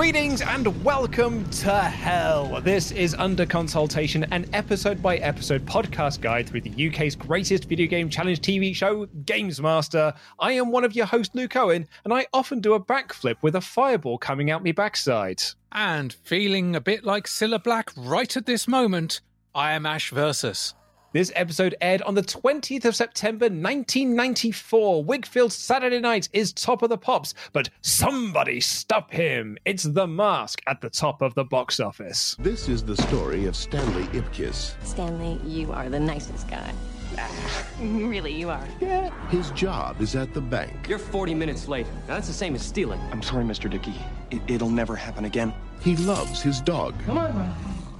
[0.00, 2.62] Greetings and welcome to hell.
[2.62, 7.86] This is Under Consultation, an episode by episode podcast guide through the UK's greatest video
[7.86, 10.14] game challenge TV show, Games Master.
[10.38, 13.54] I am one of your hosts, Luke Owen, and I often do a backflip with
[13.54, 15.42] a fireball coming out me backside.
[15.70, 19.20] And feeling a bit like Cilla Black right at this moment,
[19.54, 20.72] I am Ash Versus.
[21.12, 25.02] This episode aired on the 20th of September 1994.
[25.02, 29.58] Whigfield's Saturday Night is top of the pops, but somebody stop him.
[29.64, 32.36] It's The Mask at the top of the box office.
[32.38, 34.74] This is the story of Stanley Ipkiss.
[34.86, 36.72] Stanley, you are the nicest guy.
[37.18, 37.66] Ah.
[37.80, 38.68] really, you are.
[38.80, 39.10] Yeah.
[39.30, 40.88] His job is at the bank.
[40.88, 41.86] You're 40 minutes late.
[42.06, 43.00] Now, that's the same as stealing.
[43.10, 43.68] I'm sorry, Mr.
[43.68, 43.96] Dickey.
[44.30, 45.52] It, it'll never happen again.
[45.80, 46.94] He loves his dog.
[47.04, 47.48] Come on, bro.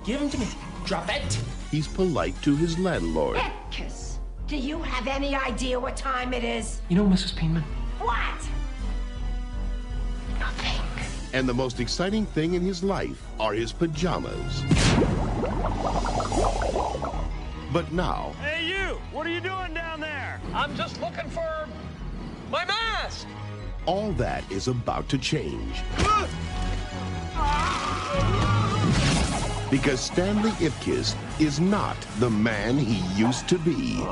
[0.04, 0.46] Give him to me.
[0.90, 1.40] Drop it.
[1.70, 3.40] He's polite to his landlord.
[3.70, 4.18] Kiss.
[4.48, 6.80] Do you have any idea what time it is?
[6.88, 7.32] You know, Mrs.
[7.32, 7.62] Peenman,
[8.00, 8.34] What?
[10.40, 10.80] nothing.
[11.32, 14.62] And the most exciting thing in his life are his pajamas.
[17.72, 18.96] But now, Hey, you!
[19.12, 20.40] What are you doing down there?
[20.52, 21.68] I'm just looking for
[22.50, 23.28] my mask.
[23.86, 25.82] all that is about to change.
[29.70, 34.04] Because Stanley Ipkiss is not the man he used to be.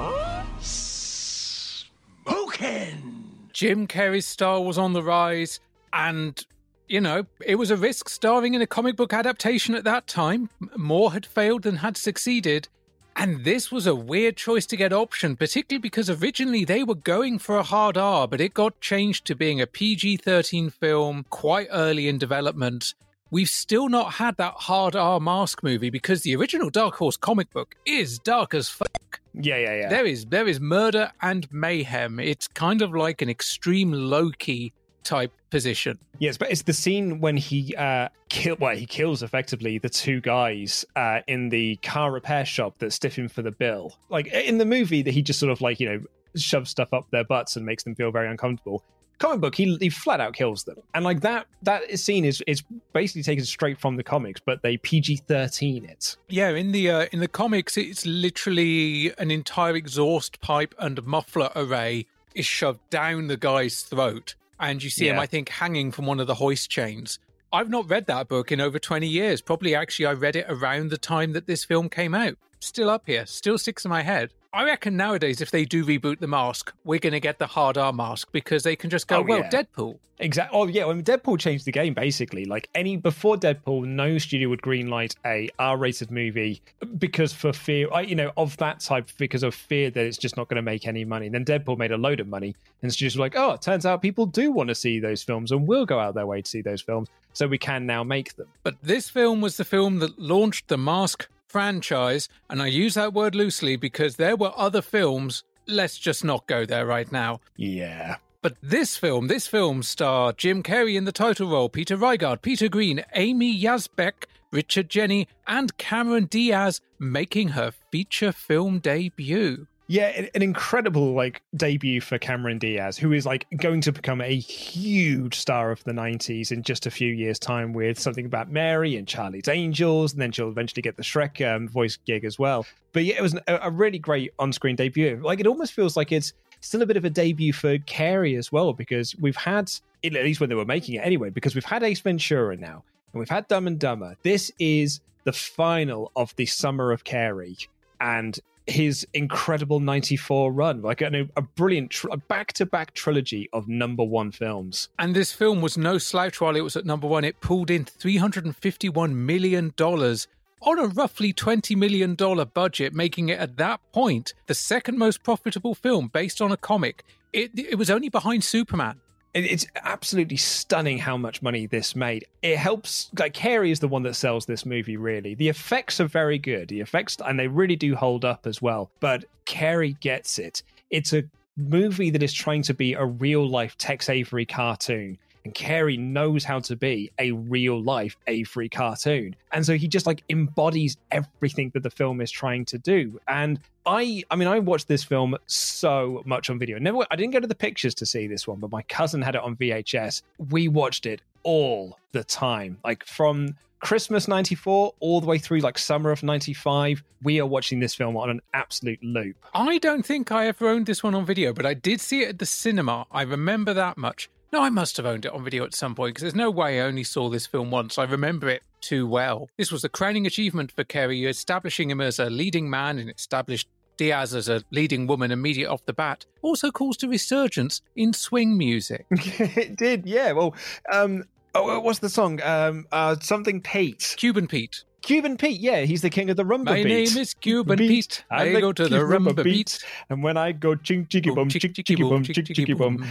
[2.25, 3.09] Smoking!
[3.53, 5.59] Jim Carrey's star was on the rise,
[5.93, 6.47] and,
[6.87, 10.49] you know, it was a risk starring in a comic book adaptation at that time.
[10.77, 12.69] More had failed than had succeeded.
[13.17, 17.41] And this was a weird choice to get optioned, particularly because originally they were going
[17.41, 21.67] for a hard R, but it got changed to being a PG 13 film quite
[21.73, 22.95] early in development.
[23.31, 27.51] We've still not had that hard R mask movie because the original Dark Horse comic
[27.51, 29.21] book is dark as fuck.
[29.35, 29.89] Yeah, yeah, yeah.
[29.89, 32.19] There is there is murder and mayhem.
[32.19, 34.73] It's kind of like an extreme Loki
[35.05, 35.99] type position.
[36.19, 40.21] Yes, but it's the scene when he uh kill well, he kills effectively the two
[40.21, 43.95] guys uh in the car repair shop that stiff him for the bill.
[44.09, 46.01] Like in the movie that he just sort of like, you know,
[46.35, 48.83] shoves stuff up their butts and makes them feel very uncomfortable.
[49.19, 52.63] Comic book, he, he flat out kills them, and like that that scene is is
[52.93, 56.17] basically taken straight from the comics, but they PG thirteen it.
[56.29, 61.51] Yeah, in the uh, in the comics, it's literally an entire exhaust pipe and muffler
[61.57, 66.07] array is shoved down the guy's throat, and you see him, I think, hanging from
[66.07, 67.19] one of the hoist chains.
[67.53, 69.41] I've not read that book in over twenty years.
[69.41, 72.37] Probably, actually, I read it around the time that this film came out.
[72.61, 74.33] Still up here, still sticks in my head.
[74.53, 77.77] I reckon nowadays, if they do reboot the mask, we're going to get the hard
[77.77, 79.51] R mask because they can just go, Oh, well, yeah.
[79.51, 79.99] Deadpool.
[80.21, 80.59] Exactly.
[80.59, 82.45] Oh yeah, When Deadpool changed the game basically.
[82.45, 86.61] Like any before Deadpool, no studio would greenlight a R-rated movie
[86.99, 90.49] because for fear, you know, of that type, because of fear that it's just not
[90.49, 91.27] going to make any money.
[91.27, 93.87] And then Deadpool made a load of money, and studios were like, oh, it turns
[93.87, 96.51] out people do want to see those films and will go out their way to
[96.51, 98.49] see those films, so we can now make them.
[98.65, 103.13] But this film was the film that launched the Mask franchise, and I use that
[103.13, 105.45] word loosely because there were other films.
[105.67, 107.41] Let's just not go there right now.
[107.57, 108.17] Yeah.
[108.41, 112.69] But this film, this film star Jim Carrey in the title role, Peter Riegert, Peter
[112.69, 119.67] Green, Amy Yasbeck, Richard Jeni, and Cameron Diaz making her feature film debut.
[119.91, 124.37] Yeah, an, incredible like debut for Cameron Diaz, who is like going to become a
[124.37, 128.97] huge star of the '90s in just a few years' time with something about Mary
[128.97, 132.67] and Charlie's Angels, and then she'll eventually get the Shrek um, voice gig as well.
[132.93, 135.21] But yeah, it was a really great on-screen debut.
[135.25, 138.53] Like it almost feels like it's still a bit of a debut for Carrey as
[138.53, 139.73] well, because we've had
[140.05, 142.85] at least when they were making it anyway, because we've had Ace Ventura now,
[143.15, 144.17] and we've had Dumb and Dumber.
[144.23, 147.67] This is the final of the summer of Carrey,
[148.03, 148.39] and
[148.69, 154.89] his incredible 94 run like a, a brilliant tr- back-to-back trilogy of number one films
[154.99, 157.25] And this film was no slouch while it was at number one.
[157.25, 163.81] It pulled in $351 million on a roughly $20 million budget, making it at that
[163.93, 167.05] point the second most profitable film based on a comic.
[167.33, 169.01] It, it was only behind Superman.
[169.35, 172.25] It- it's absolutely stunning how much money this made.
[172.43, 175.35] It helps like Carrey is the one that sells this movie really.
[175.35, 176.69] The effects are very good.
[176.69, 180.63] The effects and they really do hold up as well but Carrey gets it.
[180.91, 181.25] It's a
[181.57, 186.45] movie that is trying to be a real life tex avery cartoon and Carrey knows
[186.45, 189.35] how to be a real life Avery cartoon.
[189.53, 193.21] And so he just like embodies everything that the film is trying to do.
[193.29, 196.79] And I I mean I watched this film so much on video.
[196.79, 199.35] Never I didn't go to the pictures to see this one, but my cousin had
[199.35, 200.23] it on VHS.
[200.51, 202.79] We watched it all the time.
[202.85, 207.81] Like from Christmas 94 all the way through like summer of 95, we are watching
[207.81, 209.37] this film on an absolute loop.
[209.55, 212.29] I don't think I ever owned this one on video, but I did see it
[212.29, 213.07] at the cinema.
[213.11, 214.29] I remember that much.
[214.53, 216.81] No, I must have owned it on video at some point because there's no way
[216.81, 217.99] I only saw this film once.
[217.99, 219.51] I remember it too well.
[219.59, 223.69] This was the crowning achievement for Carrey, establishing him as a leading man and established
[223.99, 226.25] Diaz as a leading woman immediate off the bat.
[226.41, 229.05] Also caused a resurgence in swing music.
[229.11, 230.33] it did, yeah.
[230.33, 230.55] Well,
[230.91, 231.25] um,
[231.55, 232.41] oh, what's the song?
[232.43, 234.15] Um, uh, something Pete.
[234.17, 234.85] Cuban Pete.
[235.03, 236.87] Cuban Pete, yeah, he's the king of the rumba My beat.
[236.87, 238.25] name is Cuban Pete.
[238.31, 239.85] I go to the rumba beat.
[240.11, 243.05] and when I go ching chicky bum, chick chicky bum, chick chicky bum.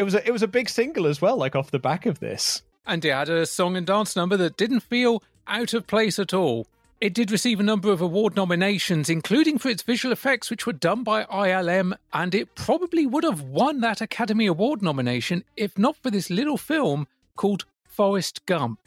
[0.00, 2.20] It was a, it was a big single as well, like off the back of
[2.20, 2.62] this.
[2.86, 6.32] And it had a song and dance number that didn't feel out of place at
[6.32, 6.66] all.
[7.02, 10.72] It did receive a number of award nominations, including for its visual effects, which were
[10.72, 15.98] done by ILM, and it probably would have won that Academy Award nomination if not
[15.98, 17.06] for this little film
[17.36, 18.80] called Forrest Gump.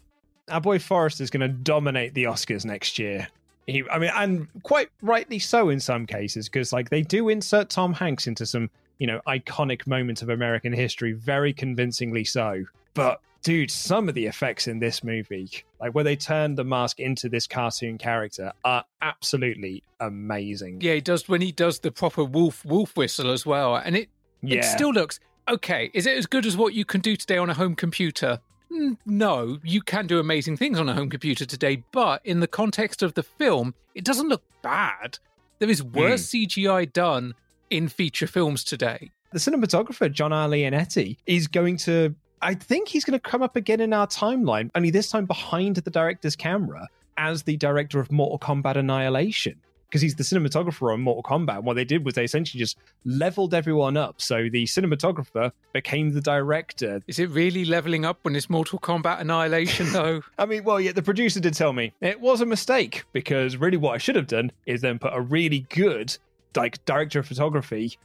[0.50, 3.28] Our boy Forrest is going to dominate the Oscars next year.
[3.68, 7.70] He, I mean, and quite rightly so in some cases, because like they do insert
[7.70, 12.66] Tom Hanks into some, you know, iconic moments of American history, very convincingly so.
[12.94, 15.50] But dude, some of the effects in this movie,
[15.80, 20.80] like where they turn the mask into this cartoon character, are absolutely amazing.
[20.82, 24.10] Yeah, he does when he does the proper wolf wolf whistle as well, and it
[24.42, 25.20] it still looks
[25.50, 25.90] okay.
[25.94, 28.40] Is it as good as what you can do today on a home computer?
[28.72, 32.48] Mm, No, you can do amazing things on a home computer today, but in the
[32.48, 35.20] context of the film, it doesn't look bad.
[35.60, 37.36] There is worse CGI done
[37.74, 39.12] in feature films today.
[39.32, 40.48] the cinematographer John R.
[40.48, 44.70] Leonetti is going to I think he's going to come up again in our timeline,
[44.76, 49.56] only this time behind the director's camera as the director of Mortal Kombat Annihilation.
[49.88, 51.58] Because he's the cinematographer on Mortal Kombat.
[51.58, 54.20] And what they did was they essentially just leveled everyone up.
[54.20, 57.02] So the cinematographer became the director.
[57.08, 60.22] Is it really leveling up when it's Mortal Kombat Annihilation, though?
[60.38, 63.78] I mean, well, yeah, the producer did tell me it was a mistake because really
[63.78, 66.18] what I should have done is then put a really good
[66.56, 67.98] like director of photography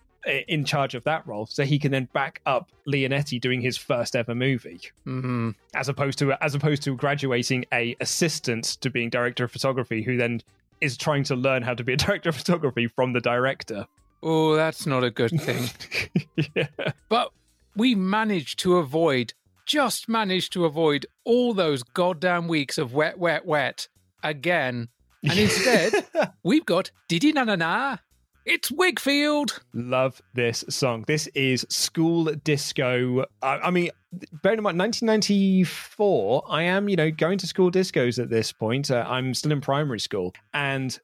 [0.46, 4.16] in charge of that role so he can then back up Leonetti doing his first
[4.16, 9.44] ever movie hmm as opposed to as opposed to graduating a assistant to being director
[9.44, 10.42] of photography who then
[10.80, 13.86] is trying to learn how to be a director of photography from the director.
[14.22, 15.68] Oh, that's not a good thing.
[16.54, 16.68] yeah.
[17.08, 17.30] But
[17.76, 19.32] we managed to avoid,
[19.64, 23.88] just managed to avoid all those goddamn weeks of wet, wet, wet
[24.22, 24.88] again.
[25.22, 25.92] And instead,
[26.42, 27.96] we've got Diddy Na Na Na.
[28.48, 29.60] It's Whigfield.
[29.74, 31.04] Love this song.
[31.06, 33.26] This is school disco.
[33.42, 33.90] I, I mean,
[34.42, 38.90] bearing in mind, 1994, I am, you know, going to school discos at this point.
[38.90, 40.98] Uh, I'm still in primary school, and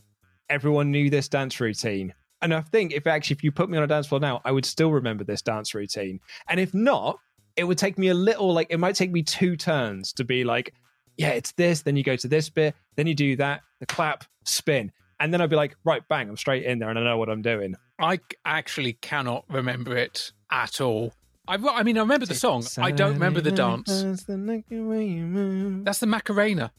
[0.48, 2.14] everyone knew this dance routine.
[2.40, 4.50] And I think if actually if you put me on a dance floor now, I
[4.50, 6.20] would still remember this dance routine.
[6.48, 7.18] And if not,
[7.56, 10.44] it would take me a little like it might take me two turns to be
[10.44, 10.72] like,
[11.18, 11.82] yeah, it's this.
[11.82, 15.40] Then you go to this bit, then you do that, the clap, spin, and then
[15.40, 17.74] I'd be like, right, bang, I'm straight in there, and I know what I'm doing.
[17.98, 21.14] I actually cannot remember it at all.
[21.46, 22.64] I, I mean, I remember the song.
[22.78, 24.02] I don't remember the dance.
[24.02, 26.72] That's the Macarena.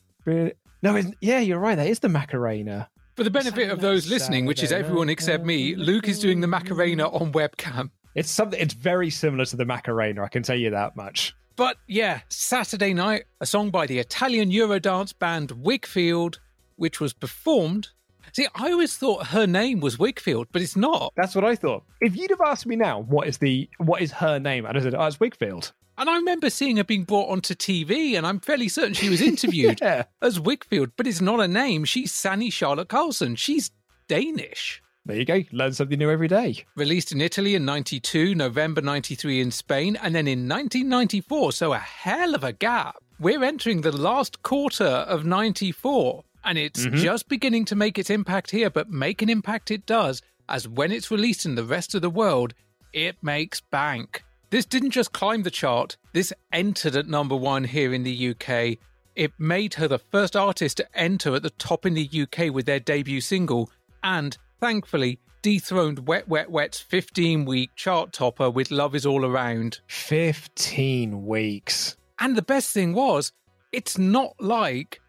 [0.82, 1.76] No, yeah, you're right.
[1.76, 2.90] That is the Macarena.
[3.16, 6.48] For the benefit of those listening, which is everyone except me, Luke is doing the
[6.48, 7.92] Macarena on webcam.
[8.14, 8.60] It's something.
[8.60, 10.24] It's very similar to the Macarena.
[10.24, 11.34] I can tell you that much.
[11.56, 16.40] But yeah, Saturday night, a song by the Italian Eurodance band Whigfield,
[16.76, 17.90] which was performed.
[18.36, 21.14] See, I always thought her name was Whigfield, but it's not.
[21.16, 21.84] That's what I thought.
[22.02, 24.66] If you'd have asked me now, what is the what is her name?
[24.66, 25.72] I'd have said, oh, it's Whigfield.
[25.98, 29.22] And I remember seeing her being brought onto TV, and I'm fairly certain she was
[29.22, 30.04] interviewed yeah.
[30.22, 31.86] as Whigfield, but it's not a name.
[31.86, 33.38] She's Sannie Charlotte Carlson.
[33.38, 33.72] She's
[34.10, 34.84] Danish.
[35.06, 35.44] There you go.
[35.54, 36.66] Learn something new every day.
[36.76, 41.78] Released in Italy in 92, November 93 in Spain, and then in 1994, so a
[41.78, 42.98] hell of a gap.
[43.18, 46.98] We're entering the last quarter of 94, and it's Mm-hmm.
[46.98, 50.92] just beginning to make its impact here, but make an impact it does, as when
[50.92, 52.54] it's released in the rest of the world,
[52.94, 54.24] it makes bank.
[54.52, 58.78] This didn't just climb the chart, this entered at number one here in the UK.
[59.16, 62.66] It made her the first artist to enter at the top in the UK with
[62.66, 63.70] their debut single,
[64.04, 69.80] and thankfully dethroned Wet Wet Wet's 15 week chart topper with Love Is All Around.
[69.88, 71.98] 15 weeks.
[72.20, 73.32] And the best thing was,
[73.72, 75.02] it's not like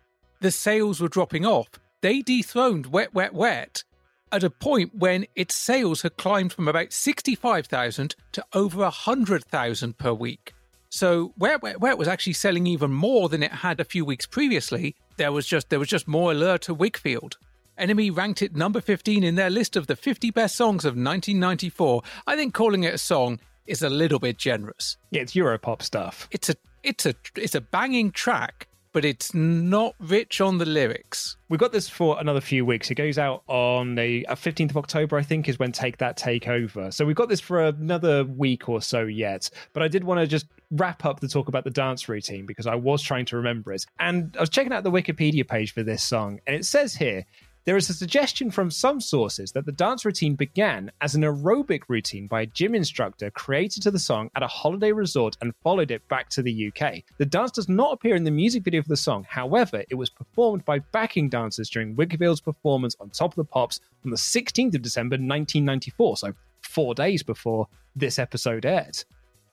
[0.47, 1.67] the sales were dropping off.
[2.03, 3.83] They dethroned Wet Wet Wet
[4.31, 10.13] at a point when its sales had climbed from about 65,000 to over 100,000 per
[10.13, 10.55] week.
[10.89, 14.25] So Wet Wet Wet was actually selling even more than it had a few weeks
[14.25, 14.95] previously.
[15.17, 17.39] There was just there was just more allure to Whigfield.
[17.77, 22.03] NME ranked it number 15 in their list of the 50 best songs of 1994.
[22.29, 24.97] I think calling it a song is a little bit generous.
[25.11, 26.29] Yeah, it's Europop stuff.
[26.31, 31.37] It's a it's a it's a banging track, but it's not rich on the lyrics.
[31.51, 32.91] We've got this for another few weeks.
[32.91, 36.17] It goes out on the uh, 15th of October, I think, is when Take That
[36.17, 36.91] Take Over.
[36.91, 39.51] So we've got this for another week or so yet.
[39.75, 42.67] But I did want to just wrap up the talk about the dance routine because
[42.67, 43.85] I was trying to remember it.
[43.99, 47.27] And I was checking out the Wikipedia page for this song, and it says here
[47.67, 51.83] there is a suggestion from some sources that the dance routine began as an aerobic
[51.89, 55.91] routine by a gym instructor created to the song at a holiday resort and followed
[55.91, 57.03] it back to the UK.
[57.19, 60.09] The dance does not appear in the music video for the song, however, it was
[60.09, 64.77] performed by backing dancers during Whigfield's performance on Top of the Pops on the 16th
[64.77, 66.33] of December 1994, so
[66.63, 69.03] four days before this episode aired.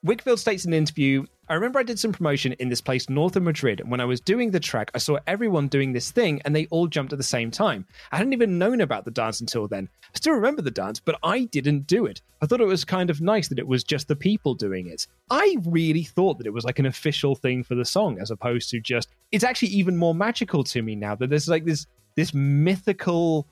[0.04, 3.36] Whigfield states in an interview, I remember I did some promotion in this place north
[3.36, 6.40] of Madrid, and when I was doing the track, I saw everyone doing this thing,
[6.44, 7.84] and they all jumped at the same time.
[8.12, 9.90] I hadn't even known about the dance until then.
[10.02, 12.22] I still remember the dance, but I didn't do it.
[12.40, 15.06] I thought it was kind of nice that it was just the people doing it.
[15.30, 18.70] I really thought that it was like an official thing for the song, as opposed
[18.70, 19.10] to just.
[19.30, 21.86] It's actually even more magical to me now that there's like this
[22.16, 23.48] this mythical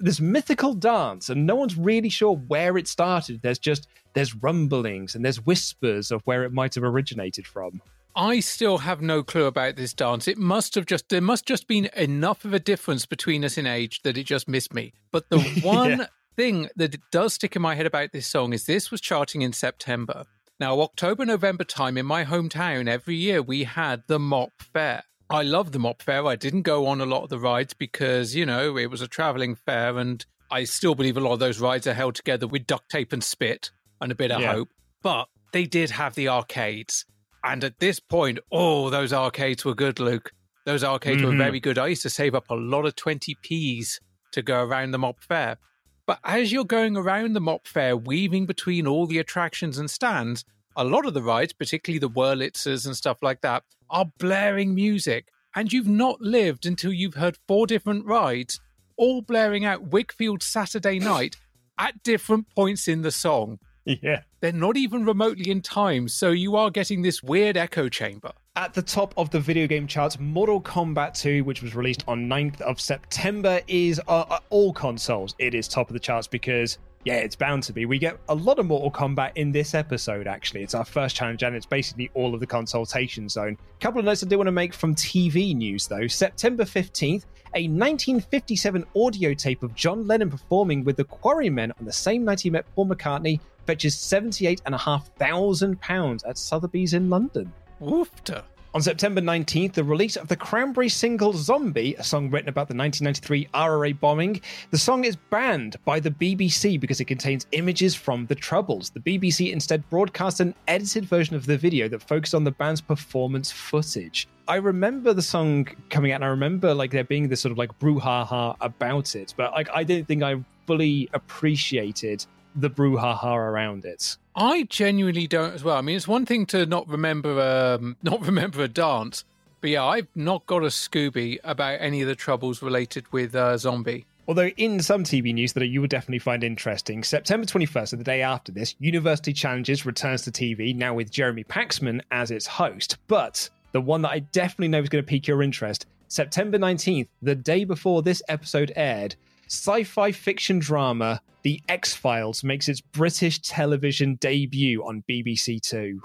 [0.00, 5.14] this mythical dance and no one's really sure where it started there's just there's rumblings
[5.14, 7.80] and there's whispers of where it might have originated from
[8.16, 10.28] I still have no clue about this dance.
[10.28, 13.66] It must have just there must just been enough of a difference between us in
[13.66, 14.92] age that it just missed me.
[15.10, 16.06] But the one Yeah.
[16.36, 19.52] thing that does stick in my head about this song is this was charting in
[19.52, 20.26] September.
[20.60, 25.02] Now, October, November time in my hometown, every year we had the Mop Fair.
[25.30, 26.26] I love the Mop Fair.
[26.26, 29.08] I didn't go on a lot of the rides because, you know, it was a
[29.08, 32.66] traveling fair and I still believe a lot of those rides are held together with
[32.66, 34.52] duct tape and spit and a bit of Yeah.
[34.52, 34.68] hope.
[35.02, 37.06] But they did have the arcades.
[37.42, 40.32] And at this point, oh, those arcades were good, Luke.
[40.66, 41.38] Those arcades were Mhm.
[41.38, 41.78] very good.
[41.78, 44.00] I used to save up a lot of 20p's
[44.32, 45.58] to go around the Mop Fair.
[46.06, 50.44] But as you're going around the Mop Fair, weaving between all the attractions and stands,
[50.76, 55.28] a lot of the rides, particularly the Wurlitzers and stuff like that, are blaring music.
[55.54, 58.60] And you've not lived until you've heard four different rides,
[58.96, 61.36] all blaring out Whigfield Saturday night
[61.78, 63.58] at different points in the song.
[63.84, 68.32] yeah They're not even remotely in time, so you are getting this weird echo chamber.
[68.56, 72.28] At the top of the video game charts, Mortal Kombat 2, which was released on
[72.28, 75.34] 9th of September, is uh, uh, all consoles.
[75.38, 77.86] It is top of the charts because, yeah, it's bound to be.
[77.86, 80.62] We get a lot of Mortal Kombat in this episode, actually.
[80.62, 83.58] It's our first challenge, and it's basically all of the consultation zone.
[83.78, 86.06] A couple of notes I do want to make from TV news, though.
[86.06, 91.92] September 15th, a 1957 audio tape of John Lennon performing with the Quarrymen on the
[91.92, 97.52] same night he met Paul McCartney fetches £78,500 at Sotheby's in London.
[97.80, 98.42] Woofter.
[98.74, 102.74] On September 19th, the release of the Cranberry single Zombie, a song written about the
[102.74, 104.40] 1993 IRA bombing.
[104.72, 108.90] The song is banned by the BBC because it contains images from the Troubles.
[108.90, 112.80] The BBC instead broadcast an edited version of the video that focused on the band's
[112.80, 114.26] performance footage.
[114.48, 117.58] I remember the song coming out and I remember like there being this sort of
[117.58, 123.84] like brouhaha about it, but like I didn't think I fully appreciated the brouhaha around
[123.84, 124.16] it.
[124.36, 125.76] I genuinely don't as well.
[125.76, 129.24] I mean, it's one thing to not remember um, not remember a dance,
[129.60, 133.56] but yeah, I've not got a Scooby about any of the troubles related with uh,
[133.56, 134.06] Zombie.
[134.26, 138.04] Although in some TV news that you will definitely find interesting, September 21st, so the
[138.04, 142.96] day after this, University Challenges returns to TV, now with Jeremy Paxman as its host.
[143.06, 147.08] But the one that I definitely know is going to pique your interest, September 19th,
[147.20, 149.14] the day before this episode aired,
[149.54, 156.00] sci fi fiction drama The X Files makes its British television debut on BBC Two.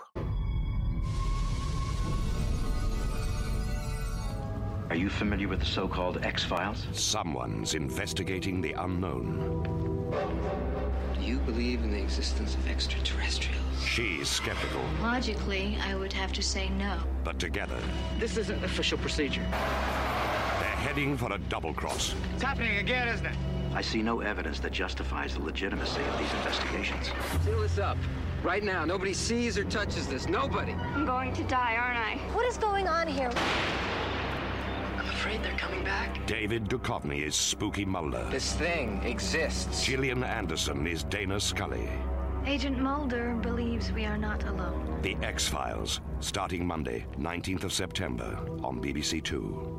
[4.89, 6.88] Are you familiar with the so called X Files?
[6.94, 9.63] Someone's investigating the unknown.
[11.15, 13.84] Do you believe in the existence of extraterrestrials?
[13.84, 16.98] She's skeptical, Logically, I would have to say no.
[17.24, 17.79] but together,
[18.20, 19.46] This isn't official procedure.
[20.79, 22.15] They're heading for a double cross.
[22.33, 23.36] It's happening again, isn't it?
[23.74, 27.12] I see no evidence that justifies the legitimacy of these investigations.
[27.43, 27.98] Seal this up.
[28.43, 30.27] Right now, nobody sees or touches this.
[30.27, 30.71] Nobody.
[30.71, 32.15] I'm going to die, aren't I?
[32.33, 33.29] What is going on here?
[34.98, 36.25] I'm afraid they're coming back.
[36.25, 38.25] David Duchovny is Spooky Mulder.
[38.31, 39.86] This thing exists.
[39.86, 41.89] Gillian Anderson is Dana Scully.
[42.45, 45.00] Agent Mulder believes we are not alone.
[45.01, 49.77] The X Files, starting Monday, 19th of September on BBC Two.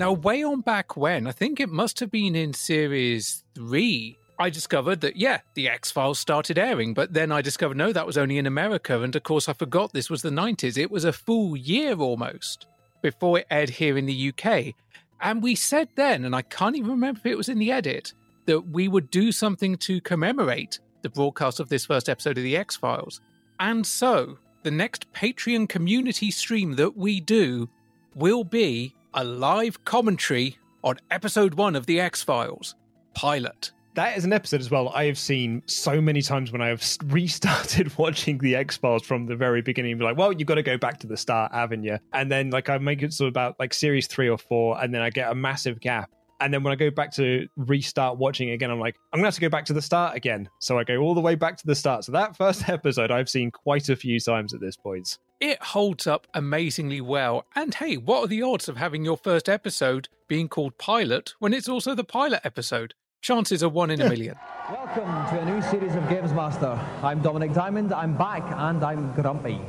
[0.00, 4.48] Now, way on back when, I think it must have been in series three, I
[4.48, 8.16] discovered that, yeah, the X Files started airing, but then I discovered no, that was
[8.16, 9.02] only in America.
[9.02, 10.78] And of course, I forgot this was the 90s.
[10.78, 12.66] It was a full year almost
[13.02, 14.74] before it aired here in the UK.
[15.20, 18.14] And we said then, and I can't even remember if it was in the edit,
[18.46, 22.56] that we would do something to commemorate the broadcast of this first episode of the
[22.56, 23.20] X Files.
[23.58, 27.68] And so, the next Patreon community stream that we do
[28.14, 32.76] will be a live commentary on episode one of the X Files
[33.14, 33.72] pilot.
[33.94, 36.84] That is an episode as well I have seen so many times when I have
[37.06, 39.98] restarted watching the X Files from the very beginning.
[39.98, 41.98] Be like, well, you've got to go back to the start, haven't you?
[42.12, 45.02] And then like I make it sort about like series three or four, and then
[45.02, 46.10] I get a massive gap.
[46.40, 49.34] And then when I go back to restart watching again, I'm like, I'm gonna have
[49.34, 50.48] to go back to the start again.
[50.58, 52.04] So I go all the way back to the start.
[52.04, 55.18] So that first episode I've seen quite a few times at this point.
[55.40, 57.44] It holds up amazingly well.
[57.54, 61.52] And hey, what are the odds of having your first episode being called pilot when
[61.52, 62.94] it's also the pilot episode?
[63.22, 64.34] Chances are one in a million.
[64.70, 66.78] Welcome to a new series of Games Master.
[67.02, 69.60] I'm Dominic Diamond, I'm back and I'm grumpy.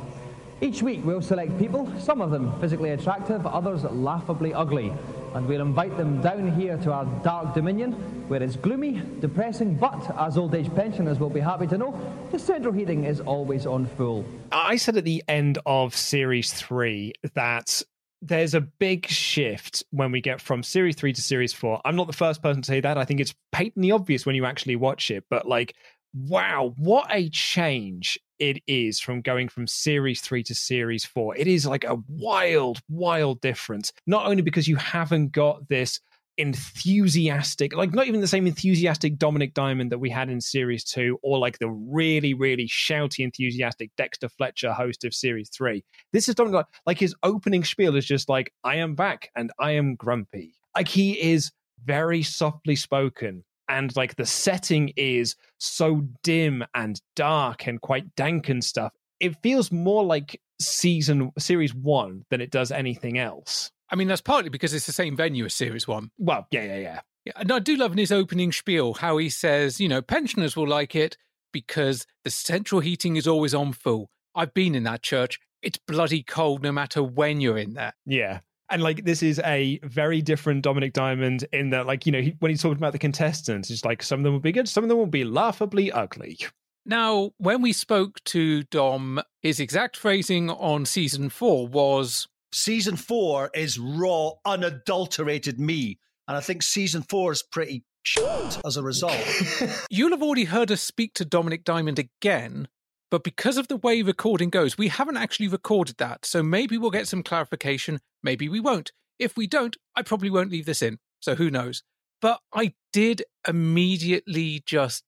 [0.62, 4.92] Each week we'll select people, some of them physically attractive, others laughably ugly,
[5.34, 7.94] and we'll invite them down here to our dark dominion
[8.28, 12.38] where it's gloomy, depressing, but as old age pensioners will be happy to know, the
[12.38, 14.24] central heating is always on full.
[14.52, 17.82] I said at the end of series three that
[18.20, 21.80] there's a big shift when we get from series three to series four.
[21.84, 22.96] I'm not the first person to say that.
[22.96, 25.74] I think it's patently obvious when you actually watch it, but like,
[26.14, 31.36] wow, what a change it is from going from series three to series four.
[31.36, 33.92] It is like a wild, wild difference.
[34.04, 36.00] Not only because you haven't got this
[36.36, 41.20] enthusiastic, like not even the same enthusiastic Dominic Diamond that we had in series two,
[41.22, 45.84] or like the really, really shouty, enthusiastic Dexter Fletcher host of series three.
[46.12, 49.72] This is Dominic, like his opening spiel is just like, I am back and I
[49.72, 50.54] am grumpy.
[50.74, 51.52] Like he is
[51.84, 53.44] very softly spoken.
[53.68, 58.92] And like the setting is so dim and dark and quite dank and stuff.
[59.20, 63.70] It feels more like season series one than it does anything else.
[63.90, 66.10] I mean, that's partly because it's the same venue as Series 1.
[66.18, 67.00] Well, yeah, yeah, yeah.
[67.24, 70.56] Yeah, and I do love in his opening spiel how he says, you know, pensioners
[70.56, 71.16] will like it
[71.52, 74.10] because the central heating is always on full.
[74.34, 75.38] I've been in that church.
[75.60, 77.92] It's bloody cold no matter when you're in there.
[78.06, 78.40] Yeah.
[78.72, 82.34] And like this is a very different Dominic Diamond in that, like, you know, he,
[82.40, 84.82] when he's talking about the contestants, it's like some of them will be good, some
[84.82, 86.38] of them will be laughably ugly.
[86.84, 93.50] Now, when we spoke to Dom, his exact phrasing on season four was Season four
[93.54, 95.98] is raw, unadulterated me.
[96.28, 99.18] And I think season four is pretty shit as a result.
[99.90, 102.68] You'll have already heard us speak to Dominic Diamond again,
[103.12, 106.24] but because of the way recording goes, we haven't actually recorded that.
[106.24, 108.90] So maybe we'll get some clarification, maybe we won't.
[109.18, 110.98] If we don't, I probably won't leave this in.
[111.20, 111.82] So who knows?
[112.22, 115.04] But I did immediately just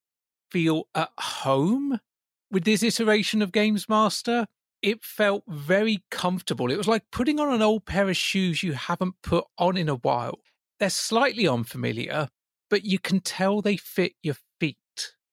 [0.51, 1.99] feel at home
[2.51, 4.49] with this iteration of Games Master.
[4.83, 6.71] it felt very comfortable.
[6.71, 9.89] It was like putting on an old pair of shoes you haven't put on in
[9.89, 10.41] a while.
[10.79, 12.29] They're slightly unfamiliar,
[12.69, 14.37] but you can tell they fit your.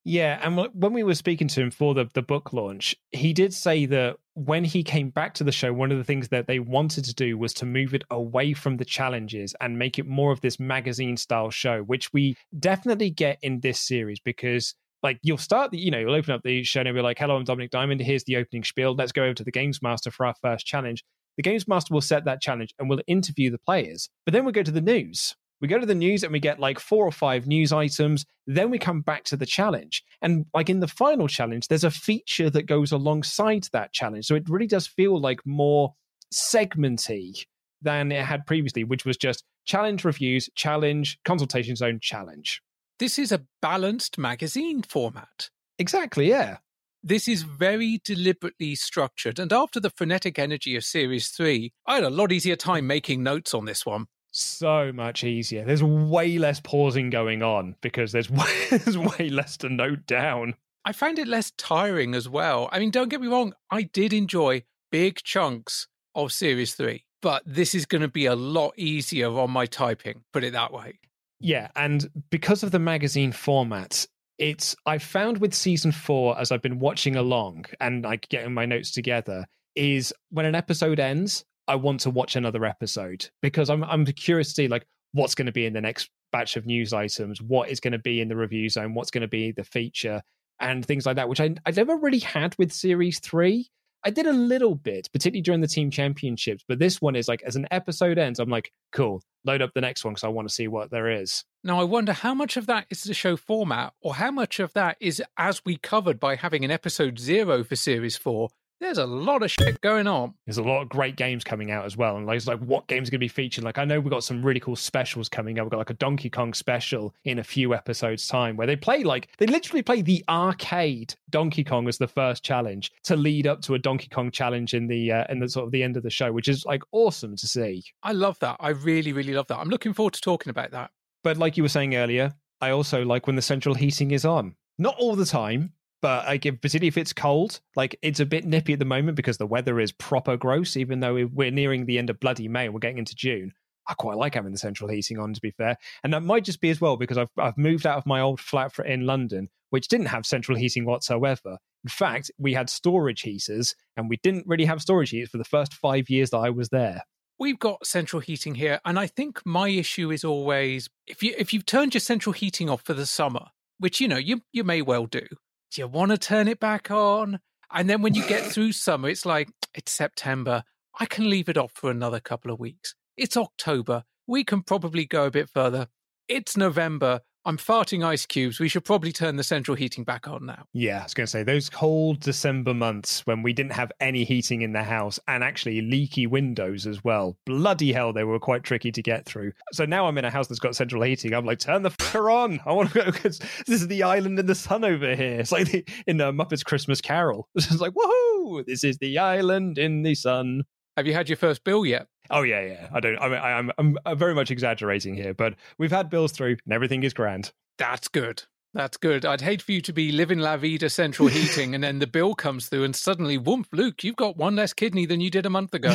[0.04, 3.54] Yeah, and when we were speaking to him for the, the book launch, he did
[3.54, 6.58] say that when he came back to the show, one of the things that they
[6.58, 10.32] wanted to do was to move it away from the challenges and make it more
[10.32, 15.38] of this magazine style show, which we definitely get in this series because like you'll
[15.38, 17.44] start the, you know, you'll open up the show and you'll be like, hello, I'm
[17.44, 18.00] Dominic Diamond.
[18.00, 18.94] Here's the opening spiel.
[18.94, 21.04] Let's go over to the Games Master for our first challenge.
[21.36, 24.10] The Games Master will set that challenge and will interview the players.
[24.24, 25.36] But then we'll go to the news.
[25.62, 28.26] We go to the news and we get like four or five news items.
[28.48, 30.02] Then we come back to the challenge.
[30.20, 34.26] And like in the final challenge, there's a feature that goes alongside that challenge.
[34.26, 35.94] So it really does feel like more
[36.34, 37.46] segmenty
[37.80, 42.60] than it had previously, which was just challenge reviews, challenge, consultation zone, challenge.
[42.98, 45.48] This is a balanced magazine format.
[45.78, 46.58] Exactly, yeah.
[47.04, 49.38] This is very deliberately structured.
[49.38, 53.22] And after the frenetic energy of Series 3, I had a lot easier time making
[53.22, 54.06] notes on this one.
[54.32, 55.64] So much easier.
[55.64, 60.54] There's way less pausing going on because there's way, there's way less to note down.
[60.84, 62.68] I found it less tiring as well.
[62.72, 67.42] I mean, don't get me wrong, I did enjoy big chunks of Series 3, but
[67.46, 70.98] this is going to be a lot easier on my typing, put it that way.
[71.38, 74.06] Yeah, and because of the magazine format,
[74.38, 78.64] it's I found with season four as I've been watching along and like getting my
[78.64, 83.84] notes together is when an episode ends, I want to watch another episode because I'm
[83.84, 86.92] I'm curious to see like what's going to be in the next batch of news
[86.92, 89.64] items, what is going to be in the review zone, what's going to be the
[89.64, 90.22] feature,
[90.60, 93.68] and things like that, which I I never really had with series three.
[94.04, 97.42] I did a little bit, particularly during the team championships, but this one is like
[97.42, 100.48] as an episode ends, I'm like, cool, load up the next one because I want
[100.48, 101.44] to see what there is.
[101.62, 104.72] Now, I wonder how much of that is the show format, or how much of
[104.72, 108.48] that is as we covered by having an episode zero for series four,
[108.82, 110.34] there's a lot of shit going on.
[110.46, 112.16] There's a lot of great games coming out as well.
[112.16, 113.64] And like, it's like what games are going to be featured?
[113.64, 115.64] Like, I know we've got some really cool specials coming up.
[115.64, 119.02] We've got like a Donkey Kong special in a few episodes' time where they play
[119.04, 123.62] like, they literally play the arcade Donkey Kong as the first challenge to lead up
[123.62, 126.02] to a Donkey Kong challenge in the, uh, in the sort of the end of
[126.02, 127.84] the show, which is like awesome to see.
[128.02, 128.56] I love that.
[128.60, 129.58] I really, really love that.
[129.58, 130.90] I'm looking forward to talking about that.
[131.24, 134.54] But like you were saying earlier, I also like when the central heating is on.
[134.78, 138.44] Not all the time, but I give particularly if it's cold, like it's a bit
[138.44, 140.76] nippy at the moment because the weather is proper gross.
[140.76, 143.52] Even though we're nearing the end of bloody May, we're getting into June.
[143.88, 146.60] I quite like having the central heating on, to be fair, and that might just
[146.60, 149.88] be as well because I've I've moved out of my old flat in London, which
[149.88, 151.58] didn't have central heating whatsoever.
[151.84, 155.44] In fact, we had storage heaters, and we didn't really have storage heaters for the
[155.44, 157.02] first five years that I was there.
[157.38, 161.52] We've got central heating here, and I think my issue is always if you if
[161.52, 163.46] you've turned your central heating off for the summer,
[163.78, 165.26] which you know you you may well do,
[165.72, 167.40] do you want to turn it back on?
[167.72, 170.64] And then when you get through summer, it's like, it's September.
[171.00, 172.94] I can leave it off for another couple of weeks.
[173.16, 174.04] It's October.
[174.26, 175.88] We can probably go a bit further.
[176.28, 177.20] It's November.
[177.44, 178.60] I'm farting ice cubes.
[178.60, 180.64] We should probably turn the central heating back on now.
[180.72, 184.22] Yeah, I was going to say those cold December months when we didn't have any
[184.22, 187.36] heating in the house and actually leaky windows as well.
[187.44, 189.52] Bloody hell, they were quite tricky to get through.
[189.72, 191.34] So now I'm in a house that's got central heating.
[191.34, 192.60] I'm like, turn the fucker on.
[192.64, 195.40] I want to go because this is the island in the sun over here.
[195.40, 197.48] It's like the, in the Muppets Christmas Carol.
[197.72, 198.66] It's like, woohoo!
[198.66, 200.64] This is the island in the sun.
[200.96, 202.06] Have you had your first bill yet?
[202.30, 202.88] Oh yeah, yeah.
[202.92, 203.18] I don't.
[203.18, 206.72] I mean, I, I'm I'm very much exaggerating here, but we've had bills through, and
[206.72, 207.52] everything is grand.
[207.78, 208.42] That's good.
[208.74, 209.24] That's good.
[209.24, 212.34] I'd hate for you to be living La Vida central heating, and then the bill
[212.34, 215.50] comes through, and suddenly, whoomp, Luke, you've got one less kidney than you did a
[215.50, 215.94] month ago.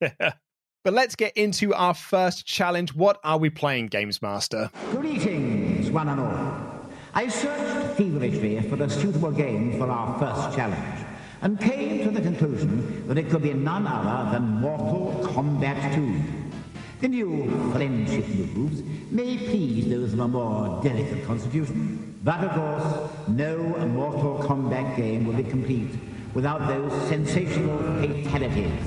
[0.84, 2.94] But let's get into our first challenge.
[2.94, 4.70] What are we playing, Games Master?
[4.90, 6.90] Greetings, one and all.
[7.14, 11.06] I searched feverishly for a suitable game for our first challenge
[11.44, 16.22] and came to the conclusion that it could be none other than Mortal Kombat 2.
[17.02, 23.10] The new friendship moves may please those of a more delicate constitution, but of course,
[23.28, 25.90] no Mortal Kombat game will be complete
[26.32, 27.76] without those sensational
[28.22, 28.80] fatalities.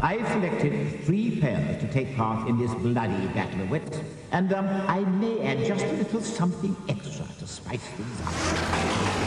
[0.00, 4.00] I selected three pairs to take part in this bloody battle of wits,
[4.32, 9.21] and um, I may add just a little something extra to spice things up.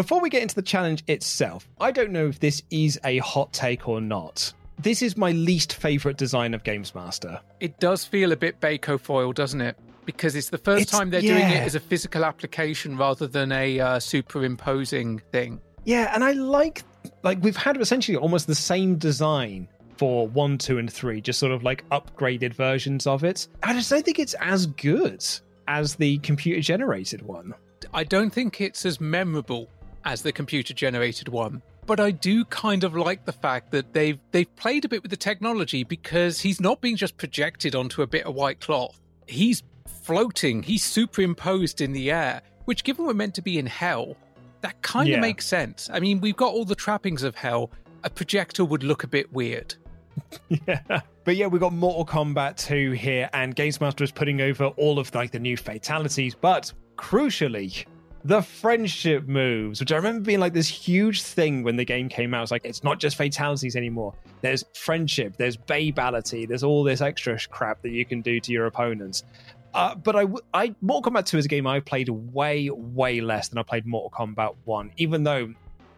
[0.00, 3.52] Before we get into the challenge itself, I don't know if this is a hot
[3.52, 4.50] take or not.
[4.78, 7.38] This is my least favourite design of Games Master.
[7.60, 9.76] It does feel a bit Bacofoil, doesn't it?
[10.06, 13.52] because it's the first It's- time they're doing it as a physical application rather than
[13.52, 15.60] a uh, superimposing thing.
[15.84, 16.82] Yeah, and I like
[17.22, 21.52] like we've had essentially almost the same design for one, two, and three, just sort
[21.52, 23.48] of like upgraded versions of it.
[23.62, 25.22] I just don't think it's as good
[25.68, 27.52] as the computer generated one.
[27.92, 29.68] I don't think it's as memorable
[30.04, 34.18] as the computer generated one, but I do kind of like the fact that they've
[34.32, 38.06] they've played a bit with the technology because he's not being just projected onto a
[38.06, 39.00] bit of white cloth.
[39.26, 44.16] He's floating, he's superimposed in the air, which given we're meant to be in hell,
[44.62, 45.20] that kind of Yeah.
[45.20, 45.88] makes sense.
[45.92, 47.70] I mean, we've got all the trappings of hell.
[48.04, 49.74] A projector would look a bit weird.
[50.48, 51.00] yeah.
[51.24, 54.98] But yeah, we've got Mortal Kombat 2 here, and Games Master is putting over all
[54.98, 57.84] of like the new fatalities, but crucially,
[58.24, 62.34] the friendship moves, which I remember being like this huge thing when the game came
[62.34, 62.42] out.
[62.42, 64.14] It's like it's not just fatalities anymore.
[64.42, 68.66] There's friendship, there's babality, there's all this extra crap that you can do to your
[68.66, 69.24] opponents.
[69.72, 70.16] Uh, but
[70.52, 73.86] I Mortal Kombat 2 is a game I've played way, way less than I played
[73.86, 75.52] Mortal Kombat 1, even though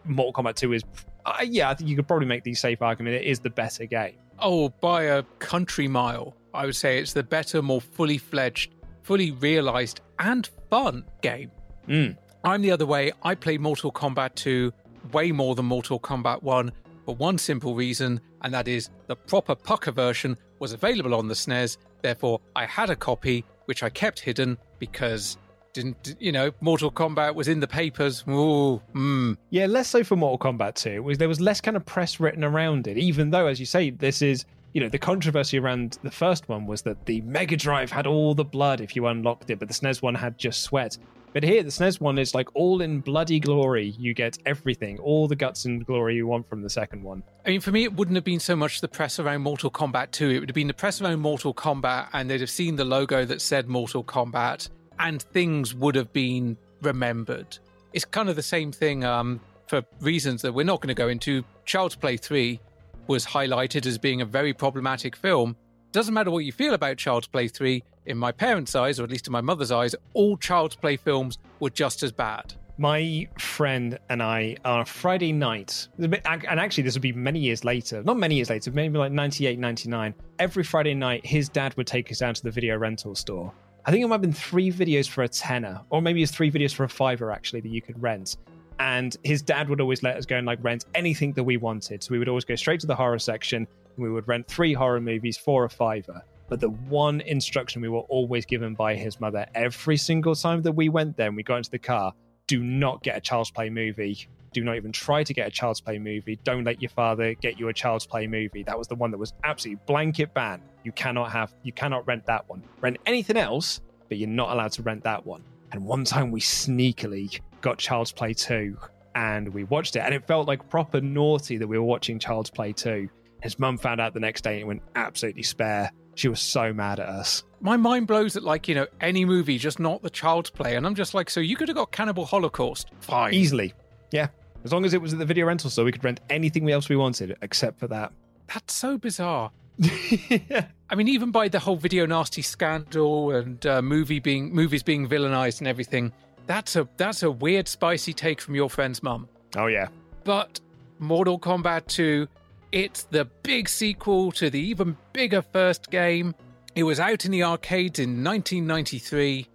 [0.05, 0.83] Mortal Kombat 2 is,
[1.25, 3.85] uh, yeah, I think you could probably make the safe argument it is the better
[3.85, 4.15] game.
[4.39, 9.31] Oh, by a country mile, I would say it's the better, more fully fledged, fully
[9.31, 11.51] realized, and fun game.
[11.87, 12.17] Mm.
[12.43, 13.11] I'm the other way.
[13.23, 14.71] I played Mortal Kombat 2
[15.11, 16.71] way more than Mortal Kombat 1
[17.05, 21.33] for one simple reason, and that is the proper pucker version was available on the
[21.33, 21.77] SNES.
[22.01, 25.37] Therefore, I had a copy, which I kept hidden because
[25.73, 28.23] didn't you know Mortal Kombat was in the papers.
[28.29, 29.37] Ooh, mm.
[29.49, 31.03] Yeah, less so for Mortal Kombat 2.
[31.03, 33.89] Was there was less kind of press written around it, even though, as you say,
[33.89, 37.91] this is you know the controversy around the first one was that the Mega Drive
[37.91, 40.97] had all the blood if you unlocked it, but the SNES one had just sweat.
[41.33, 43.95] But here, the SNES one is like all in bloody glory.
[43.97, 47.23] You get everything, all the guts and glory you want from the second one.
[47.43, 50.11] I mean, for me, it wouldn't have been so much the press around Mortal Kombat
[50.11, 50.29] 2.
[50.29, 53.25] It would have been the press around Mortal Kombat, and they'd have seen the logo
[53.25, 54.69] that said Mortal Kombat,
[54.99, 57.57] and things would have been remembered.
[57.93, 61.07] It's kind of the same thing um, for reasons that we're not going to go
[61.07, 61.43] into.
[61.65, 62.59] Child's Play 3
[63.07, 65.55] was highlighted as being a very problematic film.
[65.91, 69.09] Doesn't matter what you feel about Child's Play 3, in my parents' eyes, or at
[69.09, 72.53] least in my mother's eyes, all Child's Play films were just as bad.
[72.77, 77.63] My friend and I on a Friday night, and actually this would be many years
[77.63, 80.13] later, not many years later, maybe like 98, 99.
[80.39, 83.53] Every Friday night, his dad would take us down to the video rental store.
[83.85, 86.49] I think it might have been three videos for a tenner, or maybe it's three
[86.49, 88.37] videos for a fiver actually that you could rent.
[88.79, 92.01] And his dad would always let us go and like rent anything that we wanted.
[92.01, 94.73] So we would always go straight to the horror section and we would rent three
[94.73, 96.23] horror movies for a fiver.
[96.53, 100.73] But the one instruction we were always given by his mother every single time that
[100.73, 102.13] we went there and we got into the car
[102.45, 104.27] do not get a child's play movie.
[104.51, 106.37] Do not even try to get a child's play movie.
[106.43, 108.61] Don't let your father get you a child's play movie.
[108.61, 110.61] That was the one that was absolutely blanket ban.
[110.83, 112.61] You cannot have, you cannot rent that one.
[112.81, 115.41] Rent anything else, but you're not allowed to rent that one.
[115.71, 118.77] And one time we sneakily got Child's Play 2
[119.15, 122.51] and we watched it, and it felt like proper naughty that we were watching Child's
[122.51, 123.09] Play 2.
[123.41, 125.91] His mum found out the next day and went absolutely spare.
[126.15, 127.43] She was so mad at us.
[127.61, 130.75] My mind blows at like, you know, any movie, just not the child's play.
[130.75, 132.91] And I'm just like, so you could have got Cannibal Holocaust.
[132.99, 133.33] Fine.
[133.33, 133.73] Easily.
[134.11, 134.27] Yeah.
[134.63, 136.87] As long as it was at the video rental store, we could rent anything else
[136.89, 138.11] we wanted except for that.
[138.53, 139.51] That's so bizarre.
[139.81, 145.07] I mean, even by the whole video nasty scandal and uh, movie being movies being
[145.07, 146.11] villainized and everything,
[146.45, 149.27] that's a that's a weird, spicy take from your friend's mum.
[149.55, 149.87] Oh yeah.
[150.23, 150.59] But
[150.99, 152.27] Mortal Kombat 2,
[152.73, 156.33] it's the big sequel to the even bigger first game.
[156.75, 159.47] It was out in the arcades in 1993,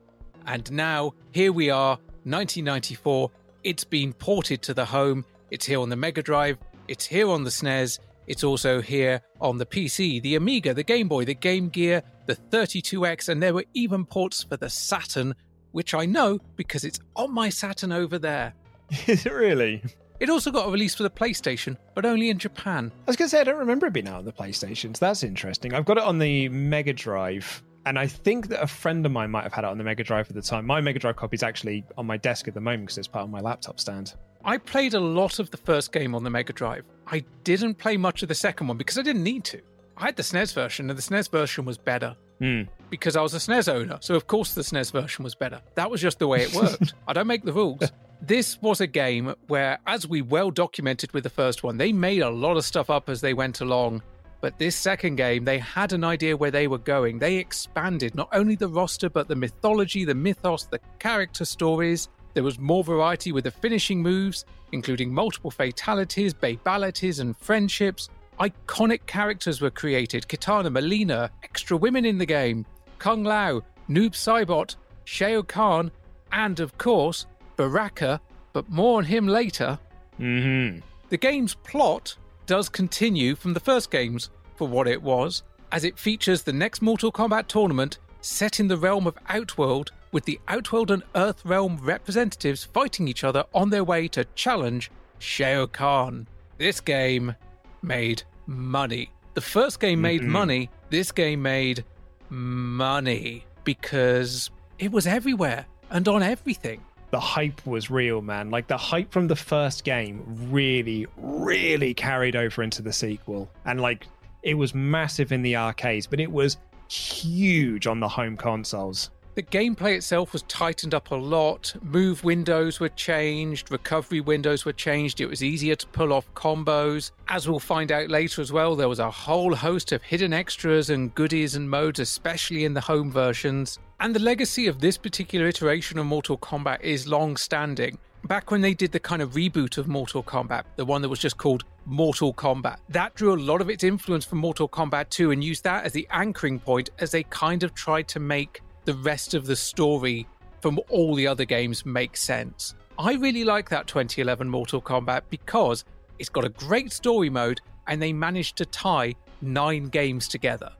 [0.46, 3.28] and now here we are, 1994.
[3.64, 5.24] It's been ported to the home.
[5.50, 6.58] It's here on the Mega Drive.
[6.86, 7.98] It's here on the SNES.
[8.28, 12.36] It's also here on the PC, the Amiga, the Game Boy, the Game Gear, the
[12.36, 15.34] 32X, and there were even ports for the Saturn,
[15.72, 18.54] which I know because it's on my Saturn over there.
[19.08, 19.82] Is it really?
[20.20, 22.90] It also got a release for the PlayStation, but only in Japan.
[23.06, 24.98] I was going to say, I don't remember it being out on the PlayStations.
[24.98, 25.74] That's interesting.
[25.74, 29.30] I've got it on the Mega Drive, and I think that a friend of mine
[29.30, 30.66] might have had it on the Mega Drive at the time.
[30.66, 33.24] My Mega Drive copy is actually on my desk at the moment because it's part
[33.24, 34.14] of my laptop stand.
[34.44, 36.84] I played a lot of the first game on the Mega Drive.
[37.06, 39.60] I didn't play much of the second one because I didn't need to.
[39.96, 42.62] I had the SNES version, and the SNES version was better Hmm.
[42.88, 43.98] because I was a SNES owner.
[44.00, 45.60] So, of course, the SNES version was better.
[45.74, 46.94] That was just the way it worked.
[47.08, 47.82] I don't make the rules.
[48.20, 52.20] This was a game where, as we well documented with the first one, they made
[52.20, 54.02] a lot of stuff up as they went along.
[54.40, 57.18] But this second game, they had an idea where they were going.
[57.18, 62.08] They expanded not only the roster, but the mythology, the mythos, the character stories.
[62.34, 68.08] There was more variety with the finishing moves, including multiple fatalities, babalities, and friendships.
[68.40, 72.66] Iconic characters were created Kitana, Mileena, extra women in the game,
[72.98, 75.90] Kung Lao, Noob Saibot, Shao Kahn,
[76.30, 77.26] and of course,
[77.58, 78.20] Baraka,
[78.54, 79.78] but more on him later.
[80.18, 80.78] Mm-hmm.
[81.10, 82.16] The game's plot
[82.46, 86.80] does continue from the first games for what it was, as it features the next
[86.80, 91.78] Mortal Kombat tournament set in the realm of Outworld, with the Outworld and Earth realm
[91.82, 96.26] representatives fighting each other on their way to challenge Shao Kahn.
[96.56, 97.34] This game
[97.82, 99.10] made money.
[99.34, 100.28] The first game made Mhm.
[100.28, 101.84] money, this game made
[102.30, 106.80] money because it was everywhere and on everything.
[107.10, 108.50] The hype was real, man.
[108.50, 113.50] Like the hype from the first game really, really carried over into the sequel.
[113.64, 114.06] And like
[114.42, 119.10] it was massive in the arcades, but it was huge on the home consoles.
[119.34, 121.72] The gameplay itself was tightened up a lot.
[121.80, 125.20] Move windows were changed, recovery windows were changed.
[125.20, 127.12] It was easier to pull off combos.
[127.28, 130.90] As we'll find out later as well, there was a whole host of hidden extras
[130.90, 133.78] and goodies and modes, especially in the home versions.
[134.00, 137.98] And the legacy of this particular iteration of Mortal Kombat is long standing.
[138.28, 141.18] Back when they did the kind of reboot of Mortal Kombat, the one that was
[141.18, 145.32] just called Mortal Kombat, that drew a lot of its influence from Mortal Kombat 2
[145.32, 148.94] and used that as the anchoring point as they kind of tried to make the
[148.94, 150.28] rest of the story
[150.60, 152.76] from all the other games make sense.
[153.00, 155.84] I really like that 2011 Mortal Kombat because
[156.20, 160.70] it's got a great story mode and they managed to tie nine games together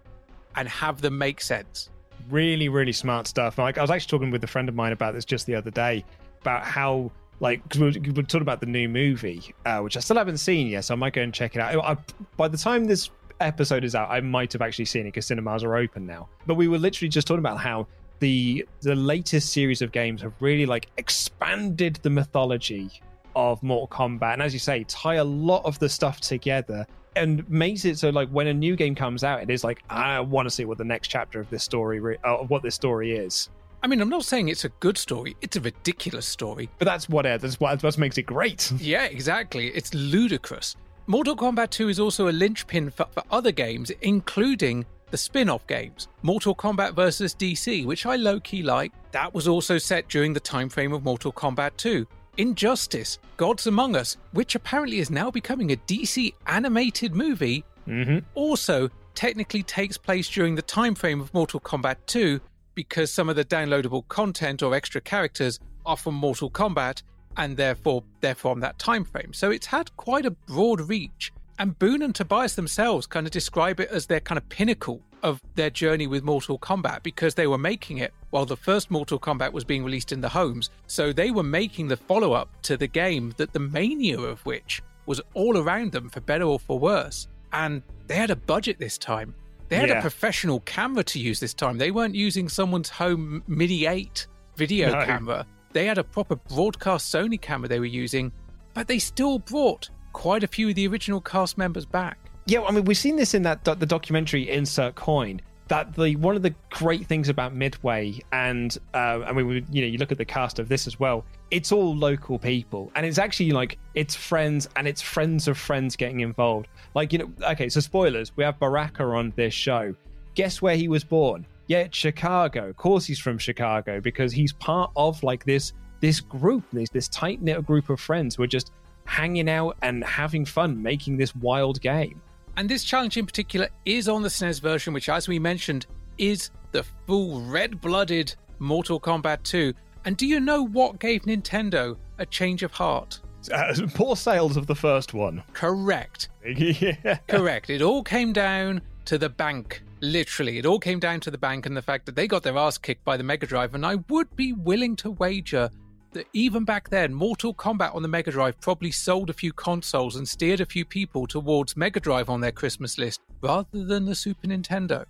[0.54, 1.90] and have them make sense.
[2.31, 3.59] Really, really smart stuff.
[3.59, 5.70] Like I was actually talking with a friend of mine about this just the other
[5.70, 6.04] day
[6.40, 10.16] about how like we we were talking about the new movie, uh, which I still
[10.16, 11.76] haven't seen yet, so I might go and check it out.
[11.85, 11.96] I,
[12.37, 15.62] by the time this episode is out, I might have actually seen it because cinemas
[15.62, 16.28] are open now.
[16.46, 17.87] But we were literally just talking about how
[18.20, 22.90] the the latest series of games have really like expanded the mythology
[23.37, 26.87] of Mortal Kombat, and as you say, tie a lot of the stuff together
[27.18, 30.20] and makes it so like when a new game comes out, it is like I
[30.20, 32.74] want to see what the next chapter of this story, re- uh, of what this
[32.74, 33.48] story is.
[33.83, 36.68] I mean, I'm not saying it's a good story, it's a ridiculous story.
[36.78, 38.72] But that's what it, that's what makes it great.
[38.81, 39.68] Yeah, exactly.
[39.68, 40.76] It's ludicrous.
[41.07, 45.66] Mortal Kombat 2 is also a linchpin for, for other games, including the spin off
[45.66, 47.35] games Mortal Kombat vs.
[47.35, 48.92] DC, which I low key like.
[49.12, 52.07] That was also set during the time frame of Mortal Kombat 2.
[52.38, 58.18] Injustice, Gods Among Us, which apparently is now becoming a DC animated movie, mm-hmm.
[58.35, 62.40] also technically takes place during the time frame of Mortal Kombat 2
[62.77, 67.03] because some of the downloadable content or extra characters are from Mortal Kombat
[67.37, 69.33] and therefore they're from that time frame.
[69.33, 71.33] So it's had quite a broad reach.
[71.59, 75.40] And Boon and Tobias themselves kind of describe it as their kind of pinnacle of
[75.54, 79.52] their journey with Mortal Kombat because they were making it while the first Mortal Kombat
[79.52, 80.70] was being released in the homes.
[80.87, 84.83] So they were making the follow up to the game that the mania of which
[85.07, 87.28] was all around them for better or for worse.
[87.52, 89.35] And they had a budget this time.
[89.68, 89.98] They had Yeah.
[89.98, 91.78] a professional camera to use this time.
[91.78, 94.26] They weren't using someone's home Mini 8
[94.57, 95.04] video No.
[95.04, 95.46] camera.
[95.72, 98.33] They had a proper broadcast Sony camera they were using,
[98.74, 102.18] but they still brought quite a few of the original cast members back.
[102.48, 105.42] Yeah, I mean, we've seen this in that the documentary Insert Coin.
[105.68, 109.82] That the one of the great things about Midway, and uh, I mean, we, you
[109.82, 111.26] know, you look at the cast of this as well.
[111.50, 115.94] It's all local people, and it's actually like it's friends and it's friends of friends
[115.94, 116.68] getting involved.
[116.94, 118.34] Like you know, okay, so spoilers.
[118.34, 119.94] We have Baraka on this show.
[120.34, 121.44] Guess where he was born?
[121.66, 122.70] Yeah, Chicago.
[122.70, 127.08] Of course, he's from Chicago because he's part of like this this group, this this
[127.08, 128.72] tight knit group of friends who are just
[129.04, 132.22] hanging out and having fun making this wild game.
[132.58, 135.86] And this challenge in particular is on the SNES version, which, as we mentioned,
[136.18, 139.72] is the full red blooded Mortal Kombat 2.
[140.04, 143.20] And do you know what gave Nintendo a change of heart?
[143.52, 145.40] Uh, poor sales of the first one.
[145.52, 146.30] Correct.
[146.44, 147.18] yeah.
[147.28, 147.70] Correct.
[147.70, 149.84] It all came down to the bank.
[150.00, 152.58] Literally, it all came down to the bank and the fact that they got their
[152.58, 153.76] ass kicked by the Mega Drive.
[153.76, 155.70] And I would be willing to wager
[156.18, 160.16] that even back then, Mortal Kombat on the Mega Drive probably sold a few consoles
[160.16, 164.14] and steered a few people towards Mega Drive on their Christmas list rather than the
[164.14, 165.04] Super Nintendo.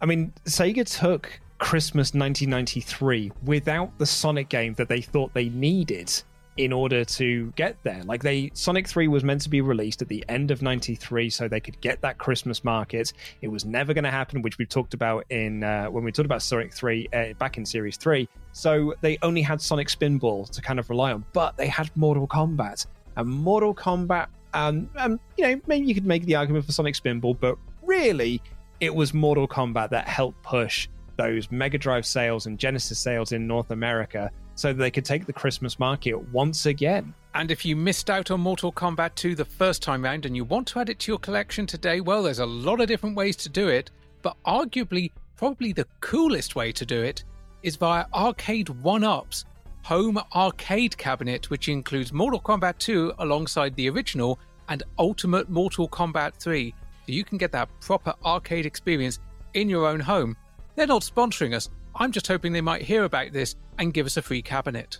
[0.00, 6.10] I mean, Sega took Christmas 1993 without the Sonic game that they thought they needed
[6.56, 8.02] in order to get there.
[8.04, 11.48] Like they Sonic 3 was meant to be released at the end of 93 so
[11.48, 13.12] they could get that Christmas market.
[13.42, 16.26] It was never going to happen, which we talked about in uh, when we talked
[16.26, 18.28] about Sonic 3 uh, back in series 3.
[18.52, 22.28] So they only had Sonic Spinball to kind of rely on, but they had Mortal
[22.28, 22.86] Kombat.
[23.16, 26.94] And Mortal Kombat um, um you know, maybe you could make the argument for Sonic
[26.94, 28.40] Spinball, but really
[28.80, 33.46] it was Mortal Kombat that helped push those Mega Drive sales and Genesis sales in
[33.46, 37.14] North America so they could take the Christmas market once again.
[37.34, 40.44] And if you missed out on Mortal Kombat 2 the first time round and you
[40.44, 43.36] want to add it to your collection today, well, there's a lot of different ways
[43.36, 43.90] to do it,
[44.22, 47.24] but arguably, probably the coolest way to do it
[47.62, 49.44] is via Arcade1Up's
[49.82, 54.38] home arcade cabinet, which includes Mortal Kombat 2 alongside the original
[54.68, 56.74] and Ultimate Mortal Kombat 3.
[57.06, 59.18] So you can get that proper arcade experience
[59.52, 60.36] in your own home.
[60.74, 61.68] They're not sponsoring us.
[61.96, 64.98] I'm just hoping they might hear about this and give us a free cabinet.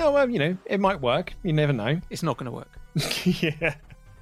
[0.00, 1.34] Oh, well, you know, it might work.
[1.42, 2.00] You never know.
[2.10, 2.78] It's not going to work.
[3.24, 3.74] yeah.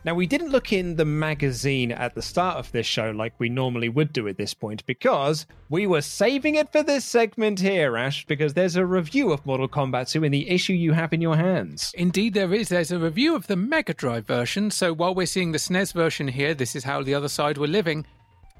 [0.06, 3.48] Now, we didn't look in the magazine at the start of this show like we
[3.48, 7.96] normally would do at this point because we were saving it for this segment here,
[7.96, 11.20] Ash, because there's a review of Mortal Kombat 2 in the issue you have in
[11.20, 11.92] your hands.
[11.96, 12.68] Indeed, there is.
[12.68, 14.70] There's a review of the Mega Drive version.
[14.70, 17.66] So while we're seeing the SNES version here, this is how the other side were
[17.66, 18.06] living.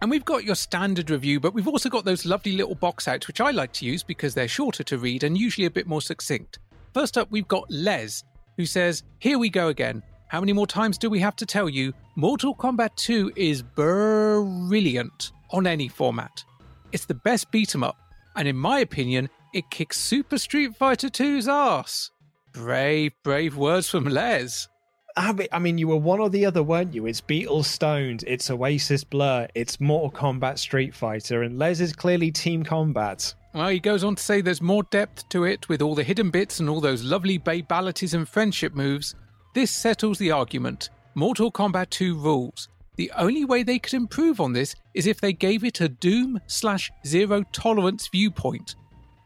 [0.03, 3.27] And we've got your standard review, but we've also got those lovely little box outs,
[3.27, 6.03] which I like to use because they're shorter to read and usually a bit more
[6.03, 6.59] succinct.
[6.93, 8.23] First up, we've got Les,
[8.57, 10.03] who says, Here we go again.
[10.29, 11.95] How many more times do we have to tell you?
[12.17, 16.45] Mortal Kombat 2 is brilliant on any format.
[16.93, 17.97] It's the best beat 'em up,
[18.35, 22.11] and in my opinion, it kicks Super Street Fighter 2's ass.
[22.53, 24.69] Brave, brave words from Les.
[25.17, 27.07] I mean, you were one or the other, weren't you?
[27.07, 32.31] It's Beatles Stones, it's Oasis Blur, it's Mortal Kombat Street Fighter, and Les is clearly
[32.31, 33.35] Team Combat.
[33.55, 36.29] Well, he goes on to say there's more depth to it with all the hidden
[36.29, 39.15] bits and all those lovely babalities and friendship moves.
[39.55, 40.91] This settles the argument.
[41.15, 42.69] Mortal Kombat 2 rules.
[42.97, 46.39] The only way they could improve on this is if they gave it a Doom
[46.47, 48.75] slash zero tolerance viewpoint.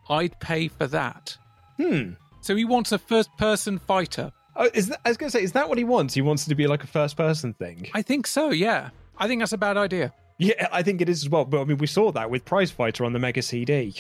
[0.09, 1.37] I'd pay for that.
[1.79, 2.13] Hmm.
[2.41, 4.31] So he wants a first person fighter.
[4.57, 6.15] Oh, is that, I was going to say, is that what he wants?
[6.15, 7.89] He wants it to be like a first person thing.
[7.95, 8.91] I think so, yeah.
[9.19, 10.13] I think that's a bad idea.
[10.39, 11.45] Yeah, I think it is as well.
[11.45, 13.95] But I mean, we saw that with Prize Fighter on the Mega CD.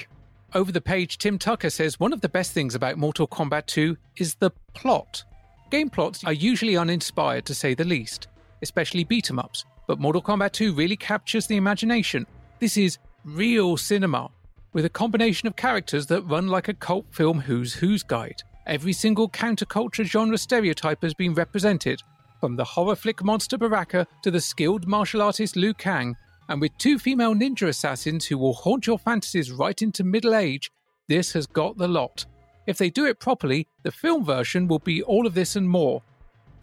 [0.54, 3.96] Over the page, Tim Tucker says one of the best things about Mortal Kombat 2
[4.16, 5.22] is the plot.
[5.70, 8.26] Game plots are usually uninspired to say the least,
[8.62, 12.26] especially beat 'em ups, but Mortal Kombat 2 really captures the imagination.
[12.58, 14.30] This is real cinema,
[14.72, 18.42] with a combination of characters that run like a cult film Who's Who's guide.
[18.70, 22.00] Every single counterculture genre stereotype has been represented,
[22.38, 26.14] from the horror flick monster Baraka to the skilled martial artist Liu Kang,
[26.48, 30.70] and with two female ninja assassins who will haunt your fantasies right into middle age,
[31.08, 32.24] this has got the lot.
[32.68, 36.02] If they do it properly, the film version will be all of this and more.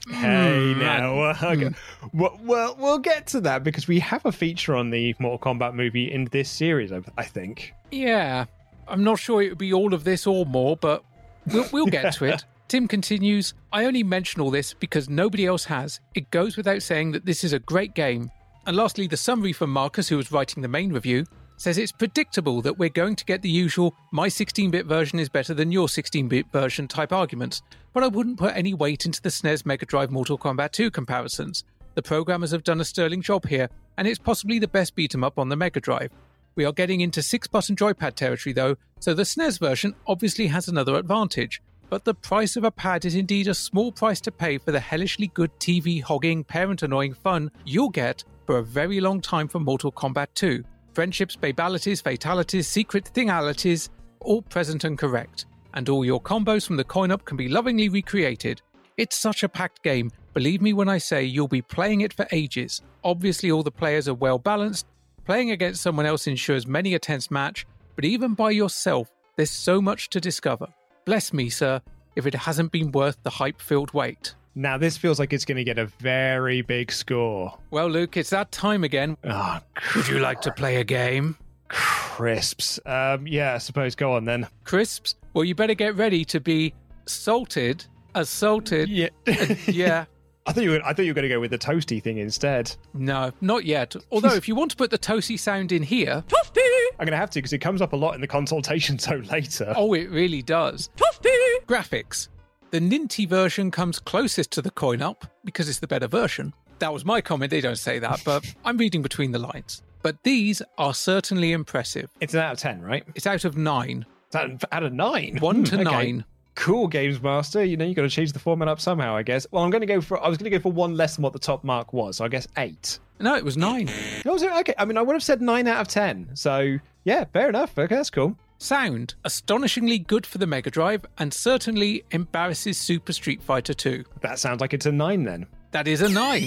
[0.08, 1.76] Hey, mm, now, uh, mm.
[2.14, 5.74] well, well, we'll get to that because we have a feature on the Mortal Kombat
[5.74, 7.74] movie in this series, I think.
[7.91, 8.45] Yeah,
[8.88, 11.03] I'm not sure it would be all of this or more, but
[11.48, 12.43] we'll, we'll get to it.
[12.68, 16.02] Tim continues, I only mention all this because nobody else has.
[16.16, 18.30] It goes without saying that this is a great game.
[18.66, 21.26] And lastly, the summary from Marcus, who was writing the main review,
[21.56, 25.30] says it's predictable that we're going to get the usual my 16 bit version is
[25.30, 27.62] better than your 16 bit version type arguments,
[27.93, 31.64] but I wouldn't put any weight into the SNES Mega Drive Mortal Kombat 2 comparisons.
[31.95, 35.24] The programmers have done a sterling job here, and it's possibly the best beat 'em
[35.24, 36.12] up on the Mega Drive.
[36.58, 40.68] We are getting into six button joypad territory though, so the SNES version obviously has
[40.68, 41.62] another advantage.
[41.88, 44.80] But the price of a pad is indeed a small price to pay for the
[44.80, 49.64] hellishly good TV hogging, parent annoying fun you'll get for a very long time from
[49.66, 53.89] Mortal Kombat 2 friendships, babalities, fatalities, secret thingalities,
[54.20, 55.45] all present and correct.
[55.76, 58.64] And all your combos from the coin up can be lovingly recreated.
[58.97, 62.26] It's such a packed game, believe me when I say you'll be playing it for
[62.32, 62.82] ages.
[63.03, 64.88] Obviously, all the players are well balanced.
[65.28, 67.67] Playing against someone else ensures many a tense match,
[67.97, 70.67] but even by yourself, there's so much to discover.
[71.03, 71.82] Bless me, sir,
[72.15, 74.36] if it hasn't been worth the hype filled wait.
[74.55, 77.57] Now, this feels like it's going to get a very big score.
[77.71, 79.17] Well, Luke, it's that time again.
[79.25, 79.59] Oh,
[79.97, 81.36] Would you like to play a game?
[81.67, 82.80] Crisps.
[82.86, 83.95] Um, yeah, I suppose.
[83.95, 84.47] Go on then.
[84.63, 85.15] Crisps?
[85.34, 86.73] Well, you better get ready to be
[87.05, 88.88] salted, assaulted.
[88.88, 89.09] Yeah.
[89.67, 90.05] yeah.
[90.48, 92.20] I thought you were, I thought you were going to go with the toasty thing
[92.20, 92.74] instead.
[92.93, 93.95] No, not yet.
[94.12, 96.62] Although, if you want to put the toasty sound in here, toasty,
[97.00, 99.24] I'm going to have to because it comes up a lot in the consultation zone
[99.24, 99.74] later.
[99.76, 100.89] Oh, it really does.
[100.95, 102.30] Toasty graphics.
[102.72, 106.54] The Ninty version comes closest to the coin up because it's the better version.
[106.80, 107.50] That was my comment.
[107.50, 109.84] They don't say that, but I'm reading between the lines.
[110.02, 112.10] But these are certainly impressive.
[112.22, 113.04] It's an out of 10, right?
[113.16, 114.06] It's out of nine.
[114.28, 115.38] It's out, out of nine?
[115.39, 115.91] One to hmm, okay.
[115.91, 116.26] nine.
[116.58, 117.64] Cool, Games Master.
[117.64, 119.45] You know, you got to change the format up somehow, I guess.
[119.51, 121.22] Well, I'm going to go for, I was going to go for one less than
[121.22, 122.18] what the top mark was.
[122.18, 122.97] So I guess eight.
[123.20, 123.88] No, it was nine.
[123.89, 124.51] Oh, no, was it?
[124.51, 124.74] Okay.
[124.76, 126.32] I mean, I would have said nine out of 10.
[126.34, 127.78] So yeah, fair enough.
[127.78, 128.36] Okay, that's cool.
[128.58, 134.03] Sound astonishingly good for the Mega Drive and certainly embarrasses Super Street Fighter 2.
[134.22, 135.45] That sounds like it's a 9 then.
[135.72, 136.41] That is a 9.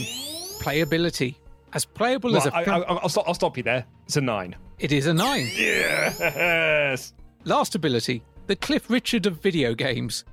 [0.58, 1.36] Playability.
[1.72, 2.54] As playable as a.
[2.56, 3.86] I, will stop, I'll stop you there.
[4.06, 4.56] It's a 9.
[4.80, 5.46] It is a 9.
[5.56, 7.14] Yes.
[7.46, 10.24] Lastability the Cliff Richard of video games.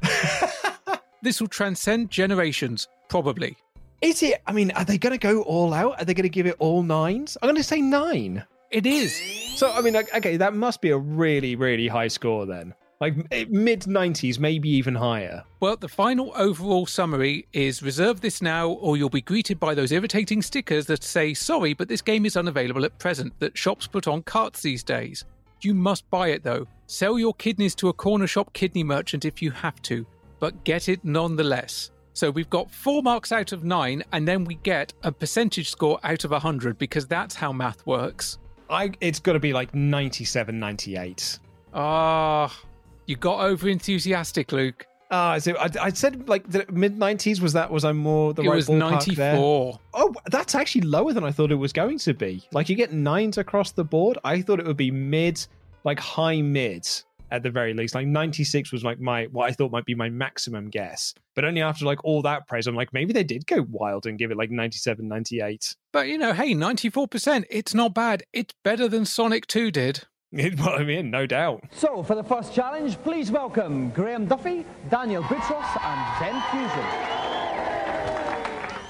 [1.22, 3.55] this will transcend generations, probably.
[4.01, 4.41] Is it?
[4.47, 6.01] I mean, are they going to go all out?
[6.01, 7.38] Are they going to give it all nines?
[7.39, 8.43] I'm going to say nine.
[8.72, 9.15] It is.
[9.55, 12.74] So, I mean, like, okay, that must be a really, really high score then.
[12.99, 15.43] Like eh, mid 90s, maybe even higher.
[15.59, 19.91] Well, the final overall summary is reserve this now, or you'll be greeted by those
[19.91, 24.07] irritating stickers that say, sorry, but this game is unavailable at present, that shops put
[24.07, 25.24] on carts these days.
[25.61, 26.65] You must buy it though.
[26.89, 30.05] Sell your kidneys to a corner shop kidney merchant if you have to,
[30.39, 31.91] but get it nonetheless.
[32.13, 35.99] So we've got four marks out of nine, and then we get a percentage score
[36.03, 38.39] out of 100 because that's how math works.
[38.69, 41.39] I, it's got to be like 97, 98.
[41.73, 42.57] Ah,
[43.05, 44.88] you got over enthusiastic, Luke.
[45.11, 47.39] Ah, uh, so I, I said like the mid nineties.
[47.39, 49.79] Was that was I more the it right was ninety four.
[49.93, 52.43] Oh, that's actually lower than I thought it was going to be.
[52.51, 54.17] Like you get nines across the board.
[54.25, 55.45] I thought it would be mid,
[55.84, 56.88] like high mid
[57.32, 57.95] at the very least.
[57.95, 61.13] Like ninety six was like my what I thought might be my maximum guess.
[61.36, 64.17] But only after like all that praise, I'm like maybe they did go wild and
[64.17, 65.75] give it like 97, 98.
[65.93, 67.45] But you know, hey, ninety four percent.
[67.49, 68.23] It's not bad.
[68.34, 70.05] It's better than Sonic Two did.
[70.32, 71.63] well, I mean, no doubt.
[71.71, 77.36] So, for the first challenge, please welcome Graham Duffy, Daniel Boutros, and Zen Fusion.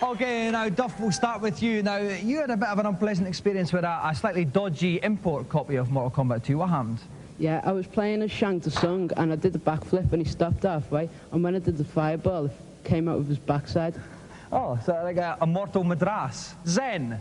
[0.01, 1.81] Okay, now, Duff, we'll start with you.
[1.81, 5.49] Now, you had a bit of an unpleasant experience with a, a slightly dodgy import
[5.49, 6.59] copy of Mortal Kombat 2.
[6.59, 6.99] What happened?
[7.39, 10.61] Yeah, I was playing as Shang Tsung, and I did the backflip, and he stopped
[10.63, 12.51] halfway, and when I did the fireball, it
[12.83, 13.95] came out of his backside.
[14.51, 16.53] Oh, so like a, a Mortal Madras.
[16.67, 17.19] Zen.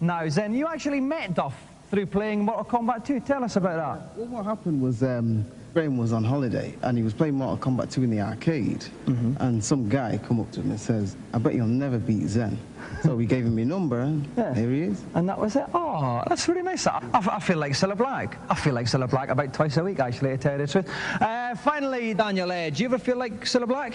[0.00, 1.54] Now, Zen, you actually met Duff
[1.90, 3.20] through playing Mortal Kombat 2.
[3.20, 4.16] Tell us about that.
[4.16, 5.44] Well, what happened was um,
[5.76, 8.86] Graham was on holiday and he was playing Mortal Kombat 2 in the arcade.
[9.06, 9.40] Mm -hmm.
[9.40, 12.58] And some guy come up to him and says, I bet you'll never beat Zen.
[13.02, 14.54] so we gave him your number and yeah.
[14.54, 14.98] here he is.
[15.14, 15.64] And that was it.
[15.74, 16.86] Oh, that's really nice.
[16.86, 17.00] I,
[17.38, 18.38] I feel like Cilla Black.
[18.50, 20.88] I feel like Cilla Black about twice a week, actually, to tell you the truth.
[21.20, 23.92] Uh, finally, Daniel, uh, do you ever feel like Cilla Black?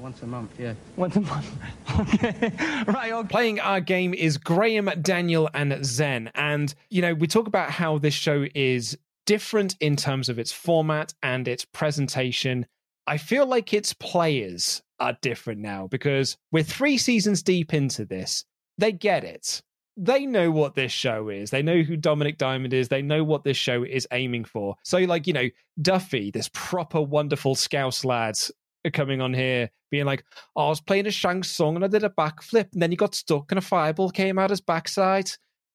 [0.00, 0.74] Once a month, yeah.
[0.96, 1.50] Once a month.
[2.00, 2.52] okay.
[2.96, 3.12] right.
[3.12, 3.28] Okay.
[3.28, 6.30] Playing our game is Graham, Daniel, and Zen.
[6.34, 8.96] And, you know, we talk about how this show is
[9.28, 12.64] different in terms of its format and its presentation.
[13.06, 18.46] I feel like its players are different now because we're three seasons deep into this.
[18.78, 19.62] They get it.
[19.98, 21.50] They know what this show is.
[21.50, 22.88] They know who Dominic Diamond is.
[22.88, 24.76] They know what this show is aiming for.
[24.82, 25.50] So, like, you know,
[25.82, 28.38] Duffy, this proper wonderful Scouse lad
[28.86, 30.24] uh, coming on here being like,
[30.56, 32.96] oh, I was playing a Shang Tsung and I did a backflip and then he
[32.96, 35.30] got stuck and a fireball came out his backside.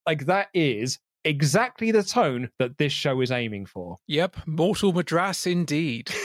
[0.06, 3.98] Like that is exactly the tone that this show is aiming for.
[4.06, 6.10] Yep, Mortal Madras indeed.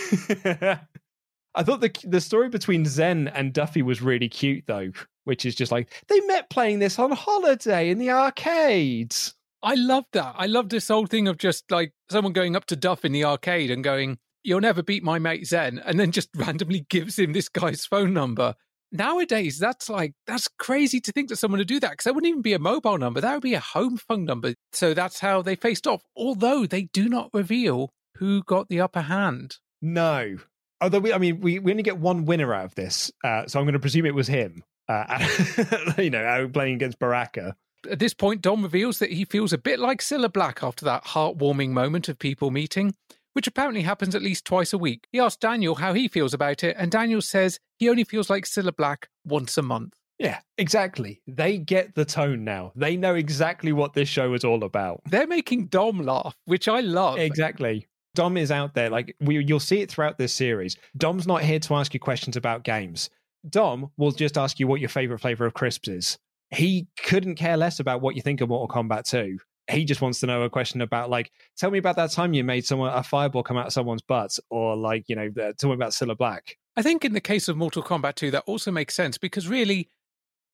[1.55, 4.91] I thought the the story between Zen and Duffy was really cute though,
[5.23, 9.33] which is just like they met playing this on holiday in the arcades.
[9.61, 10.35] I love that.
[10.37, 13.25] I love this whole thing of just like someone going up to Duff in the
[13.25, 17.33] arcade and going, you'll never beat my mate Zen, and then just randomly gives him
[17.33, 18.55] this guy's phone number.
[18.91, 22.29] Nowadays, that's like, that's crazy to think that someone would do that because that wouldn't
[22.29, 23.21] even be a mobile number.
[23.21, 24.55] That would be a home phone number.
[24.73, 29.01] So that's how they faced off, although they do not reveal who got the upper
[29.01, 29.57] hand.
[29.81, 30.37] No.
[30.81, 33.11] Although, we, I mean, we, we only get one winner out of this.
[33.23, 35.27] Uh, so I'm going to presume it was him, uh,
[35.97, 37.55] you know, playing against Baraka.
[37.89, 41.05] At this point, Dom reveals that he feels a bit like Cilla Black after that
[41.05, 42.93] heartwarming moment of people meeting
[43.39, 45.07] which apparently happens at least twice a week.
[45.13, 48.43] He asks Daniel how he feels about it, and Daniel says he only feels like
[48.43, 49.93] Cilla Black once a month.
[50.17, 51.21] Yeah, exactly.
[51.25, 52.73] They get the tone now.
[52.75, 54.99] They know exactly what this show is all about.
[55.05, 57.17] They're making Dom laugh, which I love.
[57.17, 57.87] Exactly.
[58.13, 58.89] Dom is out there.
[58.89, 60.75] Like we, you'll see it throughout this series.
[60.97, 63.09] Dom's not here to ask you questions about games.
[63.49, 66.17] Dom will just ask you what your favorite flavor of crisps is.
[66.49, 69.37] He couldn't care less about what you think of Mortal Kombat 2
[69.69, 72.43] he just wants to know a question about like tell me about that time you
[72.43, 75.75] made someone a fireball come out of someone's butt or like you know tell me
[75.75, 76.57] about Cilla Black.
[76.75, 79.89] I think in the case of Mortal Kombat 2 that also makes sense because really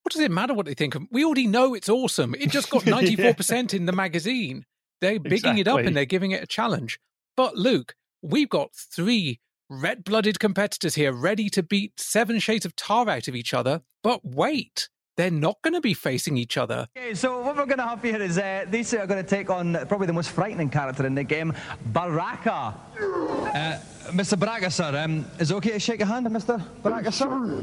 [0.04, 1.04] what does it matter what they think of?
[1.12, 2.36] We already know it's awesome.
[2.36, 3.78] It just got 94% yeah.
[3.78, 4.66] in the magazine.
[5.02, 5.62] They're bigging exactly.
[5.62, 7.00] it up and they're giving it a challenge.
[7.36, 9.40] But Luke, we've got three
[9.70, 13.82] red blooded competitors here ready to beat seven shades of tar out of each other.
[14.04, 16.88] But wait, they're not going to be facing each other.
[16.96, 19.30] Okay, so what we're going to have here is uh, these two are going to
[19.30, 21.54] take on probably the most frightening character in the game,
[21.88, 22.76] Baraka.
[23.00, 23.80] Uh,
[24.12, 24.38] Mr.
[24.38, 26.62] Baraka, sir, um, is it okay to shake a hand, Mr.
[26.84, 27.62] Baraka, sir?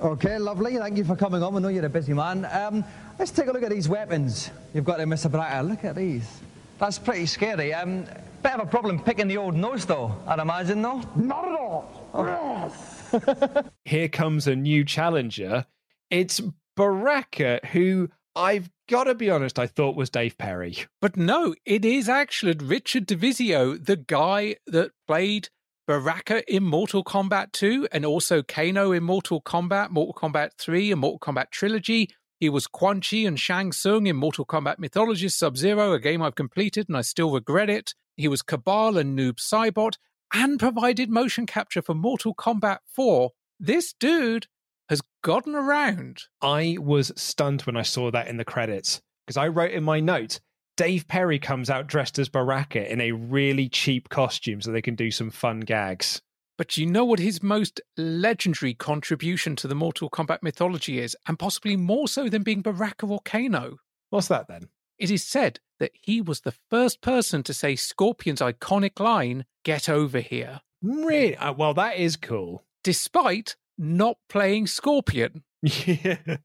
[0.00, 0.76] Okay, lovely.
[0.76, 1.54] Thank you for coming on.
[1.54, 2.44] We know you're a busy man.
[2.52, 2.84] Um,
[3.18, 5.30] let's take a look at these weapons you've got there, Mr.
[5.30, 5.62] Baraka.
[5.66, 6.40] Look at these.
[6.78, 7.72] That's pretty scary.
[7.72, 8.04] Um,
[8.42, 11.00] bit of a problem picking the old nose, though, I'd imagine, though?
[11.16, 12.10] Not at all.
[12.12, 12.26] Oh.
[12.26, 13.66] Yes.
[13.84, 15.64] Here comes a new challenger.
[16.10, 16.42] It's
[16.76, 20.76] Baraka, who I've got to be honest, I thought was Dave Perry.
[21.00, 25.48] But no, it is actually Richard Divizio, the guy that played
[25.86, 31.00] Baraka in Mortal Kombat 2 and also Kano in Mortal Kombat, Mortal Kombat 3 and
[31.00, 32.08] Mortal Kombat Trilogy.
[32.40, 36.22] He was Quan Chi and Shang Tsung in Mortal Kombat Mythologies Sub Zero, a game
[36.22, 37.94] I've completed and I still regret it.
[38.16, 39.96] He was Kabal and Noob Saibot
[40.32, 43.30] and provided motion capture for Mortal Kombat 4.
[43.60, 44.46] This dude
[44.88, 46.22] has gotten around.
[46.42, 50.00] I was stunned when I saw that in the credits because I wrote in my
[50.00, 50.40] note
[50.76, 54.96] Dave Perry comes out dressed as Baraka in a really cheap costume so they can
[54.96, 56.20] do some fun gags.
[56.58, 61.38] But you know what his most legendary contribution to the Mortal Kombat mythology is, and
[61.38, 63.78] possibly more so than being Baraka or Kano?
[64.10, 64.68] What's that then?
[64.98, 69.88] It is said that he was the first person to say Scorpion's iconic line, Get
[69.88, 70.60] over here.
[70.82, 71.36] Really?
[71.36, 72.64] Uh, well, that is cool.
[72.84, 75.42] Despite not playing Scorpion.
[75.62, 76.36] Yeah.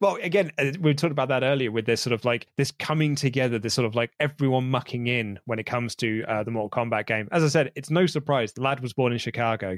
[0.00, 3.14] Well, again, uh, we talked about that earlier with this sort of like this coming
[3.14, 6.70] together, this sort of like everyone mucking in when it comes to uh, the Mortal
[6.70, 7.28] Kombat game.
[7.30, 9.76] As I said, it's no surprise the lad was born in Chicago.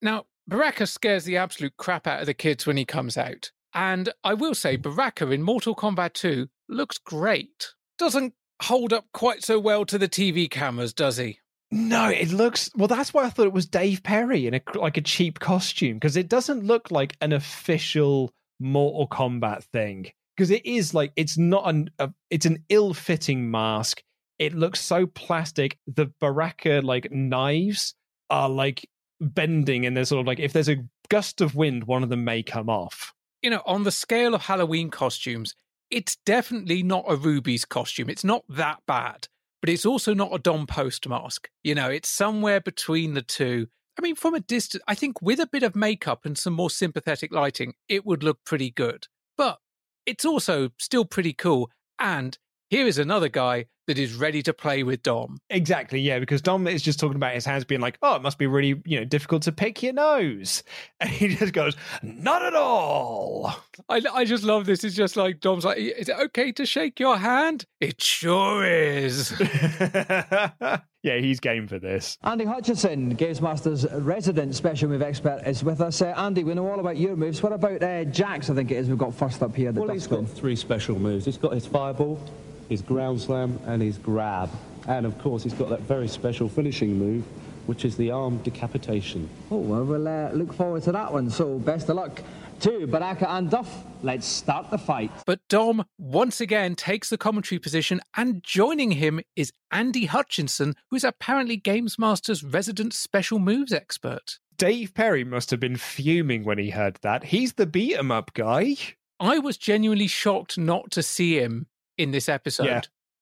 [0.00, 3.50] Now, Baraka scares the absolute crap out of the kids when he comes out.
[3.74, 7.68] And I will say, Baraka in Mortal Kombat 2 looks great.
[7.98, 11.38] Doesn't hold up quite so well to the TV cameras, does he?
[11.74, 12.86] No, it looks well.
[12.86, 16.18] That's why I thought it was Dave Perry in a like a cheap costume because
[16.18, 21.66] it doesn't look like an official Mortal Kombat thing because it is like it's not
[21.66, 24.02] an a, it's an ill-fitting mask.
[24.38, 25.78] It looks so plastic.
[25.86, 27.94] The Baraka like knives
[28.28, 28.86] are like
[29.18, 32.22] bending, and they're sort of like if there's a gust of wind, one of them
[32.22, 33.14] may come off.
[33.40, 35.54] You know, on the scale of Halloween costumes,
[35.90, 38.10] it's definitely not a Rubie's costume.
[38.10, 39.28] It's not that bad,
[39.62, 41.48] but it's also not a Don Post mask.
[41.62, 43.68] You know, it's somewhere between the two.
[43.98, 46.68] I mean, from a distance, I think with a bit of makeup and some more
[46.68, 49.06] sympathetic lighting, it would look pretty good.
[49.38, 49.58] But
[50.04, 51.70] it's also still pretty cool.
[51.98, 52.36] And
[52.72, 55.36] here is another guy that is ready to play with Dom.
[55.50, 58.38] Exactly, yeah, because Dom is just talking about his hands being like, oh, it must
[58.38, 60.62] be really, you know, difficult to pick your nose.
[61.00, 63.52] And he just goes, not at all.
[63.88, 64.84] I, I just love this.
[64.84, 67.66] It's just like Dom's like, is it okay to shake your hand?
[67.80, 69.34] It sure is.
[69.40, 72.16] yeah, he's game for this.
[72.22, 76.00] Andy Hutchinson, Games Master's resident special move expert, is with us.
[76.00, 77.42] Uh, Andy, we know all about your moves.
[77.42, 79.72] What about uh, Jax, I think it is, we've got first up here?
[79.72, 81.24] The well, he's got three special moves.
[81.24, 82.20] He's got his fireball,
[82.68, 84.50] his ground slam, and his grab.
[84.86, 87.24] And of course, he's got that very special finishing move,
[87.66, 89.28] which is the arm decapitation.
[89.50, 91.30] Oh, well, we'll uh, look forward to that one.
[91.30, 92.22] So, best of luck
[92.60, 93.84] to Baraka and Duff.
[94.02, 95.10] Let's start the fight.
[95.26, 100.96] But Dom once again takes the commentary position, and joining him is Andy Hutchinson, who
[100.96, 104.38] is apparently Games Master's resident special moves expert.
[104.56, 107.24] Dave Perry must have been fuming when he heard that.
[107.24, 108.76] He's the beat 'em up guy.
[109.18, 111.66] I was genuinely shocked not to see him
[112.02, 112.66] in this episode.
[112.66, 112.80] Yeah.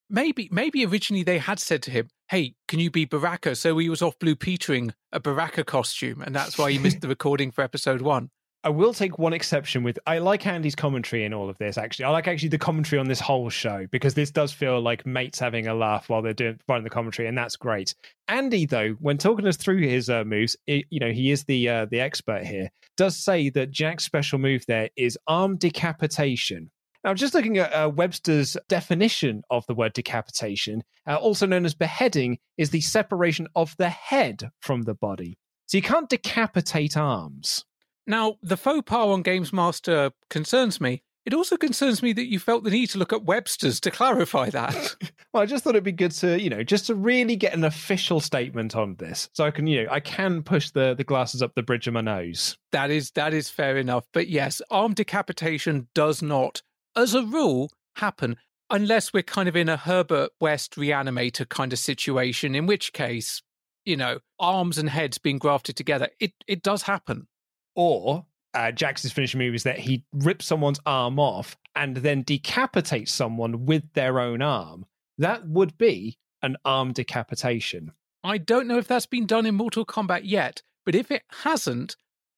[0.09, 3.89] Maybe, maybe originally they had said to him, "Hey, can you be Baraka?" So he
[3.89, 7.63] was off blue Petering a Baraka costume, and that's why he missed the recording for
[7.63, 8.31] episode one.
[8.63, 12.05] I will take one exception with I like Andy's commentary in all of this actually.
[12.05, 15.39] I like actually the commentary on this whole show because this does feel like mates
[15.39, 17.95] having a laugh while they're doing running the commentary and that's great.
[18.29, 21.69] Andy though, when talking us through his uh, moves, it, you know, he is the
[21.71, 22.71] uh, the expert here.
[22.99, 26.71] Does say that Jax's special move there is arm decapitation.
[27.03, 31.75] Now, just looking at uh, Webster's definition of the word decapitation, uh, also known as
[31.75, 35.39] beheading, is the separation of the head from the body.
[35.67, 37.65] So you can't decapitate arms.
[38.07, 41.03] Now, the faux pas on Games Master concerns me.
[41.27, 44.51] It also concerns me that you felt the need to look at Webster's to clarify
[44.51, 44.97] that.
[45.33, 47.63] well, I just thought it'd be good to, you know, just to really get an
[47.63, 51.43] official statement on this, so I can, you know, I can push the the glasses
[51.43, 52.57] up the bridge of my nose.
[52.73, 54.07] That is that is fair enough.
[54.13, 56.63] But yes, arm decapitation does not,
[56.97, 58.37] as a rule, happen
[58.71, 62.55] unless we're kind of in a Herbert West reanimator kind of situation.
[62.55, 63.43] In which case,
[63.85, 67.27] you know, arms and heads being grafted together, it it does happen
[67.75, 73.13] or uh, Jax's finishing move is that he rips someone's arm off and then decapitates
[73.13, 74.87] someone with their own arm.
[75.19, 77.93] That would be an arm decapitation.
[78.25, 81.97] I don't know if that's been done in Mortal Kombat yet, but if it hasn't,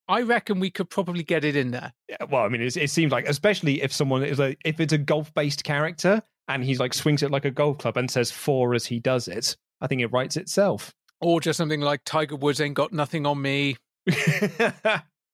[0.09, 1.93] I reckon we could probably get it in there.
[2.09, 4.93] Yeah, well, I mean, it, it seems like, especially if someone is like, if it's
[4.93, 8.75] a golf-based character and he's like swings it like a golf club and says four
[8.75, 10.93] as he does it, I think it writes itself.
[11.21, 13.77] Or just something like Tiger Woods ain't got nothing on me.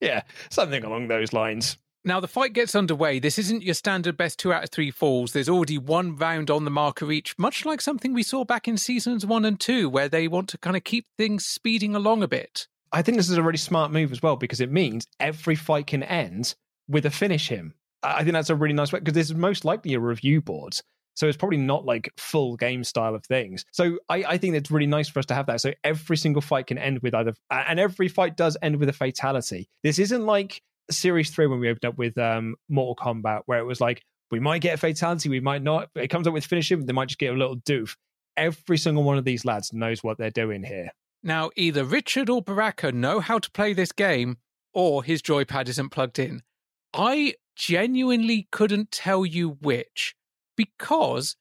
[0.01, 1.77] Yeah, something along those lines.
[2.05, 3.19] Now, the fight gets underway.
[3.19, 5.33] This isn't your standard best two out of three falls.
[5.33, 8.79] There's already one round on the marker each, much like something we saw back in
[8.79, 12.29] seasons one and two, where they want to kind of keep things speeding along a
[12.29, 12.69] bit.
[12.93, 15.86] I think this is a really smart move as well because it means every fight
[15.86, 16.55] can end
[16.89, 17.74] with a finish him.
[18.03, 20.78] I think that's a really nice way because this is most likely a review board.
[21.14, 23.64] So it's probably not like full game style of things.
[23.72, 25.61] So I, I think it's really nice for us to have that.
[25.61, 28.93] So every single fight can end with either, and every fight does end with a
[28.93, 29.68] fatality.
[29.82, 30.62] This isn't like
[30.93, 34.39] series three when we opened up with um, Mortal Kombat, where it was like we
[34.39, 35.89] might get a fatality, we might not.
[35.97, 37.97] It comes up with finishing, they might just get a little doof.
[38.36, 40.93] Every single one of these lads knows what they're doing here.
[41.23, 44.39] Now, either Richard or Baraka know how to play this game,
[44.73, 46.43] or his joypad isn't plugged in.
[46.95, 50.14] I genuinely couldn't tell you which
[50.57, 51.37] because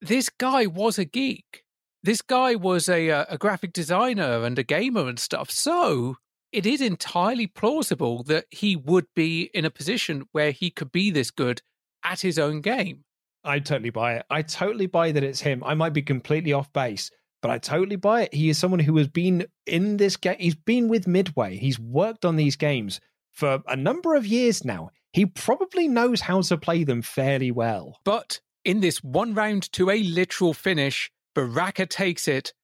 [0.00, 1.62] this guy was a geek.
[2.02, 5.50] This guy was a, uh, a graphic designer and a gamer and stuff.
[5.50, 6.16] So
[6.50, 11.10] it is entirely plausible that he would be in a position where he could be
[11.10, 11.62] this good
[12.04, 13.04] at his own game.
[13.44, 14.26] I totally buy it.
[14.30, 15.62] I totally buy that it's him.
[15.64, 17.10] I might be completely off base,
[17.42, 18.34] but I totally buy it.
[18.34, 20.36] He is someone who has been in this game.
[20.38, 21.56] He's been with Midway.
[21.56, 23.00] He's worked on these games
[23.32, 24.90] for a number of years now.
[25.12, 27.98] He probably knows how to play them fairly well.
[28.04, 32.54] But in this one round to a literal finish, Baraka takes it,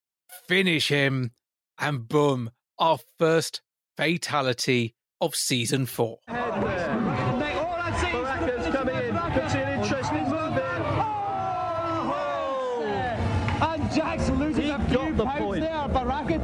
[0.46, 1.32] finish him,
[1.78, 3.60] and boom, our first
[3.96, 6.18] fatality of season four.
[6.28, 6.87] Baraka's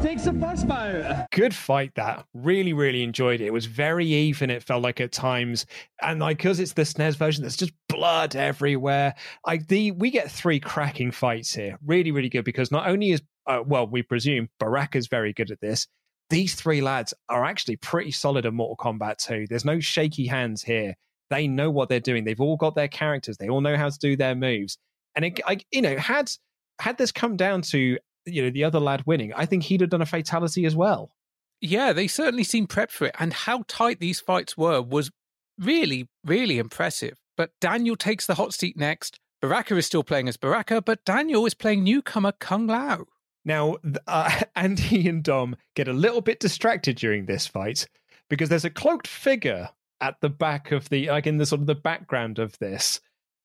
[0.05, 1.31] takes first bout.
[1.31, 2.27] Good fight that.
[2.35, 3.47] Really, really enjoyed it.
[3.47, 5.65] It was very even, it felt like at times.
[6.03, 9.15] And like because it's the SNES version, there's just blood everywhere.
[9.47, 11.79] Like the we get three cracking fights here.
[11.87, 15.61] Really, really good because not only is uh, well, we presume Baraka's very good at
[15.63, 15.87] this.
[16.29, 19.47] These three lads are actually pretty solid in Mortal Kombat 2.
[19.49, 20.95] There's no shaky hands here.
[21.31, 22.25] They know what they're doing.
[22.25, 23.39] They've all got their characters.
[23.39, 24.77] They all know how to do their moves.
[25.17, 26.31] And it, I, you know, had
[26.79, 29.91] had this come down to you know the other lad winning, I think he'd have
[29.91, 31.13] done a fatality as well.
[31.61, 33.15] Yeah, they certainly seemed prepped for it.
[33.19, 35.11] And how tight these fights were was
[35.59, 37.19] really, really impressive.
[37.37, 39.19] But Daniel takes the hot seat next.
[39.41, 43.07] Baraka is still playing as Baraka, but Daniel is playing newcomer Kung Lao.
[43.45, 47.87] Now, uh, Andy and Dom get a little bit distracted during this fight
[48.31, 49.71] because there's a cloaked figure
[50.01, 53.01] at the back of the, like in the sort of the background of this,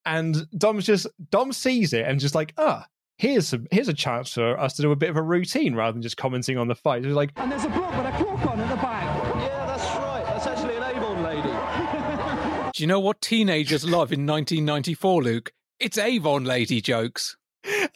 [0.06, 2.86] and Dom's just Dom sees it and just like, ah,
[3.20, 5.92] here's a here's a chance for us to do a bit of a routine rather
[5.92, 7.06] than just commenting on the fight.
[7.06, 9.36] It's like, And there's a bloke with a cloak on at the back.
[9.36, 10.24] Yeah, that's right.
[10.26, 12.72] That's actually an Avon lady.
[12.74, 15.52] Do you know what teenagers love in 1994, Luke?
[15.80, 17.38] It's Avon lady jokes.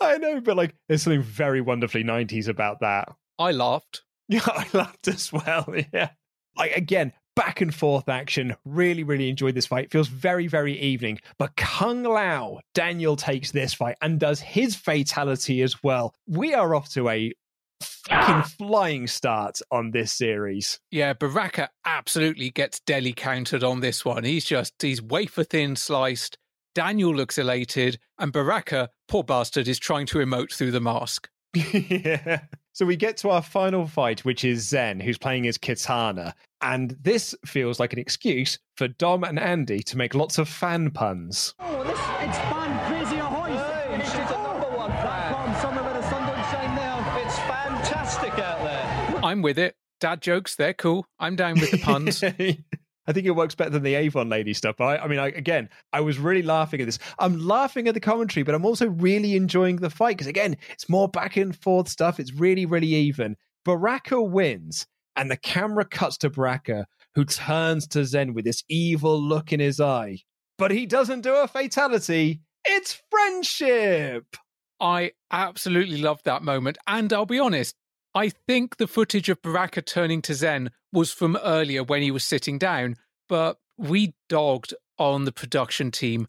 [0.01, 3.09] I know, but like, there's something very wonderfully '90s about that.
[3.39, 4.03] I laughed.
[4.29, 5.73] Yeah, I laughed as well.
[5.93, 6.09] Yeah.
[6.55, 8.55] Like again, back and forth action.
[8.65, 9.91] Really, really enjoyed this fight.
[9.91, 11.19] Feels very, very evening.
[11.37, 16.13] But Kung Lao, Daniel takes this fight and does his fatality as well.
[16.27, 17.33] We are off to a
[17.81, 20.79] fucking flying start on this series.
[20.91, 24.23] Yeah, Baraka absolutely gets deli countered on this one.
[24.23, 26.37] He's just, he's wafer thin sliced.
[26.75, 31.29] Daniel looks elated, and Baraka, poor bastard, is trying to emote through the mask.
[31.53, 32.41] yeah.
[32.73, 36.33] So we get to our final fight, which is Zen, who's playing as Kitana.
[36.61, 40.89] And this feels like an excuse for Dom and Andy to make lots of fan
[40.89, 41.53] puns.
[41.59, 43.49] Oh, this it's fan crazy ahoy.
[43.49, 45.33] Hey, she's a number one fan.
[45.33, 47.23] Come somewhere where the sun don't shine there.
[47.23, 49.19] It's fantastic out there.
[49.23, 49.75] I'm with it.
[49.99, 51.05] Dad jokes, they're cool.
[51.19, 52.23] I'm down with the puns.
[53.07, 54.79] I think it works better than the Avon lady stuff.
[54.79, 56.99] I, I mean, I, again, I was really laughing at this.
[57.19, 60.89] I'm laughing at the commentary, but I'm also really enjoying the fight because, again, it's
[60.89, 62.19] more back and forth stuff.
[62.19, 63.35] It's really, really even.
[63.65, 66.85] Baraka wins, and the camera cuts to Baraka,
[67.15, 70.19] who turns to Zen with this evil look in his eye.
[70.57, 72.41] But he doesn't do a fatality.
[72.65, 74.25] It's friendship.
[74.79, 76.77] I absolutely loved that moment.
[76.87, 77.75] And I'll be honest,
[78.15, 82.23] I think the footage of Baraka turning to Zen was from earlier when he was
[82.23, 82.95] sitting down,
[83.27, 86.27] but we dogged on the production team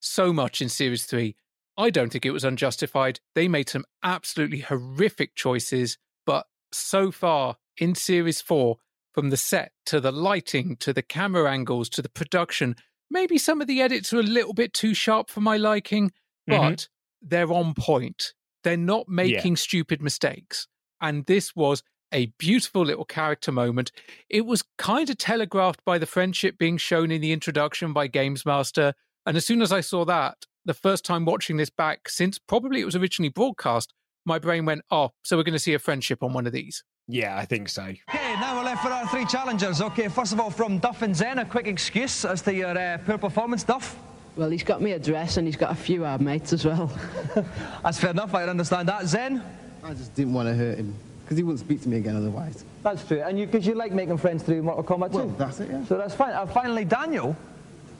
[0.00, 1.36] so much in Series 3.
[1.76, 3.20] I don't think it was unjustified.
[3.34, 8.76] They made some absolutely horrific choices, but so far in Series 4,
[9.12, 12.76] from the set to the lighting to the camera angles to the production,
[13.10, 16.12] maybe some of the edits are a little bit too sharp for my liking,
[16.46, 16.88] but Mhm.
[17.22, 18.32] they're on point.
[18.62, 20.66] They're not making stupid mistakes.
[21.00, 21.82] And this was
[22.12, 23.92] a beautiful little character moment.
[24.28, 28.46] It was kind of telegraphed by the friendship being shown in the introduction by Games
[28.46, 28.94] Master.
[29.24, 32.80] And as soon as I saw that, the first time watching this back, since probably
[32.80, 33.92] it was originally broadcast,
[34.24, 36.82] my brain went, oh, so we're going to see a friendship on one of these.
[37.08, 37.82] Yeah, I think so.
[37.82, 39.80] Okay, now we're left for our three challengers.
[39.80, 42.98] Okay, first of all, from Duff and Zen, a quick excuse as to your uh,
[43.06, 43.96] poor performance, Duff.
[44.36, 46.90] Well, he's got me a dress and he's got a few hard mates as well.
[47.82, 49.06] That's fair enough, I understand that.
[49.06, 49.42] Zen?
[49.86, 52.64] I just didn't want to hurt him because he wouldn't speak to me again otherwise.
[52.82, 55.34] That's true, and you because you like making friends through Mortal Kombat Well, too.
[55.38, 55.84] that's it, yeah.
[55.84, 56.32] So that's fine.
[56.34, 57.36] And finally, Daniel,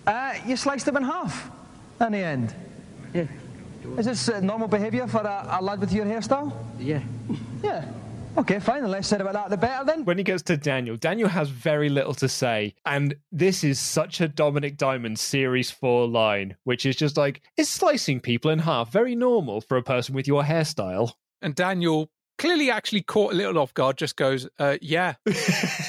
[0.06, 1.50] uh, you sliced him in half
[2.00, 2.54] in the end.
[3.14, 3.26] Yeah.
[3.98, 6.52] Is this uh, normal behaviour for a, a lad with your hairstyle?
[6.78, 7.00] Yeah.
[7.62, 7.84] Yeah.
[8.36, 8.82] Okay, fine.
[8.82, 10.04] The less said about that, the better then.
[10.04, 12.74] When he gets to Daniel, Daniel has very little to say.
[12.84, 17.68] And this is such a Dominic Diamond Series 4 line, which is just like, is
[17.70, 21.12] slicing people in half very normal for a person with your hairstyle?
[21.46, 25.14] And Daniel, clearly actually caught a little off guard, just goes, uh, yeah.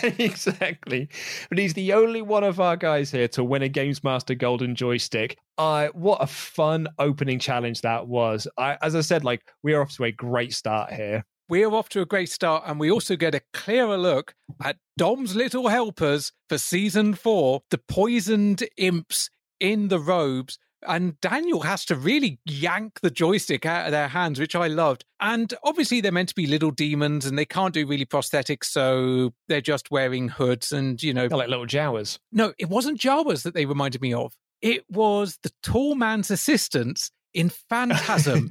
[0.03, 1.10] exactly.
[1.49, 4.76] But he's the only one of our guys here to win a Games Master Golden
[4.76, 5.39] Joystick.
[5.58, 8.47] Uh, what a fun opening challenge that was.
[8.55, 11.26] I, as I said, like, we are off to a great start here.
[11.49, 14.78] We are off to a great start, and we also get a clearer look at
[14.95, 21.86] Dom's little helpers for season four, the poisoned imps in the robes and Daniel has
[21.86, 25.05] to really yank the joystick out of their hands, which I loved.
[25.19, 29.34] And obviously, they're meant to be little demons and they can't do really prosthetics, so
[29.47, 31.28] they're just wearing hoods and, you know.
[31.28, 32.19] They're like little Jawas.
[32.32, 34.34] No, it wasn't Jawas that they reminded me of.
[34.61, 38.49] It was the tall man's assistants in Phantasm.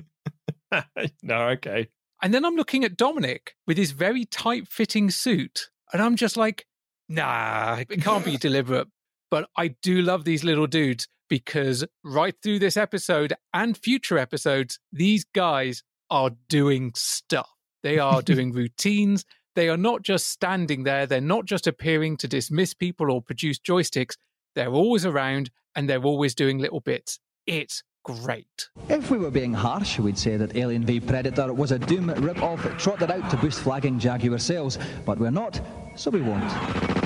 [1.23, 1.89] no, okay.
[2.23, 6.37] And then I'm looking at Dominic with his very tight fitting suit, and I'm just
[6.37, 6.67] like,
[7.09, 8.89] nah, it can't be deliberate.
[9.31, 14.79] But I do love these little dudes because right through this episode and future episodes,
[14.93, 17.51] these guys are doing stuff.
[17.83, 19.25] They are doing routines.
[19.55, 21.07] They are not just standing there.
[21.07, 24.17] They're not just appearing to dismiss people or produce joysticks.
[24.55, 27.19] They're always around and they're always doing little bits.
[27.47, 28.69] It's great.
[28.89, 32.63] If we were being harsh, we'd say that Alien v Predator was a Doom rip-off
[32.79, 35.61] trotted out to boost flagging Jaguar sales, but we're not,
[35.97, 37.06] so we won't.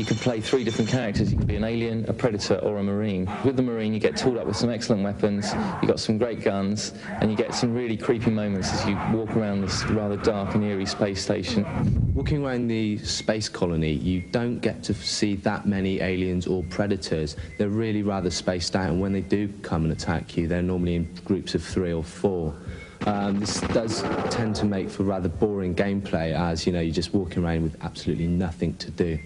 [0.00, 1.30] You can play three different characters.
[1.30, 3.30] You can be an alien, a predator, or a marine.
[3.44, 6.40] With the marine, you get tooled up with some excellent weapons, you got some great
[6.40, 10.54] guns, and you get some really creepy moments as you walk around this rather dark
[10.54, 11.66] and eerie space station.
[12.14, 17.36] Walking around the space colony, you don't get to see that many aliens or predators.
[17.58, 20.94] They're really rather spaced out, and when they do come and attack you, they're normally
[20.94, 22.54] in groups of three or four.
[23.04, 27.14] Um, this does tend to make for rather boring gameplay as you know you're just
[27.14, 29.18] walking around with absolutely nothing to do.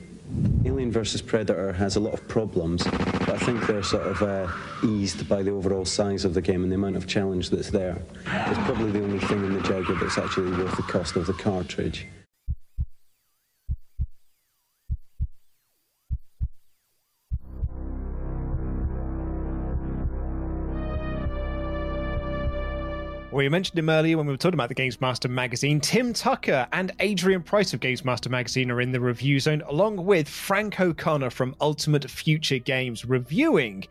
[0.65, 4.49] Alien versus Predator has a lot of problems, but I think they're sort of uh,
[4.85, 7.99] eased by the overall size of the game and the amount of challenge that's there.
[8.27, 11.35] It's probably the only thing in the Jaguar that's actually worth the cost of the
[11.35, 12.07] cartridge.
[23.35, 25.81] We mentioned him earlier when we were talking about the Games Master magazine.
[25.81, 29.97] Tim Tucker and Adrian Price of Games Master magazine are in the review zone, along
[29.97, 33.89] with Frank O'Connor from Ultimate Future Games, reviewing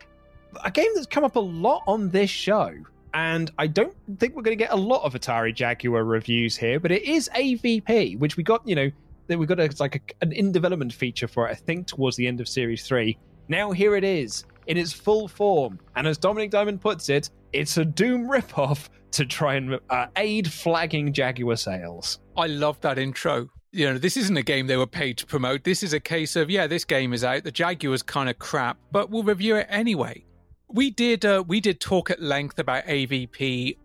[0.64, 2.74] a game that's come up a lot on this show.
[3.12, 6.80] And I don't think we're going to get a lot of Atari Jaguar reviews here,
[6.80, 8.90] but it is AVP, which we got, you know,
[9.26, 12.16] that we got a, like a, an in development feature for it, I think, towards
[12.16, 13.18] the end of Series 3.
[13.48, 15.78] Now here it is in its full form.
[15.96, 20.52] And as Dominic Diamond puts it, it's a Doom ripoff to try and uh, aid
[20.52, 22.18] flagging Jaguar sales.
[22.36, 23.48] I love that intro.
[23.72, 25.64] You know, this isn't a game they were paid to promote.
[25.64, 27.44] This is a case of, yeah, this game is out.
[27.44, 30.24] The Jaguar's kind of crap, but we'll review it anyway.
[30.68, 33.76] We did uh, we did talk at length about AVP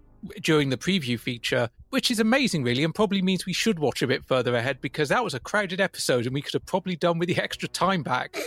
[0.41, 4.07] during the preview feature, which is amazing, really, and probably means we should watch a
[4.07, 7.19] bit further ahead because that was a crowded episode and we could have probably done
[7.19, 8.37] with the extra time back.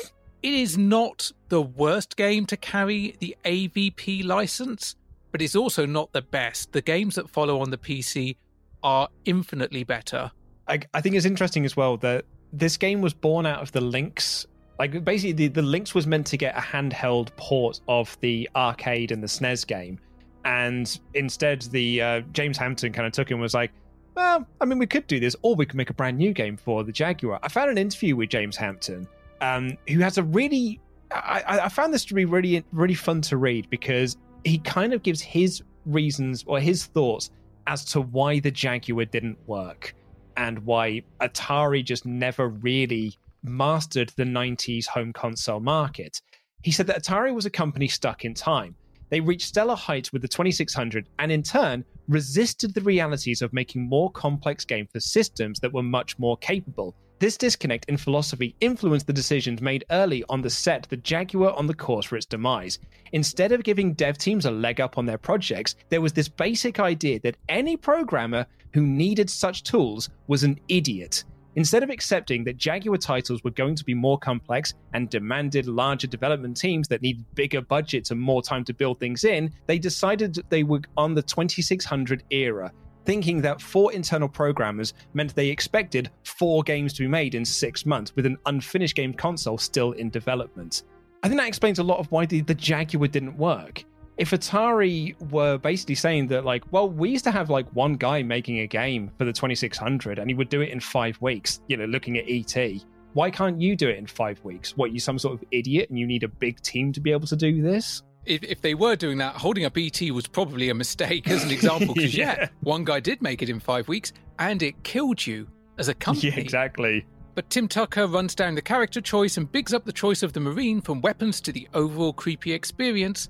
[0.43, 4.97] It is not the worst game to carry the AVP license,
[5.33, 6.73] but it's also not the best.
[6.73, 8.37] The games that follow on the PC
[8.83, 10.31] are infinitely better.
[10.69, 13.81] I, I think it's interesting as well that this game was born out of the
[13.81, 14.47] Lynx.
[14.79, 19.11] Like basically, the, the Lynx was meant to get a handheld port of the arcade
[19.11, 19.99] and the SNES game,
[20.45, 23.71] and instead, the uh, James Hampton kind of took it and was like,
[24.15, 26.57] "Well, I mean, we could do this, or we could make a brand new game
[26.57, 29.07] for the Jaguar." I found an interview with James Hampton,
[29.41, 30.81] um, who has a really
[31.15, 35.03] I, I, found this to be really really fun to read because he kind of
[35.03, 37.31] gives his reasons or his thoughts
[37.67, 39.95] as to why the Jaguar didn't work
[40.37, 43.15] and why Atari just never really
[43.45, 46.21] mastered the 90s home console market.
[46.63, 48.75] He said that Atari was a company stuck in time.
[49.11, 53.89] They reached stellar heights with the 2600 and in turn resisted the realities of making
[53.89, 56.97] more complex games for systems that were much more capable.
[57.23, 61.69] This disconnect in philosophy influenced the decisions made early on the set that Jaguar on
[61.69, 62.81] the course for its demise.
[63.13, 66.81] Instead of giving dev teams a leg up on their projects, there was this basic
[66.81, 68.45] idea that any programmer
[68.75, 71.23] who needed such tools was an idiot.
[71.55, 76.09] Instead of accepting that Jaguar titles were going to be more complex and demanded larger
[76.09, 80.43] development teams that needed bigger budgets and more time to build things in, they decided
[80.49, 82.73] they were on the 2600 era
[83.05, 87.85] thinking that four internal programmers meant they expected four games to be made in six
[87.87, 90.85] months with an unfinished game console still in development.
[91.23, 93.85] I think that explains a lot of why the, the Jaguar didn't work.
[94.19, 98.23] if Atari were basically saying that, like, well, we used to have like one guy
[98.23, 101.77] making a game for the 2600 and he would do it in five weeks, you
[101.77, 102.85] know, looking at ET.
[103.15, 104.77] Why can't you do it in five weeks?
[104.77, 107.27] What, you some sort of idiot and you need a big team to be able
[107.27, 108.03] to do this?
[108.25, 111.51] If, if they were doing that, holding up ET was probably a mistake as an
[111.59, 111.95] example.
[111.95, 112.37] Because, yeah.
[112.39, 112.49] Yeah.
[112.61, 115.49] one guy did make it in five weeks and it killed you
[115.79, 116.29] as a company.
[116.31, 117.05] Yeah, exactly.
[117.35, 120.41] But Tim Tucker runs down the character choice and bigs up the choice of the
[120.41, 123.29] Marine from weapons to the overall creepy experience.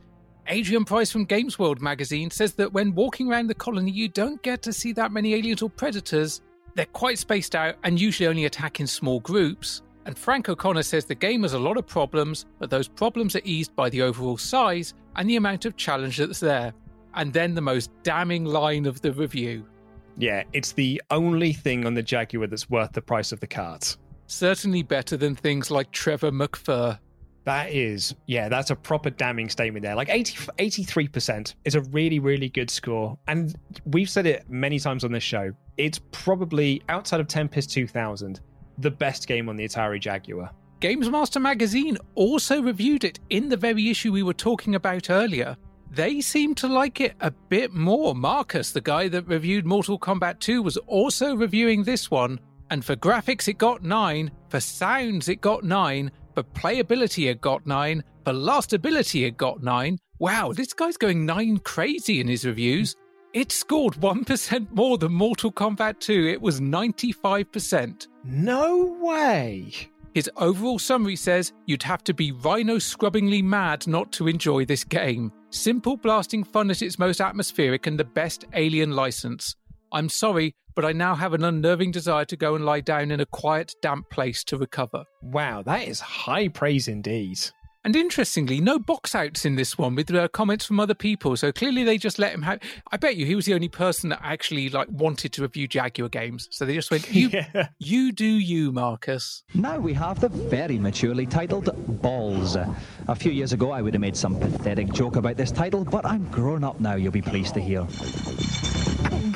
[0.48, 4.42] Adrian Price from Games World magazine says that when walking around the colony, you don't
[4.42, 6.40] get to see that many aliens or predators.
[6.74, 9.82] They're quite spaced out and usually only attack in small groups.
[10.04, 13.42] And Frank O'Connor says the game has a lot of problems, but those problems are
[13.44, 16.72] eased by the overall size and the amount of challenge that's there.
[17.14, 19.66] And then the most damning line of the review.
[20.16, 23.98] Yeah, it's the only thing on the Jaguar that's worth the price of the cards.
[24.26, 26.98] Certainly better than things like Trevor McFur.
[27.44, 29.94] That is, yeah, that's a proper damning statement there.
[29.94, 33.18] Like 80, 83% is a really, really good score.
[33.26, 35.52] And we've said it many times on this show.
[35.76, 38.40] It's probably, outside of Tempest 2000,
[38.78, 40.50] the best game on the Atari Jaguar.
[40.80, 45.56] Games Master Magazine also reviewed it in the very issue we were talking about earlier.
[45.90, 48.14] They seem to like it a bit more.
[48.14, 52.40] Marcus, the guy that reviewed Mortal Kombat 2, was also reviewing this one.
[52.70, 54.30] And for graphics, it got 9.
[54.48, 56.10] For sounds, it got 9.
[56.34, 58.02] For playability, it got 9.
[58.24, 59.98] For lastability, it got 9.
[60.18, 62.96] Wow, this guy's going 9 crazy in his reviews.
[63.34, 66.28] It scored 1% more than Mortal Kombat 2.
[66.28, 68.08] It was 95%.
[68.24, 69.72] No way.
[70.14, 74.84] His overall summary says you'd have to be rhino scrubbingly mad not to enjoy this
[74.84, 75.32] game.
[75.50, 79.56] Simple blasting fun at its most atmospheric and the best alien license.
[79.90, 83.20] I'm sorry, but I now have an unnerving desire to go and lie down in
[83.20, 85.04] a quiet, damp place to recover.
[85.22, 87.40] Wow, that is high praise indeed.
[87.84, 91.36] And interestingly, no box outs in this one with uh, comments from other people.
[91.36, 92.60] So clearly, they just let him have.
[92.92, 96.08] I bet you he was the only person that actually like wanted to review Jaguar
[96.08, 96.46] games.
[96.52, 97.30] So they just went, "You,
[97.78, 101.70] you do you, Marcus." Now we have the very maturely titled
[102.00, 102.54] Balls.
[102.54, 106.06] A few years ago, I would have made some pathetic joke about this title, but
[106.06, 106.94] I'm grown up now.
[106.94, 107.82] You'll be pleased to hear.
[107.82, 109.32] The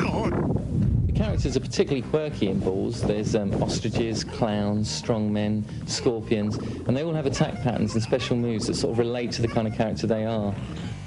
[1.17, 3.01] characters are particularly quirky in Balls.
[3.01, 8.67] There's um, ostriches, clowns, strongmen, scorpions, and they all have attack patterns and special moves
[8.67, 10.55] that sort of relate to the kind of character they are.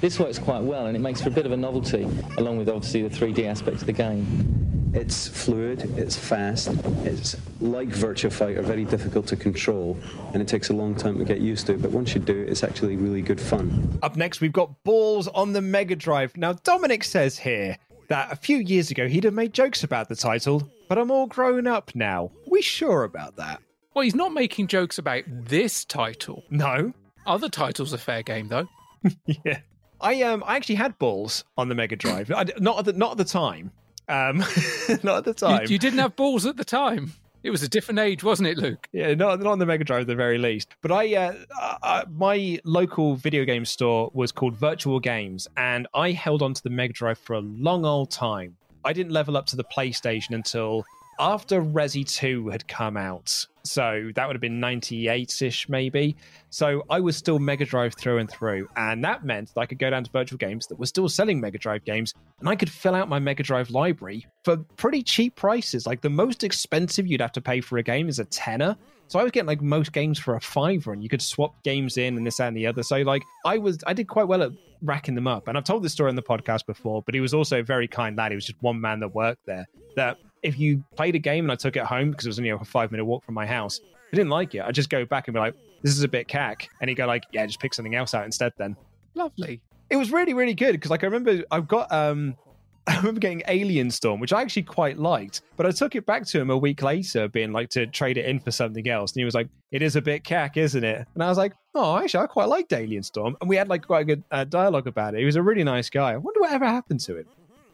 [0.00, 2.08] This works quite well, and it makes for a bit of a novelty,
[2.38, 4.90] along with obviously the 3D aspect of the game.
[4.92, 6.68] It's fluid, it's fast,
[7.04, 9.96] it's like Virtua Fighter, very difficult to control,
[10.32, 11.74] and it takes a long time to get used to.
[11.74, 14.00] But once you do, it's actually really good fun.
[14.02, 16.36] Up next, we've got Balls on the Mega Drive.
[16.36, 17.76] Now, Dominic says here
[18.10, 21.26] that a few years ago he'd have made jokes about the title, but I'm all
[21.26, 22.30] grown up now.
[22.46, 23.62] We sure about that?
[23.94, 26.44] Well, he's not making jokes about this title.
[26.50, 26.92] No.
[27.26, 28.68] Other titles are fair game, though.
[29.26, 29.60] yeah.
[30.00, 32.30] I um I actually had balls on the Mega Drive.
[32.30, 33.70] I, not at the not at the time.
[34.08, 34.38] Um,
[35.02, 35.62] not at the time.
[35.62, 37.12] You, you didn't have balls at the time.
[37.42, 38.86] It was a different age, wasn't it, Luke?
[38.92, 40.74] Yeah, not, not on the Mega Drive at the very least.
[40.82, 41.34] But I, uh,
[41.82, 46.62] uh, my local video game store was called Virtual Games, and I held on to
[46.62, 48.56] the Mega Drive for a long old time.
[48.84, 50.84] I didn't level up to the PlayStation until
[51.18, 53.46] after Resi 2 had come out.
[53.62, 56.16] So that would have been 98 ish, maybe.
[56.50, 58.68] So I was still Mega Drive through and through.
[58.76, 61.40] And that meant that I could go down to virtual games that were still selling
[61.40, 65.36] Mega Drive games and I could fill out my Mega Drive library for pretty cheap
[65.36, 65.86] prices.
[65.86, 68.76] Like the most expensive you'd have to pay for a game is a tenner.
[69.08, 71.98] So I was getting like most games for a fiver and you could swap games
[71.98, 72.82] in and this and the other.
[72.82, 74.52] So like I was, I did quite well at
[74.82, 75.48] racking them up.
[75.48, 77.88] And I've told this story on the podcast before, but he was also a very
[77.88, 78.32] kind lad.
[78.32, 79.66] He was just one man that worked there.
[79.96, 82.50] That if you played a game and I took it home because it was only
[82.50, 83.80] a five minute walk from my house,
[84.12, 84.62] I didn't like it.
[84.62, 86.68] I'd just go back and be like, this is a bit cack.
[86.80, 88.76] And he'd go like, yeah, just pick something else out instead then.
[89.14, 89.60] Lovely.
[89.88, 92.36] It was really, really good because like I remember I've got um
[92.86, 96.24] I remember getting Alien Storm, which I actually quite liked, but I took it back
[96.26, 99.12] to him a week later, being like to trade it in for something else.
[99.12, 101.06] And he was like, It is a bit cack, isn't it?
[101.14, 103.36] And I was like, Oh, actually, I quite liked Alien Storm.
[103.40, 105.20] And we had like quite a good uh, dialogue about it.
[105.20, 106.12] He was a really nice guy.
[106.12, 107.26] I wonder whatever happened to him.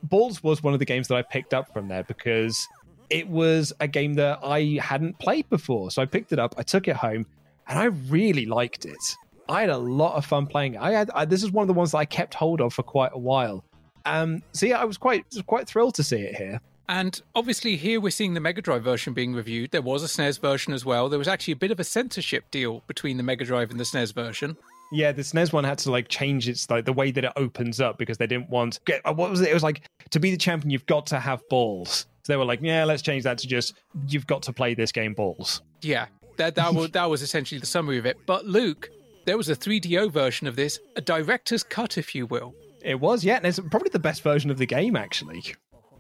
[0.09, 2.69] Balls was one of the games that I picked up from there because
[3.11, 5.91] it was a game that I hadn't played before.
[5.91, 7.27] So I picked it up, I took it home,
[7.69, 9.17] and I really liked it.
[9.49, 10.81] I had a lot of fun playing it.
[10.81, 12.83] I had I, this is one of the ones that I kept hold of for
[12.83, 13.65] quite a while.
[14.05, 16.61] Um, so yeah, I was quite quite thrilled to see it here.
[16.89, 19.73] And obviously, here we're seeing the Mega Drive version being reviewed.
[19.73, 21.09] There was a SNES version as well.
[21.09, 23.85] There was actually a bit of a censorship deal between the Mega Drive and the
[23.85, 24.57] SNES version.
[24.93, 27.81] Yeah, the SNES one had to like change its like the way that it opens
[27.81, 29.49] up because they didn't want get uh, what was it?
[29.49, 32.07] It was like to be the champion, you've got to have balls.
[32.25, 33.75] So they were like, yeah, let's change that to just
[34.09, 35.63] you've got to play this game balls.
[35.83, 36.07] Yeah,
[36.37, 38.17] that that was that was essentially the summary of it.
[38.27, 38.91] But Luke,
[39.27, 42.55] there was a 3DO version of this, a director's cut, if you will.
[42.83, 45.57] It was, yeah, and it's probably the best version of the game, actually.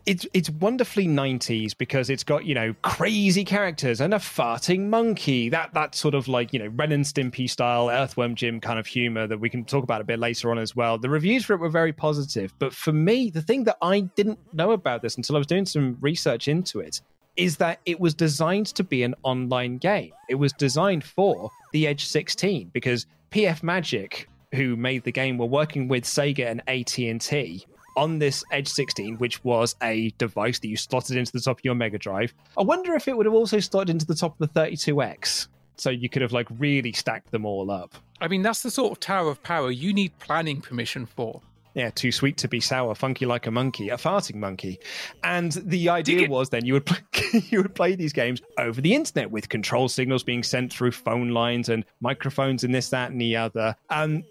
[0.06, 5.48] It's it's wonderfully 90s because it's got, you know, crazy characters and a farting monkey.
[5.48, 8.86] That that sort of like, you know, Ren and Stimpy style Earthworm Jim kind of
[8.86, 10.96] humor that we can talk about a bit later on as well.
[10.96, 14.38] The reviews for it were very positive, but for me, the thing that I didn't
[14.54, 17.00] know about this until I was doing some research into it
[17.36, 20.12] is that it was designed to be an online game.
[20.28, 25.46] It was designed for the Edge 16 because PF Magic, who made the game, were
[25.46, 27.66] working with Sega and AT&T
[27.96, 31.64] on this Edge 16, which was a device that you slotted into the top of
[31.64, 32.34] your Mega Drive.
[32.56, 35.90] I wonder if it would have also slotted into the top of the 32X, so
[35.90, 37.94] you could have like really stacked them all up.
[38.20, 41.40] I mean, that's the sort of tower of power you need planning permission for.
[41.76, 44.80] Yeah, too sweet to be sour, funky like a monkey, a farting monkey.
[45.22, 47.00] And the idea was then you would play,
[47.50, 51.28] you would play these games over the internet with control signals being sent through phone
[51.32, 53.76] lines and microphones and this, that, and the other.
[53.90, 54.24] And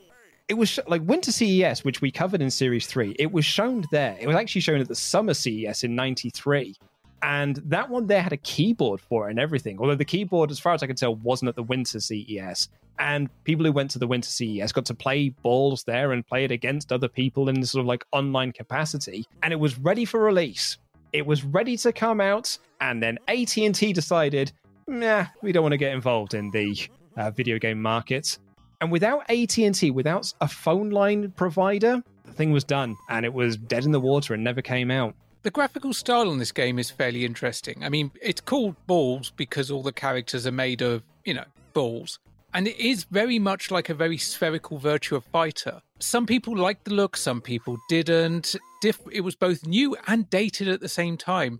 [0.48, 3.16] it was sh- like Winter CES, which we covered in Series 3.
[3.18, 4.18] It was shown there.
[4.20, 6.76] It was actually shown at the Summer CES in 93.
[7.24, 9.80] And that one there had a keyboard for it and everything.
[9.80, 12.70] Although the keyboard, as far as I can tell, wasn't at the Winter CES.
[13.00, 16.44] And people who went to the Winter CES got to play balls there and play
[16.44, 19.26] it against other people in this sort of like online capacity.
[19.42, 20.78] And it was ready for release.
[21.12, 24.52] It was ready to come out, and then AT&T decided,
[24.86, 26.78] nah, we don't want to get involved in the
[27.16, 28.38] uh, video game market.
[28.82, 33.58] And without AT&T, without a phone line provider, the thing was done, and it was
[33.58, 35.16] dead in the water and never came out.
[35.44, 37.84] The graphical style on this game is fairly interesting.
[37.84, 42.20] I mean, it's called Balls because all the characters are made of, you know, balls.
[42.54, 45.82] And it is very much like a very spherical Virtua Fighter.
[46.00, 48.56] Some people liked the look, some people didn't.
[48.84, 51.60] It was both new and dated at the same time.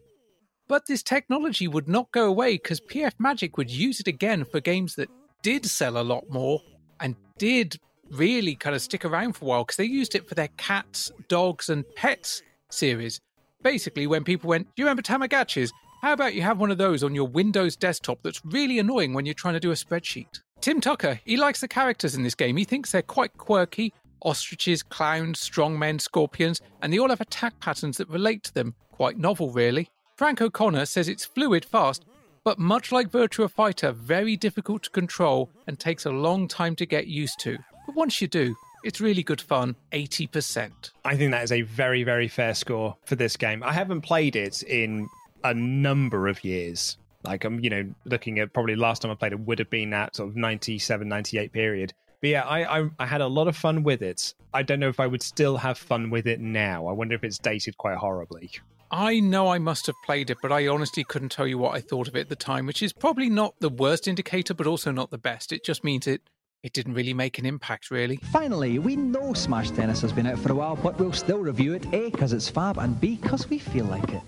[0.68, 4.60] But this technology would not go away because PF Magic would use it again for
[4.60, 5.10] games that
[5.44, 6.62] did sell a lot more
[7.00, 7.80] and did
[8.12, 11.12] really kind of stick around for a while because they used it for their cats,
[11.28, 13.20] dogs, and pets series.
[13.64, 15.72] Basically, when people went, Do you remember Tamagotchis?
[16.02, 19.26] How about you have one of those on your Windows desktop that's really annoying when
[19.26, 20.42] you're trying to do a spreadsheet?
[20.62, 22.58] Tim Tucker, he likes the characters in this game.
[22.58, 23.92] He thinks they're quite quirky
[24.26, 28.76] ostriches, clowns, strongmen, scorpions, and they all have attack patterns that relate to them.
[28.92, 29.88] Quite novel, really.
[30.16, 32.06] Frank O'Connor says it's fluid, fast,
[32.46, 36.86] but much like Virtua Fighter, very difficult to control and takes a long time to
[36.86, 37.58] get used to.
[37.88, 40.92] But once you do, it's really good fun, 80%.
[41.04, 43.64] I think that is a very, very fair score for this game.
[43.64, 45.10] I haven't played it in
[45.44, 46.98] a number of years.
[47.24, 49.90] Like I'm, you know, looking at probably last time I played it would have been
[49.90, 51.94] that sort of 97, 98 period.
[52.22, 54.36] But yeah, I, I, I had a lot of fun with it.
[54.54, 56.86] I don't know if I would still have fun with it now.
[56.86, 58.52] I wonder if it's dated quite horribly.
[58.92, 61.82] I know I must have played it, but I honestly couldn't tell you what I
[61.82, 64.92] thought of it at the time, which is probably not the worst indicator, but also
[64.92, 65.52] not the best.
[65.52, 66.22] It just means it
[66.64, 68.18] it didn't really make an impact, really.
[68.32, 71.74] Finally, we know Smash Tennis has been out for a while, but we'll still review
[71.74, 74.22] it, A, because it's fab, and B, because we feel like it.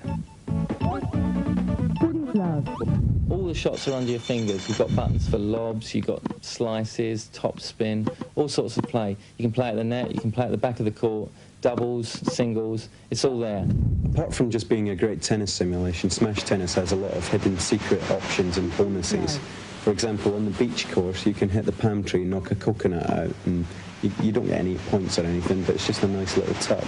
[3.32, 4.70] All the shots are under your fingers.
[4.70, 9.18] You've got buttons for lobs, you've got slices, top spin, all sorts of play.
[9.38, 11.32] You can play at the net, you can play at the back of the court,
[11.62, 13.68] doubles, singles, it's all there.
[14.14, 17.58] Apart from just being a great tennis simulation, Smash Tennis has a lot of hidden
[17.60, 19.39] secret options and bonuses.
[19.84, 23.10] For example, on the beach course, you can hit the palm tree, knock a coconut
[23.10, 23.66] out, and
[24.01, 26.88] you, you don't get any points or anything, but it's just a nice little touch.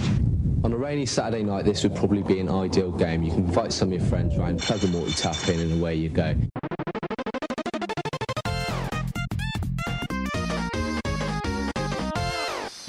[0.62, 3.22] On a rainy Saturday night, this would probably be an ideal game.
[3.22, 6.10] You can invite some of your friends around, plug a multi-tap in, and away you
[6.10, 6.34] go.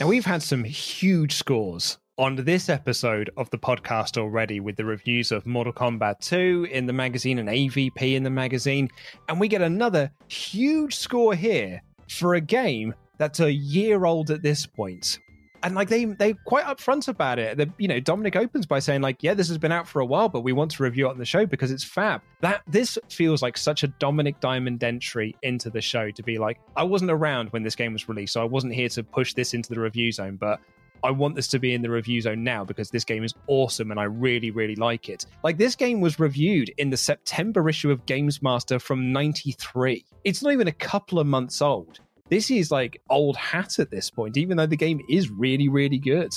[0.01, 4.83] Now, we've had some huge scores on this episode of the podcast already with the
[4.83, 8.89] reviews of Mortal Kombat 2 in the magazine and AVP in the magazine.
[9.29, 14.41] And we get another huge score here for a game that's a year old at
[14.41, 15.19] this point.
[15.63, 17.57] And like they they quite upfront about it.
[17.57, 20.05] The, you know, Dominic opens by saying like, "Yeah, this has been out for a
[20.05, 22.97] while, but we want to review it on the show because it's fab." That this
[23.09, 27.11] feels like such a Dominic Diamond entry into the show to be like, "I wasn't
[27.11, 29.79] around when this game was released, so I wasn't here to push this into the
[29.79, 30.59] review zone, but
[31.03, 33.89] I want this to be in the review zone now because this game is awesome
[33.89, 35.25] and I really, really like it.
[35.43, 40.05] Like, this game was reviewed in the September issue of Games Master from 93.
[40.23, 42.00] It's not even a couple of months old.
[42.31, 45.97] This is like old hat at this point, even though the game is really, really
[45.99, 46.31] good.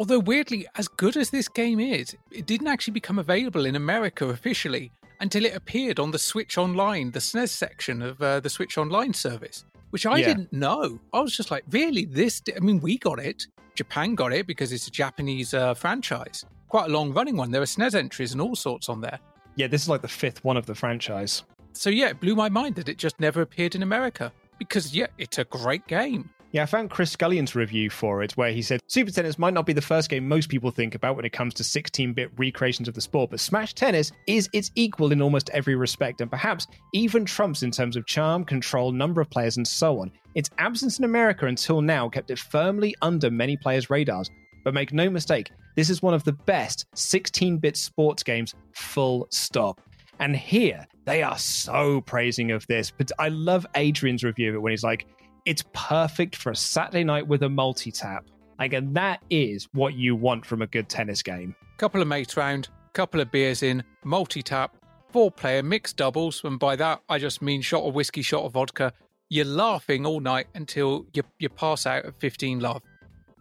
[0.00, 4.26] Although, weirdly, as good as this game is, it didn't actually become available in America
[4.28, 4.90] officially
[5.20, 9.14] until it appeared on the Switch Online, the SNES section of uh, the Switch Online
[9.14, 10.26] service, which I Yeah.
[10.26, 10.98] didn't know.
[11.14, 12.06] I was just like, really?
[12.06, 12.42] This?
[12.54, 13.46] I mean, we got it.
[13.76, 16.44] Japan got it because it's a Japanese uh, franchise.
[16.68, 17.52] Quite a long running one.
[17.52, 19.20] There are SNES entries and all sorts on there.
[19.54, 21.44] Yeah, this is like the fifth one of the franchise.
[21.72, 24.32] So, yeah, it blew my mind that it just never appeared in America.
[24.58, 26.30] Because, yeah, it's a great game.
[26.52, 29.66] Yeah, I found Chris Scullion's review for it where he said Super Tennis might not
[29.66, 32.88] be the first game most people think about when it comes to 16 bit recreations
[32.88, 36.66] of the sport, but Smash Tennis is its equal in almost every respect and perhaps
[36.94, 40.10] even trumps in terms of charm, control, number of players, and so on.
[40.34, 44.30] Its absence in America until now kept it firmly under many players' radars.
[44.64, 49.28] But make no mistake, this is one of the best 16 bit sports games, full
[49.30, 49.80] stop.
[50.18, 52.90] And here, they are so praising of this.
[52.90, 55.06] But I love Adrian's review of it when he's like,
[55.44, 58.26] it's perfect for a Saturday night with a multi tap.
[58.58, 61.54] Like, and that is what you want from a good tennis game.
[61.76, 64.76] Couple of mates round, couple of beers in, multi tap,
[65.10, 68.52] four player mixed doubles, and by that I just mean shot of whiskey, shot of
[68.52, 68.92] vodka.
[69.28, 72.82] You're laughing all night until you, you pass out at 15 love.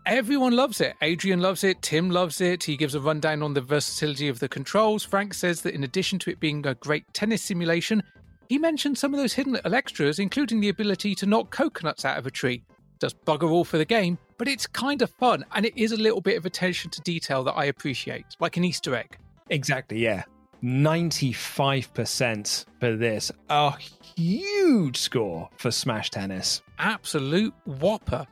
[0.06, 0.96] Everyone loves it.
[1.02, 1.82] Adrian loves it.
[1.82, 2.64] Tim loves it.
[2.64, 5.04] He gives a rundown on the versatility of the controls.
[5.04, 8.04] Frank says that in addition to it being a great tennis simulation,
[8.48, 12.20] he mentioned some of those hidden little extras, including the ability to knock coconuts out
[12.20, 12.64] of a tree.
[13.00, 15.98] Does bugger all for the game, but it's kind of fun and it is a
[15.98, 19.18] little bit of attention to detail that I appreciate, like an Easter egg.
[19.50, 20.22] Exactly, yeah.
[20.64, 23.32] 95% for this.
[23.50, 23.74] A
[24.16, 26.62] huge score for Smash Tennis.
[26.78, 28.28] Absolute whopper.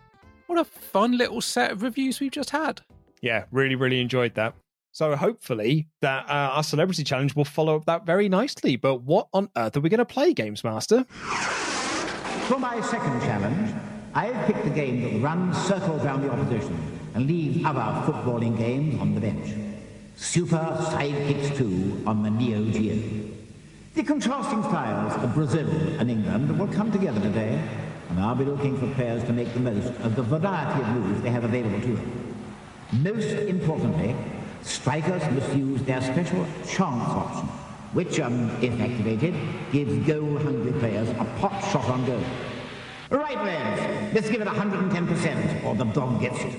[0.54, 2.82] What a fun little set of reviews we've just had.
[3.24, 4.54] Yeah, really, really enjoyed that.
[4.92, 8.76] So hopefully that uh, our celebrity challenge will follow up that very nicely.
[8.76, 11.06] But what on earth are we going to play, Games Master?
[11.06, 13.74] For my second challenge,
[14.14, 19.02] I've picked a game that runs circles around the opposition and leaves other footballing games
[19.02, 19.56] on the bench.
[20.18, 23.32] Super Sidekicks 2 on the Neo Geo.
[23.96, 25.68] The contrasting styles of Brazil
[25.98, 27.60] and England will come together today,
[28.14, 31.22] and I'll be looking for players to make the most of the variety of moves
[31.24, 32.36] they have available to them.
[33.02, 34.16] Most importantly,
[34.62, 37.48] strikers must use their special chance option,
[37.94, 39.34] which, um, if activated,
[39.72, 42.22] gives goal-hungry players a pot shot on goal.
[43.10, 46.54] Right, lads, let's give it 110%, or the dog gets it.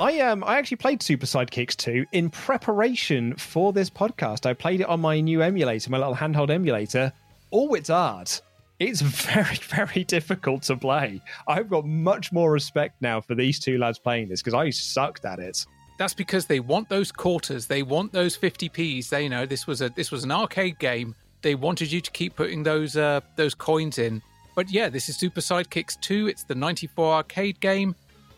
[0.00, 4.46] I um I actually played Super Sidekicks 2 in preparation for this podcast.
[4.46, 7.12] I played it on my new emulator, my little handheld emulator.
[7.52, 8.30] Oh, it's hard.
[8.78, 11.20] It's very, very difficult to play.
[11.48, 15.24] I've got much more respect now for these two lads playing this because I sucked
[15.24, 15.66] at it.
[15.98, 19.10] That's because they want those quarters, they want those 50p's.
[19.10, 21.16] They you know this was a this was an arcade game.
[21.42, 24.22] They wanted you to keep putting those uh those coins in.
[24.54, 26.28] But yeah, this is Super Sidekicks 2.
[26.28, 27.96] It's the 94 arcade game.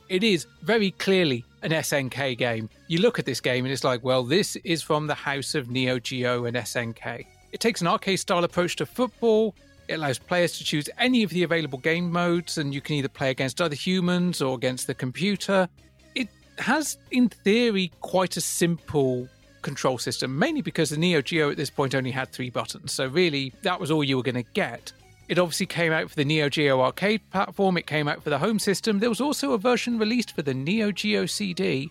[0.08, 2.68] It is very clearly an SNK game.
[2.88, 5.70] You look at this game and it's like, well, this is from the house of
[5.70, 7.26] Neo Geo and SNK.
[7.52, 9.54] It takes an arcade style approach to football.
[9.88, 13.08] It allows players to choose any of the available game modes, and you can either
[13.08, 15.68] play against other humans or against the computer.
[16.14, 16.28] It
[16.58, 19.28] has, in theory, quite a simple
[19.62, 22.92] control system, mainly because the Neo Geo at this point only had three buttons.
[22.92, 24.92] So, really, that was all you were going to get.
[25.30, 28.38] It obviously came out for the Neo Geo arcade platform, it came out for the
[28.38, 28.98] home system.
[28.98, 31.88] There was also a version released for the Neo Geo CD.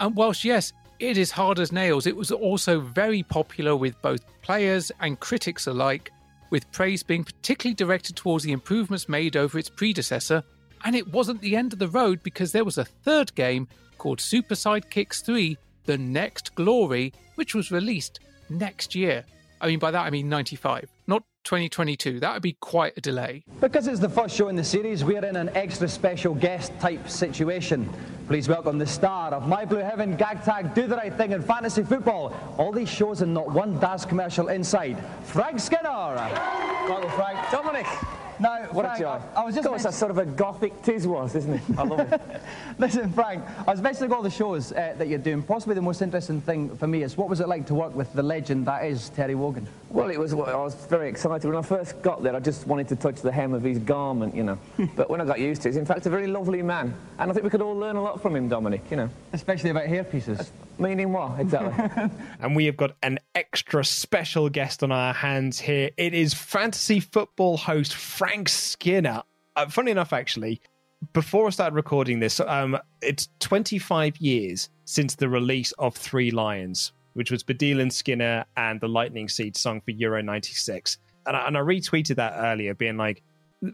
[0.00, 4.24] And whilst, yes, it is hard as nails, it was also very popular with both
[4.40, 6.10] players and critics alike,
[6.48, 10.42] with praise being particularly directed towards the improvements made over its predecessor.
[10.82, 14.22] And it wasn't the end of the road because there was a third game called
[14.22, 19.26] Super Sidekicks 3 The Next Glory, which was released next year.
[19.60, 22.20] I mean, by that I mean 95, not 2022.
[22.20, 23.44] That would be quite a delay.
[23.60, 27.08] Because it's the first show in the series, we're in an extra special guest type
[27.08, 27.88] situation.
[28.26, 31.44] Please welcome the star of My Blue Heaven, Gag Tag, Do the Right Thing, and
[31.44, 32.34] Fantasy Football.
[32.58, 35.02] All these shows and not one Daz commercial inside.
[35.24, 36.14] Frank Skinner.
[36.88, 37.50] Michael Frank.
[37.50, 37.86] Dominic.
[38.38, 39.08] Now, What Frank, a joy.
[39.36, 41.60] I, I was just Of course, that's sort of a gothic Tiswas, isn't it?
[41.76, 42.20] I love it.
[42.78, 45.42] Listen, Frank, I was mentioning all the shows uh, that you're doing.
[45.42, 48.10] Possibly the most interesting thing for me is what was it like to work with
[48.14, 49.66] the legend that is Terry Wogan?
[49.90, 50.32] Well, it was.
[50.32, 52.36] I was very excited when I first got there.
[52.36, 54.58] I just wanted to touch the hem of his garment, you know.
[54.96, 57.28] but when I got used to it, he's in fact a very lovely man, and
[57.30, 58.82] I think we could all learn a lot from him, Dominic.
[58.88, 60.50] You know, especially about hairpieces.
[60.78, 62.08] Meaning what exactly?
[62.40, 65.90] and we have got an extra special guest on our hands here.
[65.96, 69.24] It is fantasy football host Frank Skinner.
[69.56, 70.60] Uh, funny enough, actually,
[71.12, 76.92] before I started recording this, um, it's 25 years since the release of Three Lions,
[77.14, 80.98] which was Baddiel Skinner and the Lightning Seed song for Euro 96.
[81.26, 83.22] And I, and I retweeted that earlier, being like,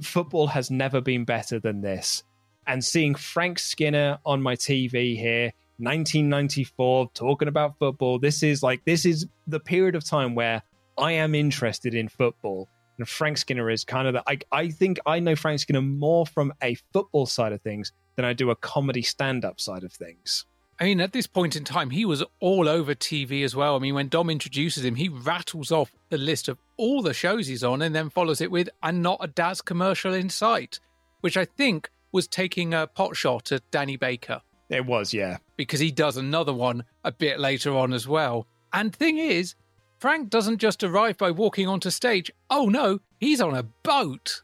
[0.03, 2.25] football has never been better than this.
[2.67, 8.85] And seeing Frank Skinner on my TV here, 1994, talking about football, this is like,
[8.85, 10.63] this is the period of time where
[10.99, 12.69] I am interested in football.
[12.99, 16.27] And Frank Skinner is kind of the, I, I think I know Frank Skinner more
[16.27, 19.93] from a football side of things than I do a comedy stand up side of
[19.93, 20.47] things.
[20.79, 23.77] I mean, at this point in time, he was all over TV as well.
[23.77, 27.47] I mean, when Dom introduces him, he rattles off the list of all the shows
[27.47, 30.79] he's on and then follows it with, and not a Daz commercial in sight,
[31.23, 34.43] which I think was taking a pot shot at Danny Baker.
[34.69, 35.39] It was, yeah.
[35.57, 38.47] Because he does another one a bit later on as well.
[38.73, 39.55] And thing is,
[39.99, 42.31] Frank doesn't just arrive by walking onto stage.
[42.51, 44.43] Oh no, he's on a boat.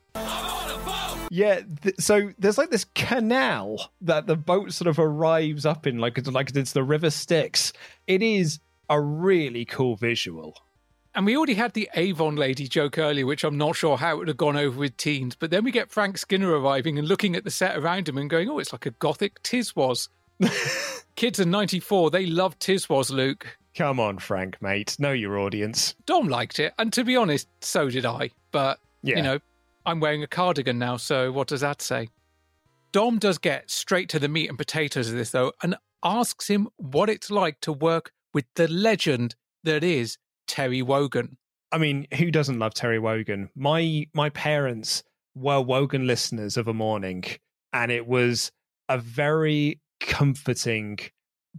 [1.35, 5.97] Yeah, th- so there's like this canal that the boat sort of arrives up in,
[5.99, 7.73] like it's like it's the River Styx.
[8.07, 8.61] It is
[8.91, 10.55] a really cool visual.
[11.15, 14.19] And we already had the Avon lady joke earlier, which I'm not sure how it
[14.19, 15.35] would have gone over with teens.
[15.35, 18.29] But then we get Frank Skinner arriving and looking at the set around him and
[18.29, 20.09] going, oh, it's like a gothic Tiswas.
[21.17, 23.57] Kids in 94, they love Tiswas, Luke.
[23.75, 24.97] Come on, Frank, mate.
[24.99, 25.95] Know your audience.
[26.05, 26.75] Dom liked it.
[26.79, 28.31] And to be honest, so did I.
[28.51, 29.17] But, Yeah.
[29.17, 29.39] you know,
[29.85, 32.09] I'm wearing a cardigan now, so what does that say?
[32.93, 36.69] Dom does get straight to the meat and potatoes of this, though, and asks him
[36.77, 39.35] what it's like to work with the legend
[39.65, 41.37] that is Terry Wogan.
[41.73, 43.49] I mean, who doesn't love Terry Wogan?
[43.55, 45.03] My my parents
[45.35, 47.25] were Wogan listeners of a morning,
[47.73, 48.53] and it was
[48.89, 50.99] a very comforting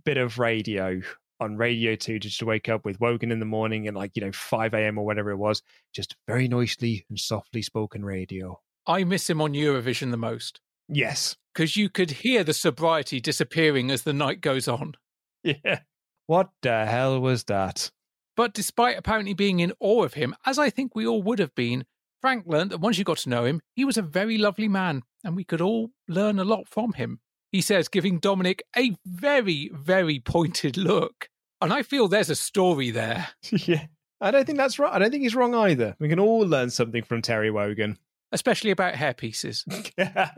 [0.06, 1.02] bit of radio
[1.39, 4.22] on Radio 2 just to wake up with Wogan in the morning and like, you
[4.23, 4.97] know, 5 a.m.
[4.97, 5.61] or whatever it was,
[5.93, 8.60] just very noisily and softly spoken radio.
[8.85, 10.60] I miss him on Eurovision the most.
[10.89, 11.35] Yes.
[11.53, 14.95] Because you could hear the sobriety disappearing as the night goes on.
[15.45, 15.80] Yeah.
[16.26, 17.91] What the hell was that?
[18.38, 21.53] But despite apparently being in awe of him, as I think we all would have
[21.53, 21.84] been,
[22.22, 25.03] Frank learned that once you got to know him, he was a very lovely man,
[25.22, 27.19] and we could all learn a lot from him.
[27.53, 31.30] He says, giving Dominic a very, very pointed look.
[31.61, 33.27] And I feel there's a story there.
[33.51, 33.85] yeah.
[34.19, 34.91] I don't think that's right.
[34.91, 35.95] I don't think he's wrong either.
[35.99, 37.99] We can all learn something from Terry Wogan.
[38.31, 39.65] Especially about hair pieces.
[39.97, 40.31] yeah.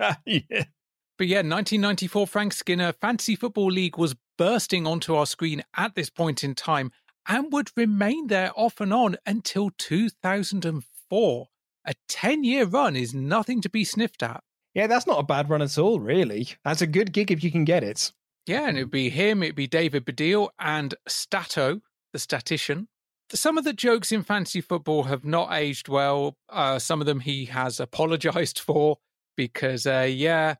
[1.17, 6.09] But yeah, 1994 Frank Skinner Fantasy Football League was bursting onto our screen at this
[6.09, 6.91] point in time
[7.29, 11.47] and would remain there off and on until 2004.
[11.87, 14.43] A 10 year run is nothing to be sniffed at.
[14.75, 16.49] Yeah, that's not a bad run at all, really.
[16.65, 18.11] That's a good gig if you can get it.
[18.45, 21.81] Yeah, and it'd be him, it'd be David Baddiel and Stato,
[22.13, 22.89] the statistician.
[23.31, 26.37] Some of the jokes in fantasy football have not aged well.
[26.49, 28.97] Uh, some of them he has apologized for
[29.37, 30.55] because, uh, yeah,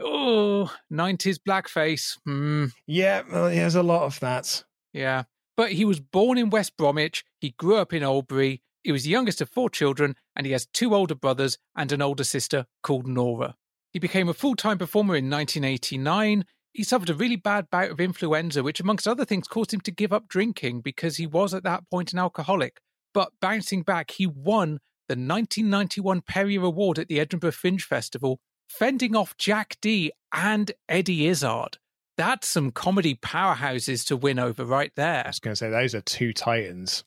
[0.00, 2.18] oh, 90s blackface.
[2.24, 2.66] Hmm.
[2.86, 4.64] Yeah, well, there's a lot of that.
[4.92, 5.24] Yeah.
[5.56, 7.24] But he was born in West Bromwich.
[7.40, 8.60] He grew up in Oldbury.
[8.82, 12.02] He was the youngest of four children, and he has two older brothers and an
[12.02, 13.54] older sister called Nora.
[13.92, 16.44] He became a full time performer in 1989.
[16.72, 19.90] He suffered a really bad bout of influenza, which, amongst other things, caused him to
[19.90, 22.80] give up drinking because he was at that point an alcoholic.
[23.12, 24.78] But bouncing back, he won
[25.08, 28.38] the 1991 Perrier Award at the Edinburgh Fringe Festival,
[28.68, 31.78] fending off Jack Dee and Eddie Izzard.
[32.16, 35.24] That's some comedy powerhouses to win over right there.
[35.24, 37.02] I was going to say, those are two titans.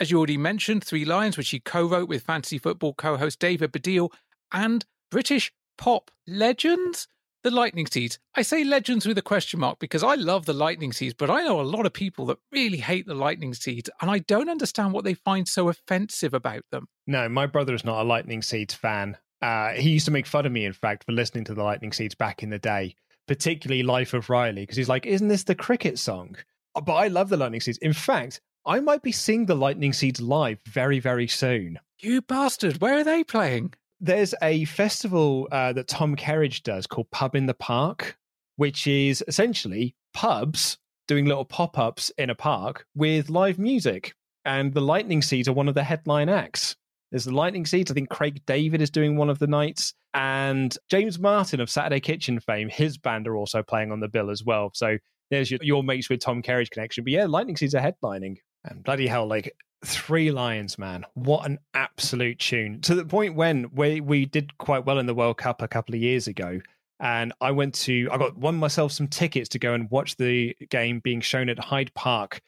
[0.00, 3.40] As you already mentioned, Three Lions, which he co wrote with fantasy football co host
[3.40, 4.12] David Baddiel,
[4.52, 7.08] and British pop legends,
[7.42, 8.18] the Lightning Seeds.
[8.34, 11.42] I say legends with a question mark because I love the Lightning Seeds, but I
[11.42, 14.92] know a lot of people that really hate the Lightning Seeds, and I don't understand
[14.92, 16.86] what they find so offensive about them.
[17.06, 19.16] No, my brother is not a Lightning Seeds fan.
[19.40, 21.92] Uh, he used to make fun of me, in fact, for listening to the Lightning
[21.92, 22.94] Seeds back in the day,
[23.26, 26.36] particularly Life of Riley, because he's like, Isn't this the cricket song?
[26.74, 27.78] Uh, But I love the Lightning Seeds.
[27.78, 31.78] In fact, I might be seeing the Lightning Seeds live very, very soon.
[32.00, 33.72] You bastard, where are they playing?
[33.98, 38.18] There's a festival uh, that Tom Kerridge does called Pub in the Park,
[38.56, 40.76] which is essentially pubs
[41.06, 44.14] doing little pop ups in a park with live music.
[44.44, 46.76] And the Lightning Seeds are one of the headline acts.
[47.10, 47.90] There's the Lightning Seeds.
[47.90, 49.94] I think Craig David is doing one of the nights.
[50.12, 54.28] And James Martin of Saturday Kitchen fame, his band are also playing on the bill
[54.28, 54.72] as well.
[54.74, 54.98] So
[55.30, 57.04] there's your, your mates with Tom Kerridge connection.
[57.04, 58.36] But yeah, Lightning Seeds are headlining.
[58.64, 59.54] And bloody hell, like
[59.84, 61.04] Three Lions, man.
[61.14, 62.80] What an absolute tune.
[62.82, 65.94] To the point when we, we did quite well in the World Cup a couple
[65.94, 66.60] of years ago.
[67.00, 70.56] And I went to, I got won myself some tickets to go and watch the
[70.68, 72.40] game being shown at Hyde Park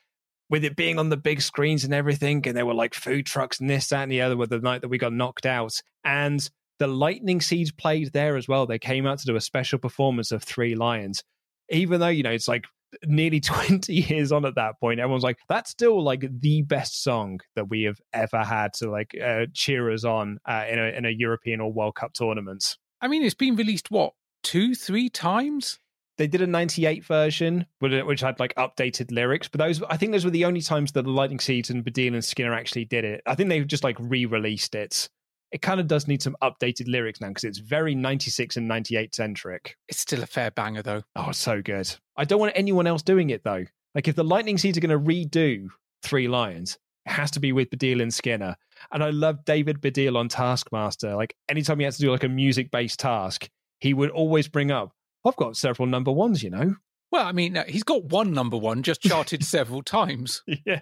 [0.49, 2.43] with it being on the big screens and everything.
[2.47, 4.81] And there were like food trucks and this, that, and the other with the night
[4.81, 5.81] that we got knocked out.
[6.05, 6.51] And
[6.81, 8.67] the Lightning Seeds played there as well.
[8.67, 11.23] They came out to do a special performance of Three Lions.
[11.69, 12.65] Even though, you know, it's like
[13.05, 17.41] nearly 20 years on at that point everyone's like that's still like the best song
[17.55, 21.05] that we have ever had to like uh, cheer us on uh, in a in
[21.05, 22.77] a European or World Cup tournament.
[23.01, 24.13] I mean, it's been released, what,
[24.43, 25.79] two, three times?
[26.19, 30.27] they did a 98 version which had like updated lyrics but those I think those
[30.27, 33.23] were the only times that the Lightning Seeds and Baddiel and Skinner actually did it.
[33.25, 35.09] I think they've just like re-released it
[35.53, 39.15] it kind of does need some updated lyrics now because it's very 96 and 98
[39.15, 39.77] centric.
[39.89, 41.03] It's still a fair banger, though.
[41.17, 41.93] Oh, so good.
[42.17, 43.65] I don't want anyone else doing it, though.
[43.95, 45.69] Like, if the Lightning Seeds are going to redo
[46.03, 48.57] Three Lions, it has to be with Baddiel and Skinner.
[48.93, 51.17] And I love David Baddiel on Taskmaster.
[51.17, 53.49] Like, anytime he has to do like a music based task,
[53.81, 54.93] he would always bring up,
[55.27, 56.77] I've got several number ones, you know.
[57.11, 60.43] Well, I mean, uh, he's got one number one just charted several times.
[60.67, 60.81] Yeah.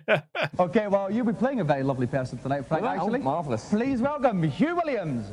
[0.59, 3.20] Okay, well, you'll be playing a very lovely person tonight, Frank, Oh, actually.
[3.20, 3.68] marvellous.
[3.70, 5.26] Please welcome Hugh Williams.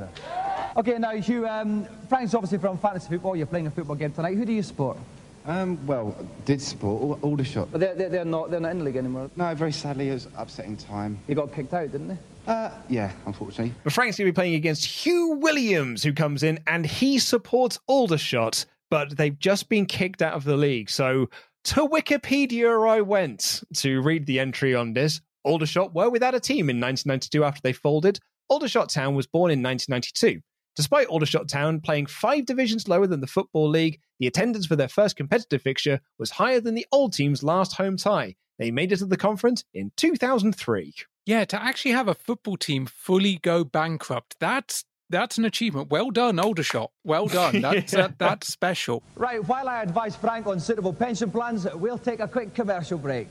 [0.78, 3.36] Okay, now, Hugh, um, Frank's obviously from fantasy football.
[3.36, 4.38] You're playing a football game tonight.
[4.38, 4.98] Who do you support?
[5.46, 6.16] Um, well,
[6.46, 7.70] did support Aldershot.
[7.72, 9.30] But they're, they're, they're, not, they're not in the league anymore.
[9.36, 11.20] No, very sadly, it was upsetting time.
[11.28, 12.18] They got kicked out, didn't they?
[12.48, 13.74] Uh, yeah, unfortunately.
[13.84, 17.80] But Frank's going to be playing against Hugh Williams, who comes in and he supports
[17.88, 18.66] Aldershot,
[18.96, 20.90] but they've just been kicked out of the league.
[20.90, 21.30] So
[21.66, 25.20] to Wikipedia I went to read the entry on this.
[25.44, 28.22] Aldershot were without a team in 1992 after they folded.
[28.48, 30.40] Aldershot Town was born in 1992.
[30.78, 34.88] Despite Aldershot Town playing five divisions lower than the Football League, the attendance for their
[34.88, 38.36] first competitive fixture was higher than the old team's last home tie.
[38.60, 40.94] They made it to the conference in 2003.
[41.26, 45.90] Yeah, to actually have a football team fully go bankrupt, that's that's an achievement.
[45.90, 46.92] Well done, Aldershot.
[47.04, 47.62] Well done.
[47.62, 48.02] That's Yeah.
[48.08, 49.04] that, that's special.
[49.16, 53.28] Right, while I advise Frank on suitable pension plans, we'll take a quick commercial break.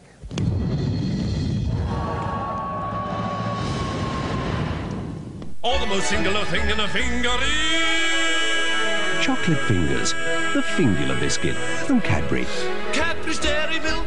[5.62, 9.24] All the most singular thing in a finger is...
[9.24, 10.12] Chocolate Fingers,
[10.52, 11.54] the fingular biscuit
[11.86, 12.44] from Cadbury.
[12.92, 14.06] Cadbury's Dairy Milk.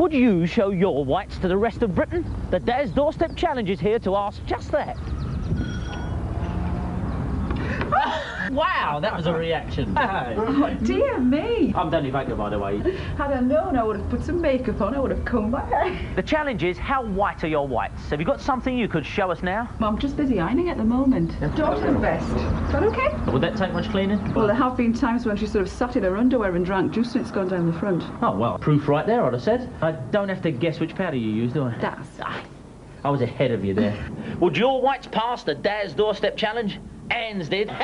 [0.00, 2.24] Would you show your whites to the rest of Britain?
[2.50, 4.96] The Daz Doorstep Challenge is here to ask just that.
[8.50, 9.96] wow, that was a reaction.
[10.50, 11.72] Oh, dear me.
[11.74, 12.78] I'm Danny Baker, by the way.
[13.16, 14.94] Had I known, I would have put some makeup on.
[14.94, 15.94] I would have come back.
[16.16, 18.08] The challenge is how white are your whites?
[18.10, 19.68] Have you got something you could show us now?
[19.80, 21.38] Well, I'm just busy ironing at the moment.
[21.56, 22.26] Don't invest.
[22.26, 23.32] Is that okay?
[23.32, 24.34] Would that take much cleaning?
[24.34, 26.92] Well, there have been times when she sort of sat in her underwear and drank
[26.92, 28.02] juice and it's gone down the front.
[28.22, 29.72] Oh, well, proof right there, I'd have said.
[29.82, 31.76] I don't have to guess which powder you use, do I?
[31.78, 32.20] That's...
[32.20, 32.42] I
[33.08, 33.96] was ahead of you there.
[34.40, 36.78] Would your whites pass the Daz Doorstep Challenge?
[37.10, 37.74] Anne's did.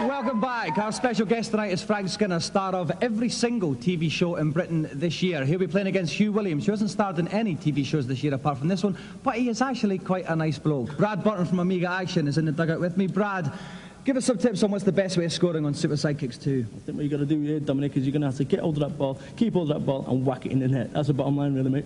[0.00, 0.78] Welcome back.
[0.78, 4.88] Our special guest tonight is Frank Skinner, star of every single TV show in Britain
[4.92, 5.44] this year.
[5.44, 8.34] He'll be playing against Hugh Williams, who hasn't starred in any TV shows this year
[8.34, 10.96] apart from this one, but he is actually quite a nice bloke.
[10.96, 13.06] Brad Burton from Amiga Action is in the dugout with me.
[13.06, 13.52] Brad,
[14.06, 16.64] Give us some tips on what's the best way of scoring on Super Sidekicks 2.
[16.64, 18.44] I think what you've got to do here, Dominic, is you're going to have to
[18.44, 20.68] get hold of that ball, keep hold of that ball, and whack it in the
[20.68, 20.92] net.
[20.92, 21.84] That's the bottom line, really, mate.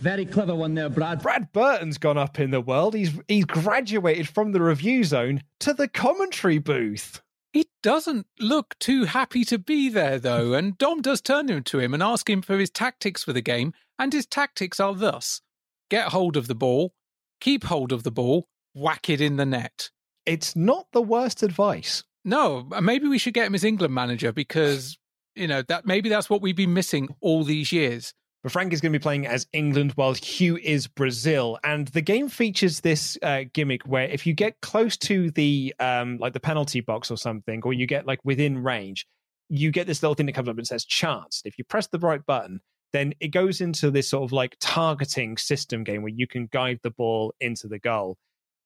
[0.00, 1.20] Very clever one there, Brad.
[1.20, 2.94] Brad Burton's gone up in the world.
[2.94, 7.20] He's he's graduated from the review zone to the commentary booth.
[7.52, 11.80] He doesn't look too happy to be there, though, and Dom does turn him to
[11.80, 15.42] him and ask him for his tactics for the game, and his tactics are thus
[15.90, 16.94] get hold of the ball,
[17.42, 19.90] keep hold of the ball, whack it in the net.
[20.26, 22.02] It's not the worst advice.
[22.24, 24.98] No, maybe we should get him as England manager because,
[25.36, 28.12] you know, that maybe that's what we've been missing all these years.
[28.42, 32.00] But Frank is going to be playing as England while Hugh is Brazil, and the
[32.00, 36.40] game features this uh, gimmick where if you get close to the um, like the
[36.40, 39.06] penalty box or something, or you get like within range,
[39.48, 41.42] you get this little thing that comes up and says chance.
[41.44, 42.60] If you press the right button,
[42.92, 46.80] then it goes into this sort of like targeting system game where you can guide
[46.82, 48.16] the ball into the goal.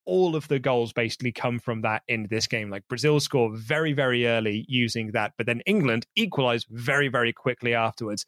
[0.06, 2.70] All of the goals basically come from that in this game.
[2.70, 7.74] Like Brazil score very, very early using that, but then England equalize very, very quickly
[7.74, 8.27] afterwards.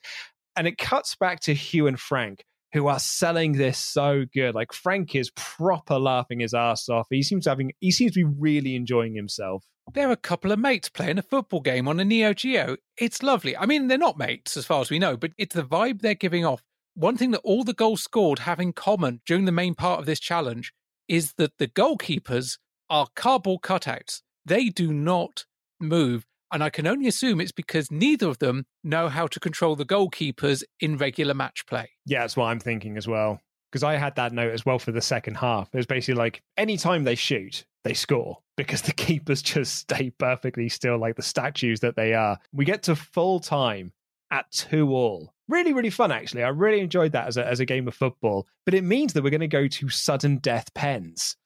[0.56, 4.54] And it cuts back to Hugh and Frank, who are selling this so good.
[4.54, 7.06] Like Frank is proper laughing his ass off.
[7.10, 9.64] He seems having he seems to be really enjoying himself.
[9.92, 12.76] They're a couple of mates playing a football game on a Neo Geo.
[12.96, 13.56] It's lovely.
[13.56, 16.14] I mean, they're not mates as far as we know, but it's the vibe they're
[16.14, 16.62] giving off.
[16.94, 20.06] One thing that all the goals scored have in common during the main part of
[20.06, 20.72] this challenge
[21.12, 22.56] is that the goalkeepers
[22.88, 24.22] are cardboard cutouts.
[24.46, 25.44] They do not
[25.78, 26.24] move.
[26.50, 29.84] And I can only assume it's because neither of them know how to control the
[29.84, 31.90] goalkeepers in regular match play.
[32.06, 33.42] Yeah, that's what I'm thinking as well.
[33.70, 35.68] Because I had that note as well for the second half.
[35.74, 40.70] It was basically like anytime they shoot, they score because the keepers just stay perfectly
[40.70, 42.38] still like the statues that they are.
[42.54, 43.92] We get to full time
[44.32, 45.32] at two all.
[45.48, 46.42] Really, really fun actually.
[46.42, 48.46] I really enjoyed that as a, as a game of football.
[48.64, 51.36] But it means that we're going to go to sudden death pens.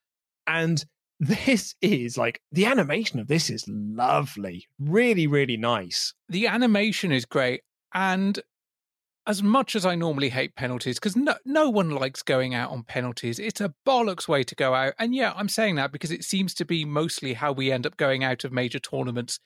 [0.47, 0.83] And
[1.21, 4.67] this is like the animation of this is lovely.
[4.79, 6.15] Really, really nice.
[6.29, 7.63] The animation is great.
[7.93, 8.41] And
[9.27, 12.85] as much as I normally hate penalties, because no, no one likes going out on
[12.85, 14.95] penalties, it's a bollocks way to go out.
[14.99, 17.97] And yeah, I'm saying that because it seems to be mostly how we end up
[17.97, 19.41] going out of major tournaments.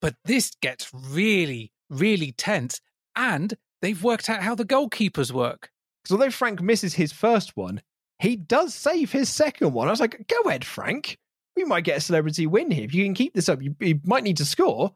[0.00, 2.80] But this gets really, really tense.
[3.16, 5.70] And they've worked out how the goalkeepers work.
[6.02, 7.82] Because although Frank misses his first one,
[8.18, 9.88] he does save his second one.
[9.88, 11.18] I was like, go ahead, Frank.
[11.56, 12.84] We might get a celebrity win here.
[12.84, 14.94] If you can keep this up, you, you might need to score,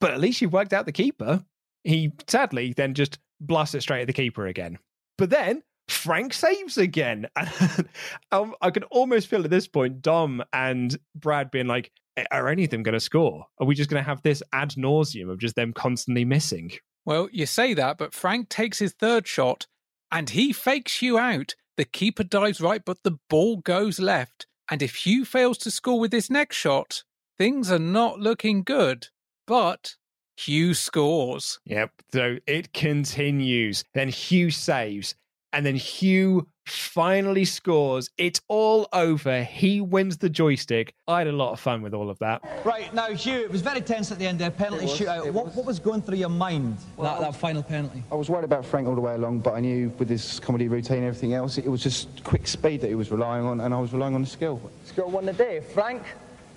[0.00, 1.44] but at least you've worked out the keeper.
[1.84, 4.78] He sadly then just blasts it straight at the keeper again.
[5.16, 7.28] But then Frank saves again.
[8.32, 11.90] um, I can almost feel at this point Dom and Brad being like,
[12.30, 13.46] are any of them going to score?
[13.58, 16.72] Are we just going to have this ad nauseum of just them constantly missing?
[17.04, 19.66] Well, you say that, but Frank takes his third shot
[20.10, 21.54] and he fakes you out.
[21.76, 24.46] The keeper dives right, but the ball goes left.
[24.70, 27.04] And if Hugh fails to score with this next shot,
[27.38, 29.08] things are not looking good.
[29.46, 29.94] But
[30.36, 31.58] Hugh scores.
[31.64, 31.90] Yep.
[32.12, 33.84] So it continues.
[33.94, 35.14] Then Hugh saves.
[35.52, 38.10] And then Hugh finally scores.
[38.18, 39.42] It's all over.
[39.42, 40.94] He wins the joystick.
[41.06, 42.42] I had a lot of fun with all of that.
[42.64, 45.32] Right, now, Hugh, it was very tense at the end there, penalty was, shootout.
[45.32, 45.54] What, was.
[45.56, 48.02] what was going through your mind, Well, that, that final penalty?
[48.10, 50.68] I was worried about Frank all the way along, but I knew with his comedy
[50.68, 53.74] routine and everything else, it was just quick speed that he was relying on, and
[53.74, 54.60] I was relying on the skill.
[54.84, 56.02] Score one a day, Frank.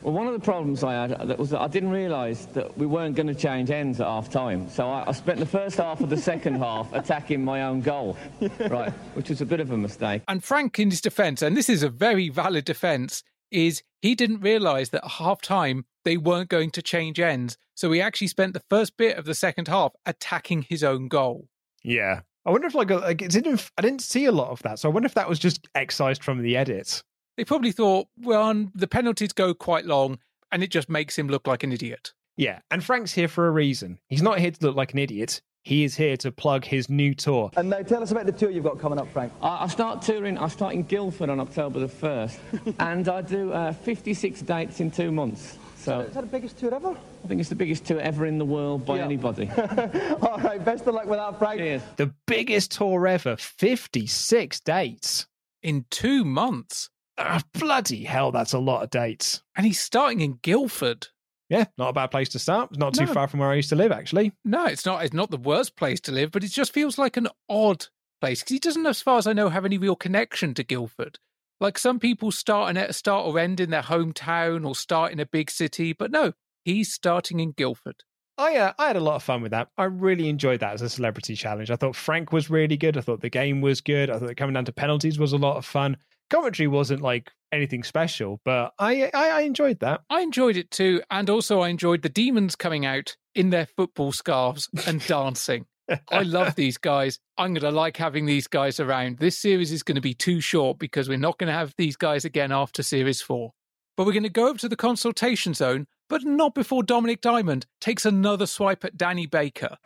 [0.02, 2.76] Well, one of the problems I had uh, that was that I didn't realise that
[2.78, 4.70] we weren't going to change ends at half time.
[4.70, 8.18] So I, I spent the first half of the second half attacking my own goal,
[8.60, 10.24] right, which was a bit of a mistake.
[10.28, 14.40] And Frank, in his defence, and this is a very valid defence, is he didn't
[14.40, 17.58] realise that at half time they weren't going to change ends.
[17.76, 21.48] So he actually spent the first bit of the second half attacking his own goal.
[21.84, 22.22] Yeah.
[22.46, 24.80] I wonder if like, uh, like it didn't I didn't see a lot of that.
[24.80, 27.04] So I wonder if that was just excised from the edit.
[27.38, 30.20] They probably thought, well, the penalties go quite long
[30.52, 32.14] and it just makes him look like an idiot.
[32.38, 34.00] Yeah, and Frank's here for a reason.
[34.08, 35.42] He's not here to look like an idiot.
[35.64, 37.52] He is here to plug his new tour.
[37.56, 39.32] And now tell us about the tour you've got coming up, Frank.
[39.42, 43.52] I, I start touring, I start in Guildford on October the 1st, and I do
[43.54, 45.58] uh, 56 dates in two months.
[45.78, 46.96] So Is that the biggest tour ever?
[47.24, 49.06] I think it's the biggest tour ever in the world by Yeah.
[49.06, 49.50] anybody.
[49.58, 51.60] All right, best of luck with that, Frank.
[51.60, 51.82] Cheers.
[51.98, 55.28] The biggest tour ever, 56 dates.
[55.64, 56.91] In two months.
[57.18, 59.42] Ah, bloody hell, that's a lot of dates.
[59.56, 61.08] And he's starting in Guildford.
[61.50, 62.70] Yeah, not a bad place to start.
[62.72, 63.14] It's not too No.
[63.14, 64.32] far from where I used to live, actually.
[64.46, 65.04] No, it's not.
[65.04, 67.88] It's not the worst place to live, but it just feels like an odd
[68.22, 71.20] place because he doesn't, as far as I know, have any real connection to Guildford.
[71.60, 75.26] Like some people start and start or end in their hometown or start in a
[75.26, 76.34] big city, but no,
[76.64, 77.98] he's starting in Guildford.
[78.38, 79.68] I uh, I had a lot of fun with that.
[79.78, 81.70] I really enjoyed that as a celebrity challenge.
[81.70, 82.98] I thought Frank was really good.
[82.98, 84.10] I thought the game was good.
[84.10, 85.98] I thought coming down to penalties was a lot of fun.
[86.32, 90.02] Commentary wasn't like anything special, but I, I I enjoyed that.
[90.10, 94.12] I enjoyed it too, and also I enjoyed the demons coming out in their football
[94.12, 95.66] scarves and dancing.
[96.10, 97.20] I love these guys.
[97.38, 99.18] I'm going to like having these guys around.
[99.18, 101.98] This series is going to be too short because we're not going to have these
[101.98, 103.52] guys again after series four.
[103.98, 107.66] But we're going to go up to the consultation zone, but not before Dominic Diamond
[107.80, 109.78] takes another swipe at Danny Baker.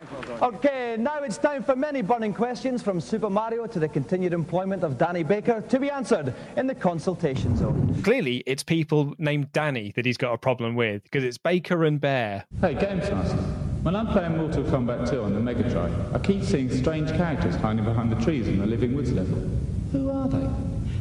[0.42, 4.82] Okay, now it's time for many burning questions from Super Mario to the continued employment
[4.82, 8.02] of Danny Baker to be answered in the consultation zone.
[8.02, 12.00] Clearly, it's people named Danny that he's got a problem with because it's Baker and
[12.00, 12.44] Bear.
[12.60, 13.36] Hey, Games Master.
[13.84, 17.54] When I'm playing Mortal Kombat 2 on the Mega Drive, I keep seeing strange characters
[17.54, 19.48] hiding behind the trees in the Living Woods level.
[19.92, 20.50] Who are they?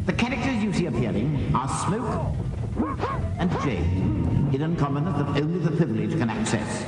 [0.06, 2.35] The characters you see appearing are Smoke
[2.77, 6.85] and Jade, hidden commoners that only the privileged can access.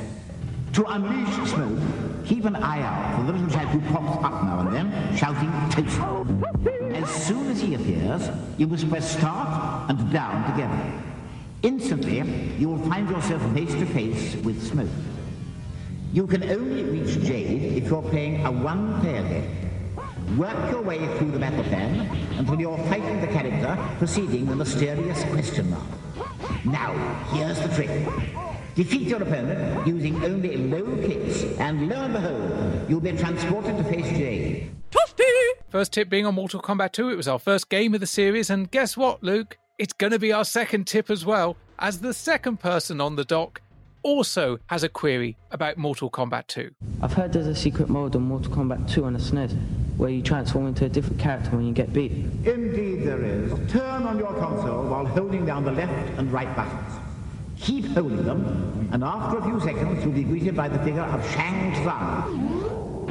[0.74, 1.78] To unleash Smoke,
[2.24, 5.50] keep an eye out for the little chap who pops up now and then, shouting
[5.70, 5.98] toast.
[6.94, 8.28] As soon as he appears,
[8.58, 10.92] you must press start and down together.
[11.62, 12.22] Instantly,
[12.58, 14.88] you will find yourself face to face with Smoke.
[16.12, 19.67] You can only reach Jade if you're playing a one-player game.
[20.36, 22.00] Work your way through the battle plan
[22.36, 25.84] until you're fighting the character preceding the mysterious question mark.
[26.64, 26.92] Now,
[27.32, 28.06] here's the trick.
[28.74, 33.84] Defeat your opponent using only low kicks, and lo and behold, you'll be transported to
[33.84, 34.70] face Jade.
[35.70, 38.50] First tip being on Mortal Kombat 2, it was our first game of the series,
[38.50, 39.58] and guess what, Luke?
[39.78, 43.24] It's going to be our second tip as well, as the second person on the
[43.24, 43.60] dock
[44.02, 46.70] also has a query about Mortal Kombat 2.
[47.02, 49.56] I've heard there's a secret mode on Mortal Kombat 2 on the SNES
[49.96, 52.12] where you transform into a different character when you get beat.
[52.44, 53.52] Indeed there is.
[53.70, 56.94] Turn on your console while holding down the left and right buttons.
[57.58, 61.28] Keep holding them, and after a few seconds you'll be greeted by the figure of
[61.32, 63.08] Shang Tsung.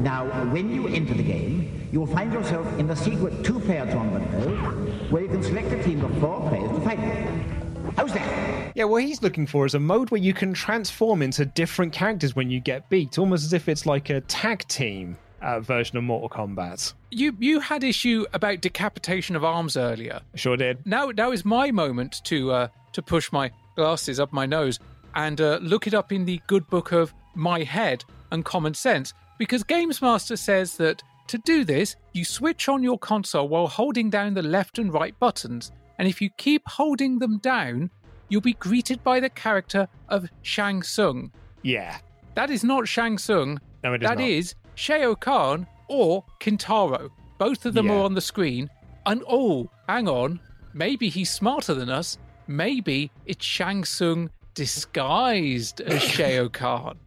[0.00, 5.10] Now, when you enter the game, you'll find yourself in the secret two-player tournament mode,
[5.10, 7.55] where you can select a team of four players to fight with.
[7.96, 8.72] How's that?
[8.76, 12.36] Yeah, what he's looking for is a mode where you can transform into different characters
[12.36, 16.04] when you get beat, almost as if it's like a tag team uh, version of
[16.04, 16.92] Mortal Kombat.
[17.10, 20.20] You you had issue about decapitation of arms earlier.
[20.34, 20.84] Sure did.
[20.84, 24.78] Now now is my moment to uh, to push my glasses up my nose
[25.14, 29.14] and uh, look it up in the good book of my head and common sense
[29.38, 34.10] because Games Master says that to do this you switch on your console while holding
[34.10, 37.90] down the left and right buttons and if you keep holding them down
[38.28, 41.30] you'll be greeted by the character of Shang Tsung.
[41.62, 41.98] Yeah.
[42.34, 43.60] That is not Shang Tsung.
[43.84, 44.26] No, it is That not.
[44.28, 47.10] is Shao Kahn or Kintaro.
[47.38, 47.92] Both of them Yeah.
[47.92, 48.68] are on the screen.
[49.06, 50.40] And oh, hang on.
[50.74, 52.18] Maybe he's smarter than us.
[52.48, 56.98] Maybe it's Shang Tsung disguised as Shao Kahn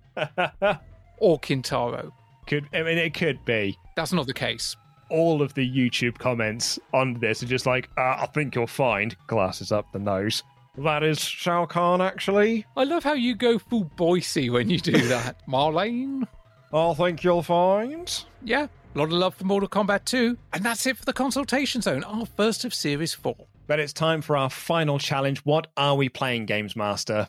[1.18, 2.12] or Kintaro.
[2.48, 3.78] Could I mean it could be.
[3.96, 4.76] That's not the case.
[5.10, 9.16] All of the YouTube comments on this are just like, uh, I think you'll find
[9.28, 10.44] glasses up the nose.
[10.78, 12.66] That is Shao Kahn, actually.
[12.78, 15.46] I love how you go full Boise when you do that.
[15.48, 16.28] Marlene?
[16.72, 18.24] I think you'll find.
[18.44, 20.38] Yeah, a lot of love for Mortal Kombat 2.
[20.54, 23.36] And that's it for the consultation zone, our first of Series 4.
[23.68, 25.40] But it's time for our final challenge.
[25.40, 27.28] What are we playing, Games Master?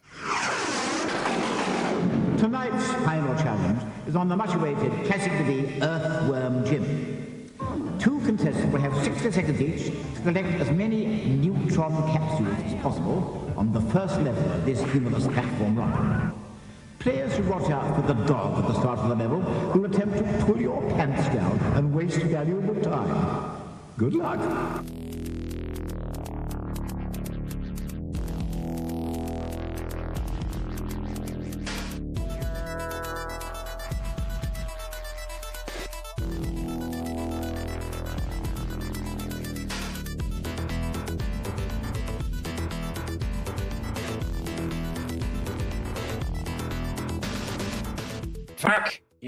[2.39, 7.20] Tonight's final challenge is on the much-awaited classic to be Earthworm Jim.
[8.01, 13.53] Two contestants will have 60 seconds each to collect as many neutron capsules as possible
[13.59, 16.33] on the first level of this humorous platform run.
[16.99, 19.41] Players who watch out for the dog at the start of the level
[19.75, 23.61] will attempt to pull your pants down and waste valuable time.
[23.99, 24.41] Good luck.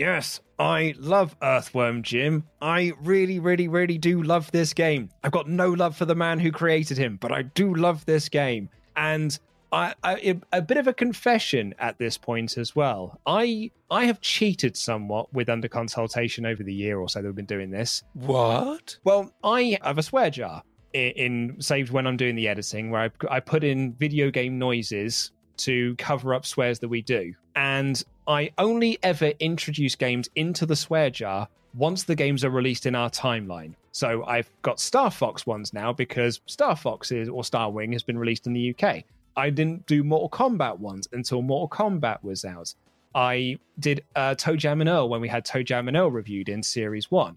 [0.02, 2.42] Yes, I love Earthworm Jim.
[2.60, 5.10] I really, really, really do love this game.
[5.22, 8.28] I've got no love for the man who created him, but I do love this
[8.28, 8.68] game.
[8.96, 9.38] And
[9.70, 13.20] I, I a bit of a confession at this point as well.
[13.26, 17.36] I I have cheated somewhat with under consultation over the year or so that we've
[17.36, 18.02] been doing this.
[18.14, 18.96] What?
[19.04, 20.64] Well, I have a swear jar
[20.94, 24.58] in, in saved when I'm doing the editing where I, I put in video game
[24.58, 27.34] noises to cover up swears that we do.
[27.54, 32.86] And I only ever introduce games into the swear jar once the games are released
[32.86, 33.74] in our timeline.
[33.90, 38.02] So I've got Star Fox ones now because Star Fox is, or Star Wing has
[38.02, 39.04] been released in the UK.
[39.36, 42.72] I didn't do Mortal Kombat ones until Mortal Kombat was out.
[43.14, 47.10] I did uh, ToeJam and Earl when we had ToeJam and Earl reviewed in Series
[47.10, 47.36] 1.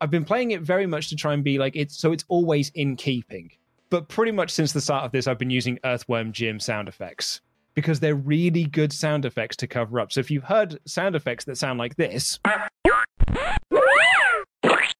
[0.00, 2.70] I've been playing it very much to try and be like it's so it's always
[2.74, 3.50] in keeping.
[3.88, 7.40] But pretty much since the start of this, I've been using Earthworm Jim sound effects
[7.76, 10.10] because they're really good sound effects to cover up.
[10.10, 12.40] So if you've heard sound effects that sound like this.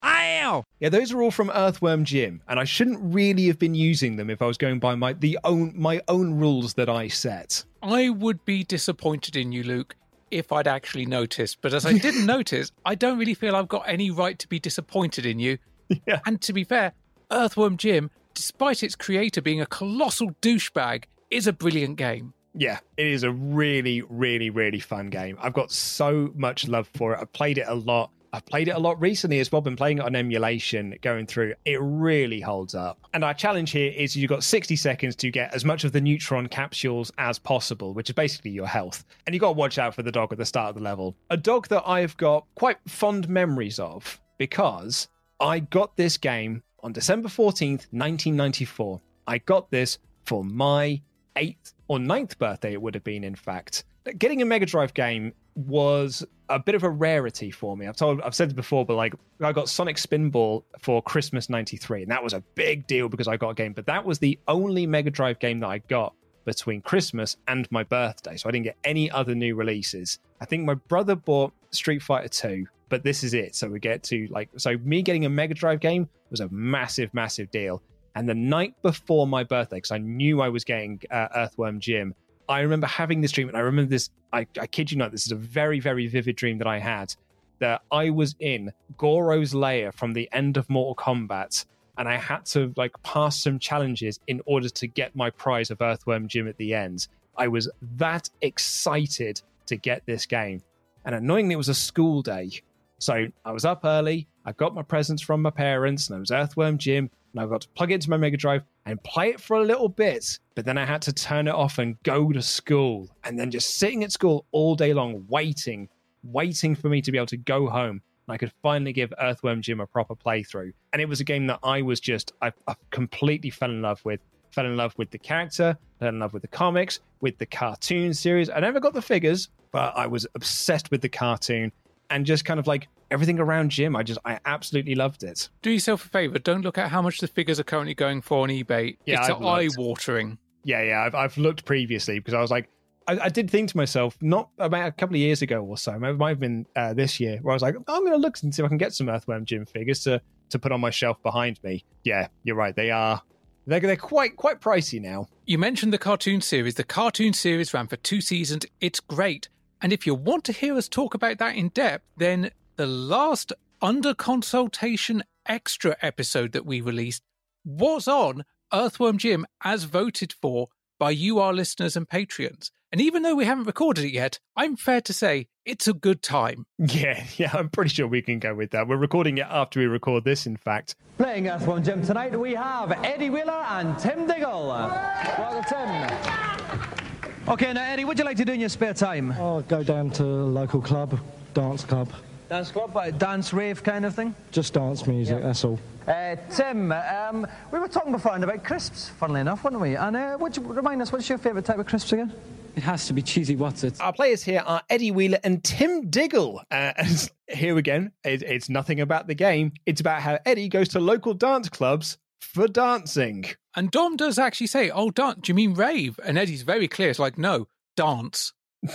[0.05, 0.63] Ow!
[0.79, 4.31] Yeah, those are all from Earthworm Jim, and I shouldn't really have been using them
[4.31, 7.65] if I was going by my the own my own rules that I set.
[7.83, 9.97] I would be disappointed in you, Luke,
[10.31, 11.59] if I'd actually noticed.
[11.63, 14.61] But as I didn't notice, I don't really feel I've got any right to be
[14.61, 15.59] disappointed in you.
[16.07, 16.21] Yeah.
[16.27, 16.93] And to be fair,
[17.33, 22.35] Earthworm Jim, despite its creator being a colossal douchebag, is a brilliant game.
[22.59, 25.37] Yeah, it is a really, really, really fun game.
[25.41, 27.19] I've got so much love for it.
[27.21, 28.11] I've played it a lot.
[28.33, 29.61] I've played it a lot recently as well.
[29.61, 31.55] Been playing it on emulation, going through.
[31.67, 32.99] It really holds up.
[33.13, 36.01] And our challenge here is you've got 60 seconds to get as much of the
[36.01, 39.05] neutron capsules as possible, which is basically your health.
[39.27, 41.15] And you've got to watch out for the dog at the start of the level.
[41.31, 45.09] A dog that I've got quite fond memories of because
[45.41, 49.01] I got this game on December 14th, 1994.
[49.27, 51.01] I got this for my
[51.37, 53.85] eighth or ninth birthday, it would have been, in fact.
[54.19, 57.87] Getting a Mega Drive game was a bit of a rarity for me.
[57.87, 62.11] I've told, I've said before, but like I got Sonic Spinball for Christmas '93, and
[62.11, 63.73] that was a big deal because I got a game.
[63.73, 66.15] But that was the only Mega Drive game that I got
[66.45, 70.21] between Christmas and my birthday, so I didn't get any other new releases.
[70.41, 73.55] I think my brother bought Street Fighter 2, but this is it.
[73.55, 77.13] So we get to like, so me getting a Mega Drive game was a massive,
[77.13, 77.83] massive deal.
[78.17, 82.15] And the night before my birthday, because I knew I was getting uh, Earthworm Jim,
[82.49, 84.09] I remember having this dream, and I remember this.
[84.33, 87.15] I, I kid you not, this is a very, very vivid dream that I had.
[87.59, 91.67] That I was in Goro's lair from the end of Mortal Kombat,
[91.99, 95.83] and I had to like pass some challenges in order to get my prize of
[95.83, 97.09] Earthworm Jim at the end.
[97.37, 100.63] I was that excited to get this game,
[101.05, 102.51] and annoyingly, it was a school day,
[102.99, 104.27] so I was up early.
[104.47, 107.61] I got my presents from my parents, and it was Earthworm Jim, and I got
[107.61, 110.39] to plug it into my Mega Drive and play it for a little bit.
[110.55, 113.77] But then I had to turn it off and go to school, and then just
[113.77, 115.89] sitting at school all day long, waiting,
[116.25, 118.01] waiting for me to be able to go home.
[118.27, 120.73] And I could finally give Earthworm Jim a proper playthrough.
[120.95, 124.03] And it was a game that I was just, I, I completely fell in love
[124.05, 124.21] with.
[124.53, 128.15] Fell in love with the character, fell in love with the comics, with the cartoon
[128.15, 128.49] series.
[128.49, 131.71] I never got the figures, but I was obsessed with the cartoon
[132.09, 133.97] and just kind of like everything around Jim.
[133.97, 135.49] I just, I absolutely loved it.
[135.63, 136.39] Do yourself a favour.
[136.39, 138.99] Don't look at how much the figures are currently going for on eBay.
[139.07, 140.37] Yeah, it's eye watering.
[140.65, 141.03] Yeah, yeah.
[141.03, 142.69] I've, I've looked previously because I was like,
[143.09, 145.99] I, I did think to myself, not about a couple of years ago or so,
[145.99, 148.19] maybe it might have been uh, this year, where I was like, I'm going to
[148.19, 150.21] look and see if I can get some Earthworm Jim figures to
[150.51, 151.85] to put on my shelf behind me.
[152.05, 152.77] Yeah, you're right.
[152.77, 153.23] They are.
[153.67, 155.27] They're, they're quite quite pricey now.
[155.47, 156.75] You mentioned the cartoon series.
[156.75, 158.67] The cartoon series ran for two seasons.
[158.81, 159.49] It's great.
[159.83, 163.53] And if you want to hear us talk about that in depth, then the last
[163.81, 167.23] under consultation extra episode that we released
[167.65, 172.71] was on Earthworm Jim as voted for by you, our listeners and patrons.
[172.93, 176.23] And even though we haven't recorded it yet, I'm fair to say it's a good
[176.23, 176.67] time.
[176.79, 177.51] Yeah, yeah.
[177.53, 178.89] I'm pretty sure we can go with that.
[178.89, 180.95] We're recording it after we record this, in fact.
[181.19, 184.69] Playing Earthworm Jim tonight, we have Eddie Wheeler and Tim Diggle.
[184.69, 187.49] Welcome, Tim.
[187.49, 189.33] Okay, now Eddie, what do you like to do in your spare time?
[189.33, 191.19] Oh, go down to a local club,
[191.55, 192.13] dance club.
[192.49, 194.35] Dance club, like dance rave kind of thing?
[194.53, 195.81] Just dance music, that's all.
[196.07, 199.97] Uh, Tim, um, we were talking before about crisps, funnily enough, weren't we?
[199.97, 202.33] And uh, would you remind us, what's your favourite type of crisps again?
[202.77, 204.01] It has to be cheesy Wotsit.
[204.01, 206.61] Our players here are Eddie Wheeler and Tim Diggle.
[206.71, 209.73] Uh, and here again, it, it's nothing about the game.
[209.85, 213.47] It's about how Eddie goes to local dance clubs for dancing.
[213.75, 216.21] And Dom does actually say, Oh, dance, do you mean rave?
[216.25, 217.11] And Eddie's very clear.
[217.11, 217.67] It's like, No,
[217.97, 218.53] dance.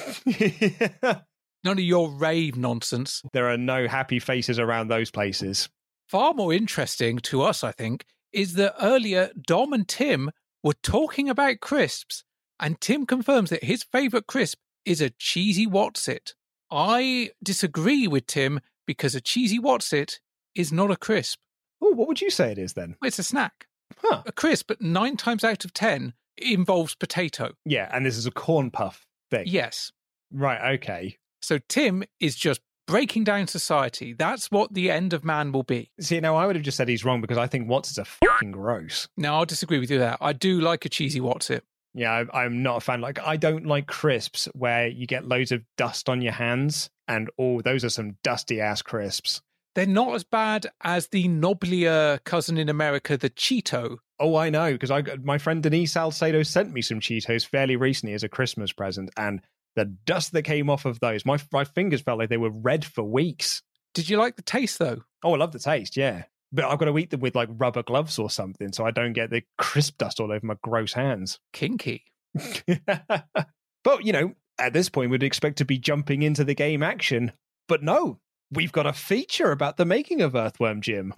[1.63, 3.21] None of your rave nonsense.
[3.33, 5.69] There are no happy faces around those places.
[6.07, 10.31] Far more interesting to us, I think, is that earlier Dom and Tim
[10.63, 12.23] were talking about crisps,
[12.59, 16.33] and Tim confirms that his favourite crisp is a cheesy Wotsit.
[16.71, 20.19] I disagree with Tim because a cheesy Wotsit
[20.55, 21.39] is not a crisp.
[21.81, 22.95] Oh, what would you say it is then?
[23.03, 23.67] It's a snack.
[24.25, 27.51] A crisp, but nine times out of ten, involves potato.
[27.65, 29.43] Yeah, and this is a corn puff thing.
[29.47, 29.91] Yes.
[30.31, 31.17] Right, okay.
[31.41, 34.13] So Tim is just breaking down society.
[34.13, 35.91] That's what the end of man will be.
[35.99, 38.05] See, now I would have just said he's wrong because I think what's is a
[38.05, 39.07] fucking gross.
[39.17, 40.17] No, I'll disagree with you there.
[40.19, 41.61] I do like a cheesy Wotsit.
[41.93, 43.01] Yeah, I, I'm not a fan.
[43.01, 47.29] Like, I don't like crisps where you get loads of dust on your hands, and
[47.37, 49.41] oh, those are some dusty ass crisps.
[49.75, 53.97] They're not as bad as the noblier cousin in America, the Cheeto.
[54.19, 58.13] Oh, I know because I my friend Denise Salcedo sent me some Cheetos fairly recently
[58.13, 59.41] as a Christmas present, and
[59.75, 62.85] the dust that came off of those, my my fingers felt like they were red
[62.85, 63.61] for weeks.
[63.93, 65.03] Did you like the taste though?
[65.23, 66.23] Oh, I love the taste, yeah.
[66.53, 69.13] But I've got to eat them with like rubber gloves or something so I don't
[69.13, 71.39] get the crisp dust all over my gross hands.
[71.53, 72.03] Kinky.
[73.83, 77.31] but, you know, at this point, we'd expect to be jumping into the game action.
[77.67, 78.19] But no,
[78.51, 81.13] we've got a feature about the making of Earthworm Jim.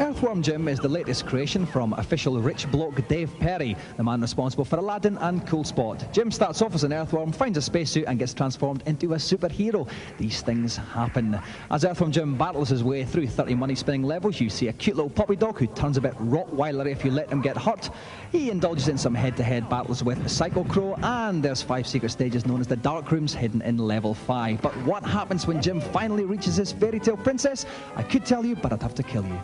[0.00, 4.64] Earthworm Jim is the latest creation from official rich bloke Dave Perry, the man responsible
[4.64, 6.04] for Aladdin and Cool Spot.
[6.12, 9.88] Jim starts off as an earthworm, finds a spacesuit, and gets transformed into a superhero.
[10.18, 11.38] These things happen.
[11.70, 14.96] As Earthworm Jim battles his way through 30 money spinning levels, you see a cute
[14.96, 17.88] little puppy dog who turns a bit Rottweiler if you let him get hurt.
[18.32, 22.10] He indulges in some head to head battles with Psycho Crow, and there's five secret
[22.10, 24.60] stages known as the Dark Rooms hidden in level 5.
[24.60, 27.64] But what happens when Jim finally reaches his fairy tale princess?
[27.94, 29.40] I could tell you, but I'd have to kill you.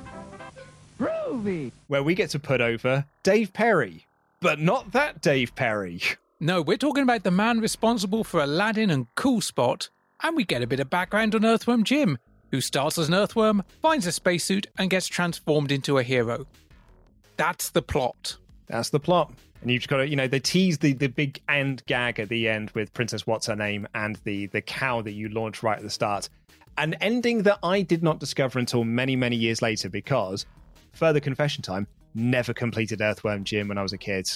[1.01, 1.73] Groovy.
[1.89, 4.07] Where we get to put over Dave Perry,
[4.41, 6.03] but not that Dave Perry.
[6.39, 9.89] No, we're talking about the man responsible for Aladdin and Cool Spot,
[10.23, 12.19] and we get a bit of background on Earthworm Jim,
[12.51, 16.47] who starts as an earthworm, finds a spacesuit, and gets transformed into a hero.
[17.39, 18.37] That's the plot.
[18.67, 19.33] That's the plot.
[19.63, 22.47] And you've got to, you know, they tease the, the big end gag at the
[22.47, 25.83] end with Princess What's Her Name and the, the cow that you launch right at
[25.83, 26.29] the start.
[26.77, 30.47] An ending that I did not discover until many, many years later because
[30.93, 34.29] further confession time, never completed Earthworm Jim when I was a kid.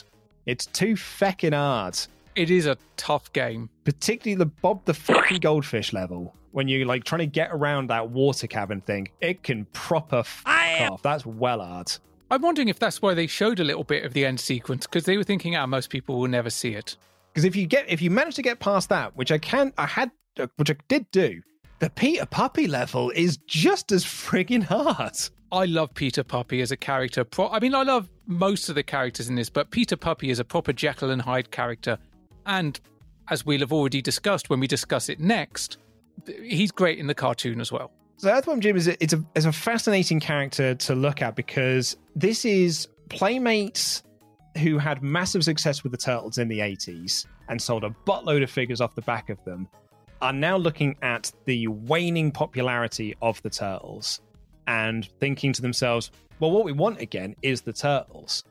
[0.47, 1.99] It's too feckin' hard.
[2.35, 3.71] It is a tough game.
[3.85, 6.35] Particularly the Bob the fucking Goldfish level.
[6.53, 10.81] When you're like trying to get around that water cabin thing, it can proper fuck
[10.91, 11.03] off.
[11.03, 11.93] That's well hard.
[12.31, 15.05] I'm wondering if that's why they showed a little bit of the end sequence because
[15.05, 16.97] they were thinking, ah, most people will never see it.
[17.33, 19.87] Because if you get if you manage to get past that, which I can, I
[19.87, 21.43] had, uh, which I did do,
[21.81, 25.17] the Peter Puppy level is just as friggin' hard.
[25.55, 27.23] I love Peter Puppy as a character.
[27.23, 30.41] Pro- I mean, I love most of the characters in this, but Peter Puppy is
[30.41, 31.97] a proper Jekyll and Hyde character.
[32.45, 32.81] And
[33.31, 35.79] as we'll have already discussed when we discuss it next,
[36.43, 37.93] he's great in the cartoon as well.
[38.17, 41.97] So Earthworm Jim is a, it's a, it's a fascinating character to look at because
[42.17, 44.03] this is Playmates
[44.59, 48.51] who had massive success with the Turtles in the 80s and sold a buttload of
[48.51, 49.69] figures off the back of them
[50.21, 54.21] are now looking at the waning popularity of the Turtles
[54.67, 56.11] and thinking to themselves,
[56.41, 58.45] well, what we want again is the turtles.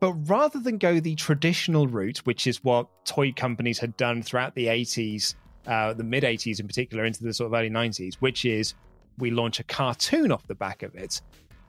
[0.00, 4.54] But rather than go the traditional route, which is what toy companies had done throughout
[4.54, 5.34] the 80s,
[5.66, 8.74] uh, the mid 80s in particular, into the sort of early 90s, which is
[9.18, 11.20] we launch a cartoon off the back of it.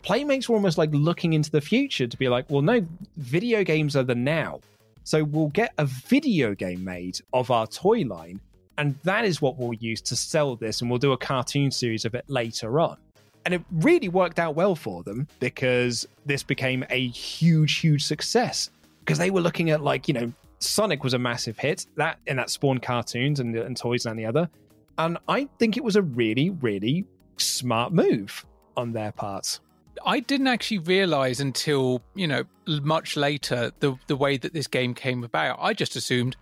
[0.02, 2.86] Playmates were almost like looking into the future to be like, well, no,
[3.18, 4.60] video games are the now.
[5.04, 8.40] So we'll get a video game made of our toy line,
[8.78, 12.06] and that is what we'll use to sell this, and we'll do a cartoon series
[12.06, 12.98] of it later on.
[13.46, 18.70] And it really worked out well for them because this became a huge, huge success.
[19.00, 22.40] Because they were looking at like, you know, Sonic was a massive hit, that and
[22.40, 24.50] that spawned cartoons and, and toys and the other.
[24.98, 27.06] And I think it was a really, really
[27.38, 28.46] smart move
[28.78, 29.60] on their part.
[30.06, 34.94] I didn't actually realize until, you know, much later the the way that this game
[34.94, 35.60] came about.
[35.62, 36.36] I just assumed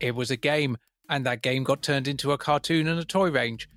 [0.00, 0.76] it was a game
[1.08, 3.68] and that game got turned into a cartoon and a toy range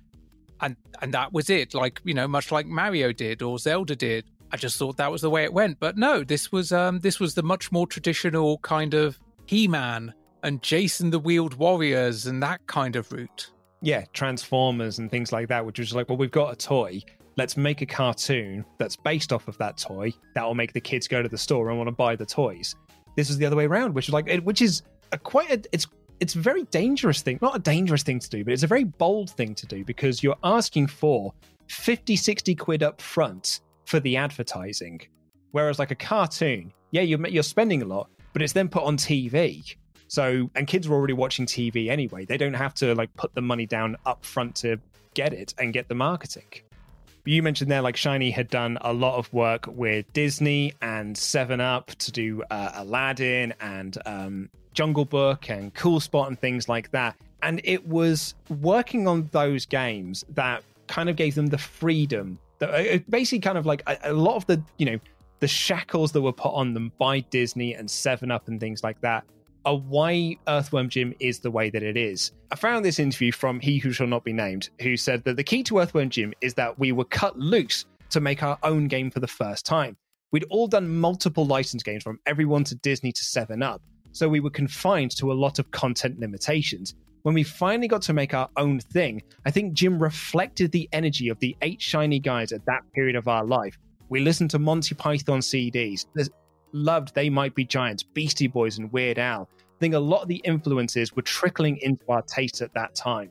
[0.60, 4.24] and and that was it like you know much like mario did or zelda did.
[4.50, 5.78] I just thought that was the way it went.
[5.78, 10.62] But no this was um this was the much more traditional kind of he-man and
[10.62, 13.50] Jayce and the Wheeled Warriors and that kind of route.
[13.82, 17.00] Yeah transformers and things like that which was like well we've got a toy.
[17.36, 21.06] Let's make a cartoon that's based off of that toy that will make the kids
[21.06, 22.74] go to the store and want to buy the toys.
[23.16, 24.82] This is the other way around which is like which is
[25.12, 25.86] a quite a, it's
[26.20, 27.38] it's a very dangerous thing.
[27.40, 30.22] Not a dangerous thing to do, but it's a very bold thing to do because
[30.22, 31.32] you're asking for
[31.68, 35.00] 50, 60 quid up front for the advertising.
[35.52, 38.96] Whereas, like a cartoon, yeah, you're, you're spending a lot, but it's then put on
[38.96, 39.76] TV.
[40.08, 42.24] So, and kids are already watching TV anyway.
[42.24, 44.78] They don't have to like put the money down up front to
[45.14, 46.48] get it and get the marketing.
[47.24, 51.60] You mentioned there, like Shiny had done a lot of work with Disney and Seven
[51.60, 54.48] Up to do uh, Aladdin and um,
[54.78, 57.16] Jungle Book and Cool Spot and things like that.
[57.42, 62.70] And it was working on those games that kind of gave them the freedom that
[62.70, 65.00] uh, basically kind of like a, a lot of the, you know,
[65.40, 69.00] the shackles that were put on them by Disney and Seven Up and things like
[69.00, 69.24] that
[69.64, 72.30] are why Earthworm Jim is the way that it is.
[72.52, 75.42] I found this interview from He Who Shall Not Be Named, who said that the
[75.42, 79.10] key to Earthworm Jim is that we were cut loose to make our own game
[79.10, 79.96] for the first time.
[80.30, 83.82] We'd all done multiple license games from everyone to Disney to 7 Up,
[84.18, 86.96] so we were confined to a lot of content limitations.
[87.22, 91.28] When we finally got to make our own thing, I think Jim reflected the energy
[91.28, 93.78] of the eight shiny guys at that period of our life.
[94.08, 96.06] We listened to Monty Python CDs,
[96.72, 99.48] loved They Might Be Giants, Beastie Boys, and Weird Al.
[99.60, 103.30] I think a lot of the influences were trickling into our taste at that time.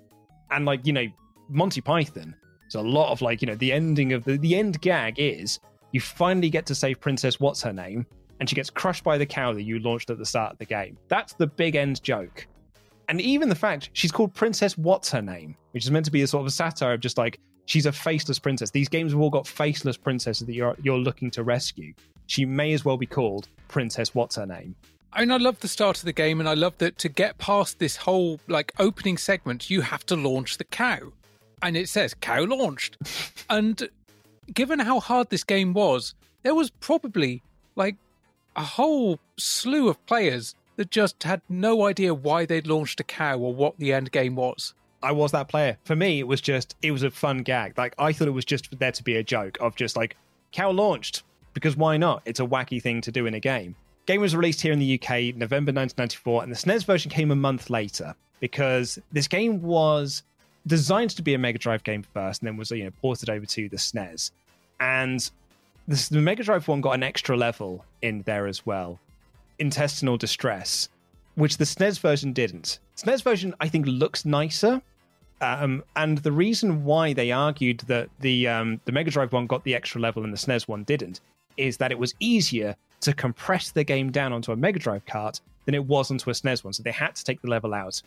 [0.51, 1.07] And like, you know,
[1.49, 4.79] Monty Python, There's a lot of like, you know, the ending of the the end
[4.79, 5.59] gag is
[5.91, 8.05] you finally get to save Princess What's her name,
[8.39, 10.65] and she gets crushed by the cow that you launched at the start of the
[10.65, 10.97] game.
[11.07, 12.47] That's the big end joke.
[13.09, 16.21] And even the fact she's called Princess What's her name, which is meant to be
[16.23, 18.71] a sort of a satire of just like she's a faceless princess.
[18.71, 21.93] These games have all got faceless princesses that you're you're looking to rescue.
[22.25, 24.75] She may as well be called Princess What's her name.
[25.13, 27.37] I mean, I love the start of the game, and I love that to get
[27.37, 30.99] past this whole like opening segment, you have to launch the cow,
[31.61, 32.97] and it says cow launched.
[33.49, 33.87] and
[34.53, 37.41] given how hard this game was, there was probably
[37.75, 37.95] like
[38.57, 43.37] a whole slew of players that just had no idea why they'd launched a cow
[43.37, 44.73] or what the end game was.
[45.01, 45.77] I was that player.
[45.83, 47.77] For me, it was just it was a fun gag.
[47.77, 50.17] Like I thought it was just there to be a joke of just like
[50.51, 51.23] cow launched
[51.53, 52.21] because why not?
[52.25, 53.75] It's a wacky thing to do in a game.
[54.05, 57.35] Game was released here in the UK November 1994, and the SNES version came a
[57.35, 60.23] month later because this game was
[60.65, 63.45] designed to be a Mega Drive game first, and then was you know ported over
[63.45, 64.31] to the SNES.
[64.79, 65.29] And
[65.87, 68.99] this, the Mega Drive one got an extra level in there as well,
[69.59, 70.89] intestinal distress,
[71.35, 72.79] which the SNES version didn't.
[72.97, 74.81] SNES version, I think, looks nicer.
[75.39, 79.63] Um, and the reason why they argued that the um, the Mega Drive one got
[79.63, 81.21] the extra level and the SNES one didn't
[81.57, 85.41] is that it was easier to compress the game down onto a Mega Drive cart
[85.65, 88.01] than it was onto a SNES one, so they had to take the level out.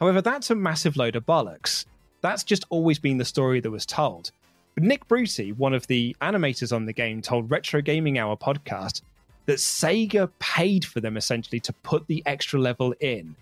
[0.00, 1.84] However, that's a massive load of bollocks.
[2.22, 4.32] That's just always been the story that was told.
[4.78, 9.02] Nick Bruty, one of the animators on the game, told Retro Gaming Hour podcast
[9.46, 13.36] that Sega paid for them essentially to put the extra level in.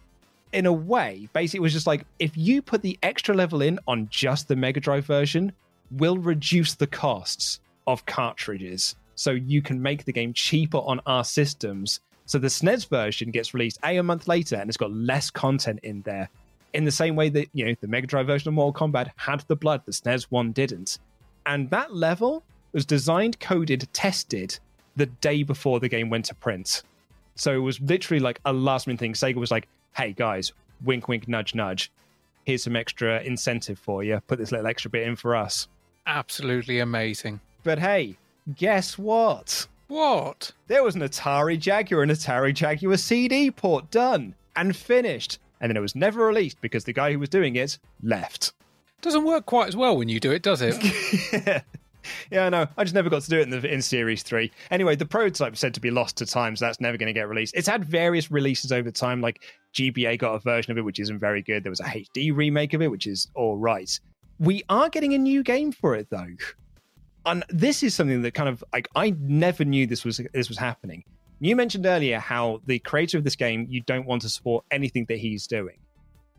[0.53, 3.79] In a way, basically, it was just like if you put the extra level in
[3.87, 5.53] on just the Mega Drive version,
[5.93, 11.25] we'll reduce the costs of cartridges so you can make the game cheaper on our
[11.25, 12.01] systems.
[12.27, 15.81] So the SNES version gets released a, a month later and it's got less content
[15.83, 16.29] in there.
[16.75, 19.41] In the same way that, you know, the Mega Drive version of Mortal Kombat had
[19.49, 20.99] the blood, the SNES one didn't.
[21.47, 22.43] And that level
[22.73, 24.59] was designed, coded, tested
[24.97, 26.82] the day before the game went to print.
[27.35, 29.14] So it was literally like a last minute thing.
[29.14, 30.52] Sega was like, hey guys,
[30.85, 31.90] wink, wink, nudge, nudge.
[32.44, 34.20] Here's some extra incentive for you.
[34.27, 35.69] Put this little extra bit in for us.
[36.06, 37.40] Absolutely amazing.
[37.62, 38.16] But hey,
[38.56, 39.66] guess what?
[39.89, 40.52] What?
[40.66, 45.39] There was an Atari Jaguar and Atari Jaguar CD port done and finished.
[45.60, 48.52] And then it was never released because the guy who was doing it left.
[49.03, 50.77] Doesn't work quite as well when you do it, does it?
[51.33, 51.61] Yeah,
[52.31, 52.66] Yeah, I know.
[52.77, 54.51] I just never got to do it in the in Series Three.
[54.70, 57.29] Anyway, the prototype said to be lost to time, so that's never going to get
[57.29, 57.55] released.
[57.57, 59.20] It's had various releases over time.
[59.20, 59.43] Like
[59.74, 61.65] GBA got a version of it, which isn't very good.
[61.65, 63.91] There was a HD remake of it, which is all right.
[64.39, 66.35] We are getting a new game for it though,
[67.27, 70.59] and this is something that kind of like I never knew this was this was
[70.59, 71.05] happening.
[71.41, 75.07] You mentioned earlier how the creator of this game you don't want to support anything
[75.09, 75.77] that he's doing.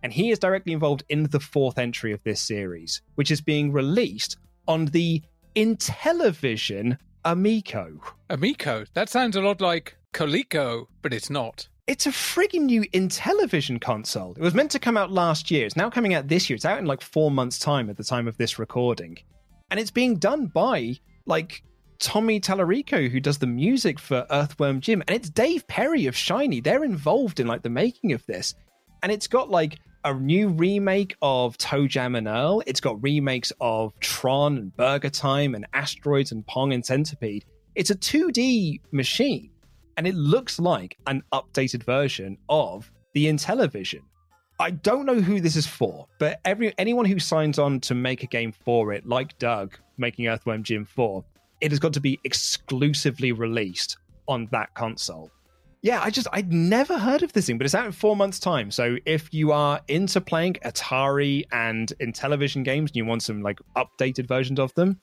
[0.03, 3.71] And he is directly involved in the fourth entry of this series, which is being
[3.71, 5.21] released on the
[5.55, 8.01] Intellivision Amico.
[8.29, 8.85] Amico?
[8.93, 11.67] That sounds a lot like Coleco, but it's not.
[11.87, 14.33] It's a frigging new Intellivision console.
[14.37, 15.65] It was meant to come out last year.
[15.65, 16.55] It's now coming out this year.
[16.55, 19.17] It's out in like four months' time at the time of this recording.
[19.69, 21.63] And it's being done by like
[21.99, 25.01] Tommy Tallarico, who does the music for Earthworm Jim.
[25.07, 26.61] And it's Dave Perry of Shiny.
[26.61, 28.53] They're involved in like the making of this.
[29.01, 32.61] And it's got like a new remake of ToeJam and Earl.
[32.67, 37.45] It's got remakes of Tron and Burger Time and Asteroids and Pong and Centipede.
[37.75, 39.51] It's a 2D machine,
[39.97, 44.01] and it looks like an updated version of the Intellivision.
[44.59, 48.23] I don't know who this is for, but every anyone who signs on to make
[48.23, 51.23] a game for it, like Doug making Earthworm Jim 4,
[51.61, 53.97] it has got to be exclusively released
[54.27, 55.31] on that console
[55.83, 58.39] yeah, I just I'd never heard of this thing, but it's out in four months'
[58.39, 58.71] time.
[58.71, 63.59] So if you are into playing Atari and Intellivision games and you want some like
[63.75, 65.01] updated versions of them,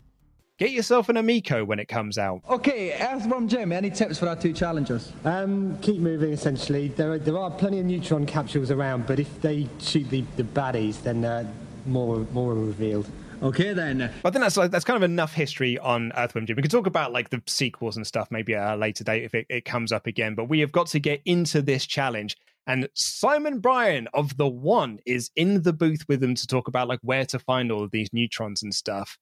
[0.59, 2.41] get yourself an Amico when it comes out.
[2.49, 5.13] Okay, Earthworm Jim, any tips for our two challengers?
[5.27, 6.89] Um, keep moving, essentially.
[6.89, 10.45] There are, there are plenty of neutron capsules around, but if they shoot the, the
[10.45, 11.47] baddies, then uh,
[11.85, 13.07] more, more are revealed.
[13.43, 14.13] Okay, then.
[14.23, 16.57] But I think that's like that's kind of enough history on Earthworm Jim.
[16.57, 19.35] We can talk about like the sequels and stuff maybe at a later date if
[19.35, 20.35] it, it comes up again.
[20.35, 22.37] But we have got to get into this challenge.
[22.67, 26.89] And Simon Bryan of the One is in the booth with them to talk about
[26.89, 29.19] like where to find all of these neutrons and stuff.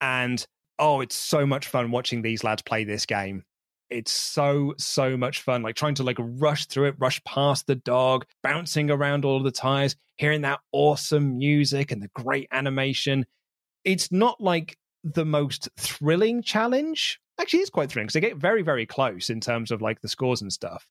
[0.00, 0.44] And
[0.78, 3.44] oh, it's so much fun watching these lads play this game.
[3.88, 5.62] It's so so much fun.
[5.62, 9.52] Like trying to like rush through it, rush past the dog, bouncing around all the
[9.52, 13.26] tires, hearing that awesome music and the great animation
[13.84, 17.20] it's not like the most thrilling challenge.
[17.38, 20.08] Actually, it's quite thrilling because they get very, very close in terms of like the
[20.08, 20.86] scores and stuff.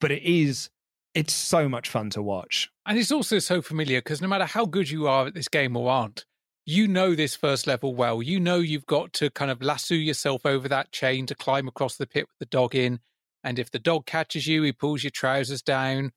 [0.00, 0.70] But it is,
[1.14, 2.70] it's so much fun to watch.
[2.86, 5.76] And it's also so familiar because no matter how good you are at this game
[5.76, 6.24] or aren't,
[6.66, 8.22] you know this first level well.
[8.22, 11.96] You know you've got to kind of lasso yourself over that chain to climb across
[11.96, 13.00] the pit with the dog in.
[13.42, 16.12] And if the dog catches you, he pulls your trousers down.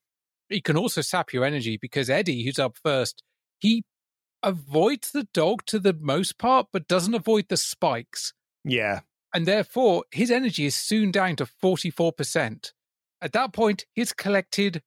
[0.49, 3.23] He can also sap your energy because Eddie, who's up first,
[3.59, 3.83] he
[4.43, 8.33] avoids the dog to the most part, but doesn't avoid the spikes.
[8.63, 9.01] Yeah.
[9.33, 12.71] And therefore, his energy is soon down to 44%.
[13.21, 14.83] At that point, he's collected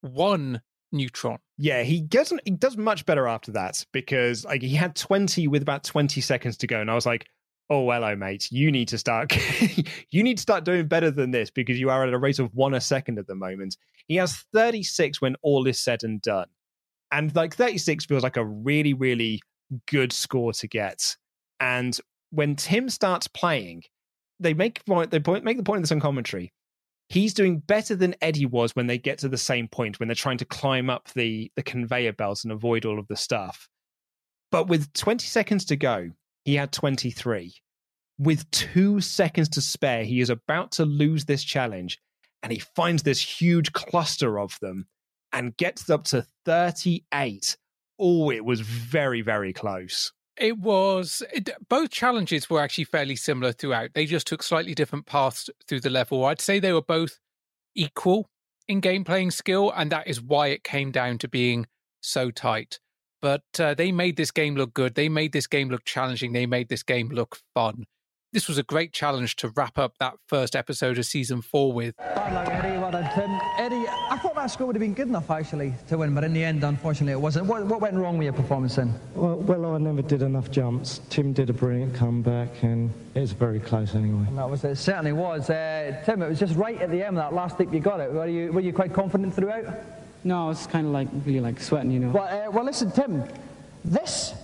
[0.00, 0.62] one
[0.94, 1.38] neutron.
[1.58, 2.40] Yeah, he doesn't.
[2.44, 6.56] He does much better after that because like he had twenty with about twenty seconds
[6.58, 7.26] to go, and I was like,
[7.70, 8.50] "Oh, hello, mate.
[8.50, 9.36] You need to start.
[10.10, 12.54] you need to start doing better than this because you are at a rate of
[12.54, 13.76] one a second at the moment."
[14.08, 16.48] He has thirty six when all is said and done,
[17.14, 19.40] and like thirty six feels like a really, really
[19.86, 21.16] good score to get.
[21.60, 21.98] And
[22.30, 23.84] when Tim starts playing,
[24.40, 25.10] they make point.
[25.10, 26.52] They point make the point of this on commentary
[27.08, 30.14] he's doing better than Eddie was when they get to the same point when they're
[30.14, 33.68] trying to climb up the the conveyor belt and avoid all of the stuff.
[34.50, 36.10] But with 20 seconds to go,
[36.44, 37.54] he had 23.
[38.18, 41.98] With 2 seconds to spare, he is about to lose this challenge
[42.42, 44.86] and he finds this huge cluster of them
[45.34, 47.56] and gets up to 38.
[47.98, 50.12] Oh, it was very very close.
[50.36, 53.90] It was it, both challenges were actually fairly similar throughout.
[53.94, 56.24] They just took slightly different paths through the level.
[56.24, 57.18] I'd say they were both
[57.74, 58.30] equal
[58.66, 61.66] in game playing skill, and that is why it came down to being
[62.00, 62.78] so tight.
[63.20, 64.94] But uh, they made this game look good.
[64.94, 66.32] They made this game look challenging.
[66.32, 67.84] They made this game look fun.
[68.34, 71.96] This was a great challenge to wrap up that first episode of season four with.
[71.98, 72.78] Bad luck, Eddie.
[72.78, 73.30] Well done, Tim.
[73.58, 76.32] Eddie, I thought that score would have been good enough actually to win, but in
[76.32, 77.46] the end, unfortunately, it wasn't.
[77.46, 78.92] What, what went wrong with your performance then?
[79.14, 81.00] Well, well, I never did enough jumps.
[81.10, 84.24] Tim did a brilliant comeback, and it was very close anyway.
[84.26, 84.74] And that was it.
[84.78, 85.48] Certainly was.
[85.48, 88.10] Uh, Tim, it was just right at the end, that last leap you got it.
[88.12, 89.66] Were you, were you quite confident throughout?
[90.24, 92.10] No, I was kind of like really like sweating, you know.
[92.10, 93.22] Well, uh, well listen, Tim,
[93.84, 94.34] this,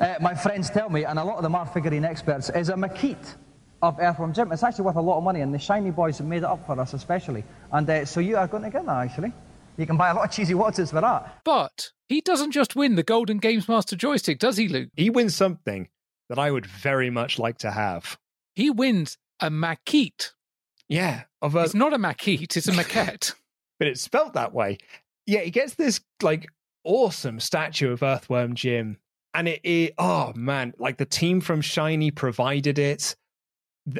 [0.00, 2.74] uh, my friends tell me, and a lot of them are figurine experts, is a
[2.74, 3.34] maquette
[3.82, 4.52] of Earthworm Jim.
[4.52, 6.64] It's actually worth a lot of money, and the Shiny Boys have made it up
[6.66, 7.44] for us especially.
[7.72, 9.32] And uh, so you are going to get that, actually.
[9.76, 11.40] You can buy a lot of cheesy watches for that.
[11.44, 14.90] But he doesn't just win the Golden Games Master joystick, does he, Luke?
[14.96, 15.88] He wins something
[16.28, 18.18] that I would very much like to have.
[18.54, 20.32] He wins a maquette.
[20.88, 21.60] Yeah, of a...
[21.60, 23.34] It's not a maquette, it's a maquette.
[23.78, 24.78] but it's spelt that way.
[25.26, 26.46] Yeah, he gets this like
[26.84, 28.98] awesome statue of Earthworm Jim.
[29.34, 33.16] And it, it oh man, like the team from Shiny provided it.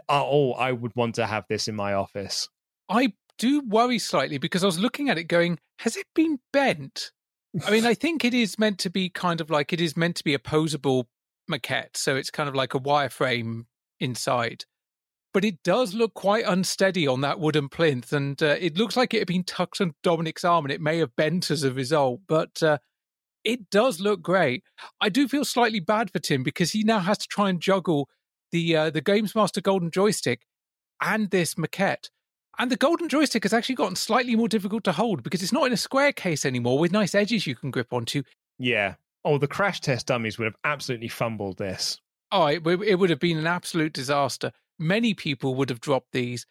[0.08, 2.48] Oh, I would want to have this in my office.
[2.88, 7.10] I do worry slightly because I was looking at it going, has it been bent?
[7.66, 10.16] I mean, I think it is meant to be kind of like it is meant
[10.16, 11.04] to be a posable
[11.50, 11.96] maquette.
[11.96, 13.64] So it's kind of like a wireframe
[13.98, 14.64] inside.
[15.32, 18.12] But it does look quite unsteady on that wooden plinth.
[18.12, 20.98] And uh, it looks like it had been tucked on Dominic's arm and it may
[20.98, 22.20] have bent as a result.
[22.28, 22.78] But uh,
[23.44, 24.64] it does look great.
[25.00, 28.08] I do feel slightly bad for Tim because he now has to try and juggle
[28.52, 30.46] the uh, the Games Master Golden Joystick
[31.00, 32.10] and this maquette.
[32.58, 35.66] And the golden joystick has actually gotten slightly more difficult to hold because it's not
[35.66, 38.22] in a square case anymore with nice edges you can grip onto.
[38.58, 38.96] Yeah.
[39.24, 42.00] Oh, the crash test dummies would have absolutely fumbled this.
[42.32, 44.52] Oh, it, it would have been an absolute disaster.
[44.78, 46.46] Many people would have dropped these.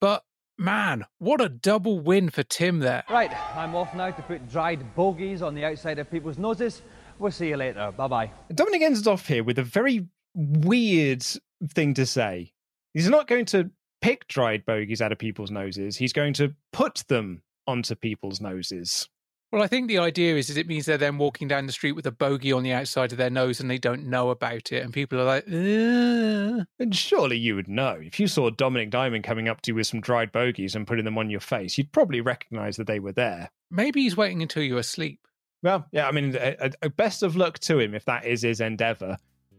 [0.00, 0.22] But
[0.58, 3.04] man, what a double win for Tim there.
[3.10, 6.82] Right, I'm off now to put dried bogies on the outside of people's noses.
[7.18, 7.92] We'll see you later.
[7.96, 8.30] Bye bye.
[8.54, 11.24] Dominic ends off here with a very weird
[11.68, 12.52] thing to say.
[12.92, 13.70] He's not going to
[14.00, 15.96] pick dried bogies out of people's noses.
[15.96, 19.08] He's going to put them onto people's noses.
[19.54, 21.92] Well, I think the idea is, is it means they're then walking down the street
[21.92, 24.82] with a bogey on the outside of their nose and they don't know about it.
[24.82, 26.66] And people are like, Ugh.
[26.80, 27.96] and surely you would know.
[28.02, 31.04] If you saw Dominic Diamond coming up to you with some dried bogies and putting
[31.04, 33.48] them on your face, you'd probably recognize that they were there.
[33.70, 35.20] Maybe he's waiting until you're asleep.
[35.62, 38.60] Well, yeah, I mean, a, a best of luck to him if that is his
[38.60, 39.18] endeavor.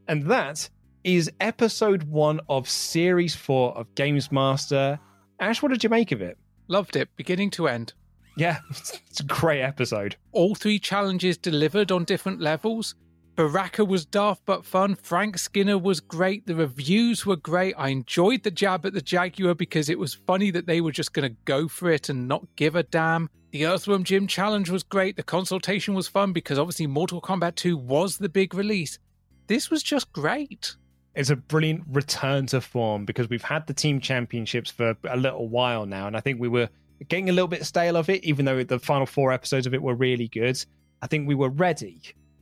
[0.10, 0.70] And that
[1.06, 5.00] is episode one of series four of Games Master.
[5.40, 6.38] Ash, what did you make of it?
[6.68, 7.94] Loved it, beginning to end.
[8.36, 10.16] Yeah, it's a great episode.
[10.32, 12.96] All three challenges delivered on different levels.
[13.36, 14.96] Baraka was daft but fun.
[14.96, 16.48] Frank Skinner was great.
[16.48, 17.76] The reviews were great.
[17.78, 21.14] I enjoyed the jab at the Jaguar because it was funny that they were just
[21.14, 23.30] going to go for it and not give a damn.
[23.52, 25.18] The Earthworm Jim challenge was great.
[25.18, 29.00] The consultation was fun because obviously Mortal Kombat 2 was the big release.
[29.48, 30.76] This was just great
[31.16, 35.48] it's a brilliant return to form because we've had the team championships for a little
[35.48, 36.70] while now, and I think we were
[37.08, 39.82] getting a little bit stale of it, even though the final four episodes of it
[39.82, 40.64] were really good.
[41.02, 42.02] I think we were ready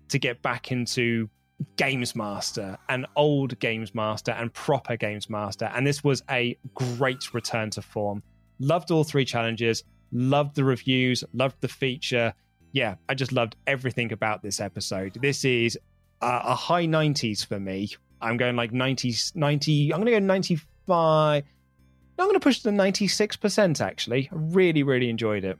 [0.09, 1.29] to get back into
[1.75, 7.33] Games Master, an old Games Master, and proper Games Master, and this was a great
[7.33, 8.21] return to form.
[8.59, 12.33] Loved all three challenges, loved the reviews, loved the feature.
[12.71, 15.17] Yeah, I just loved everything about this episode.
[15.21, 15.77] This is
[16.21, 17.89] uh, a high 90s for me.
[18.21, 19.93] I'm going like 90s, 90.
[19.93, 21.43] I'm going to go 95.
[22.19, 24.29] I'm going to push to 96% actually.
[24.31, 25.57] I really, really enjoyed it.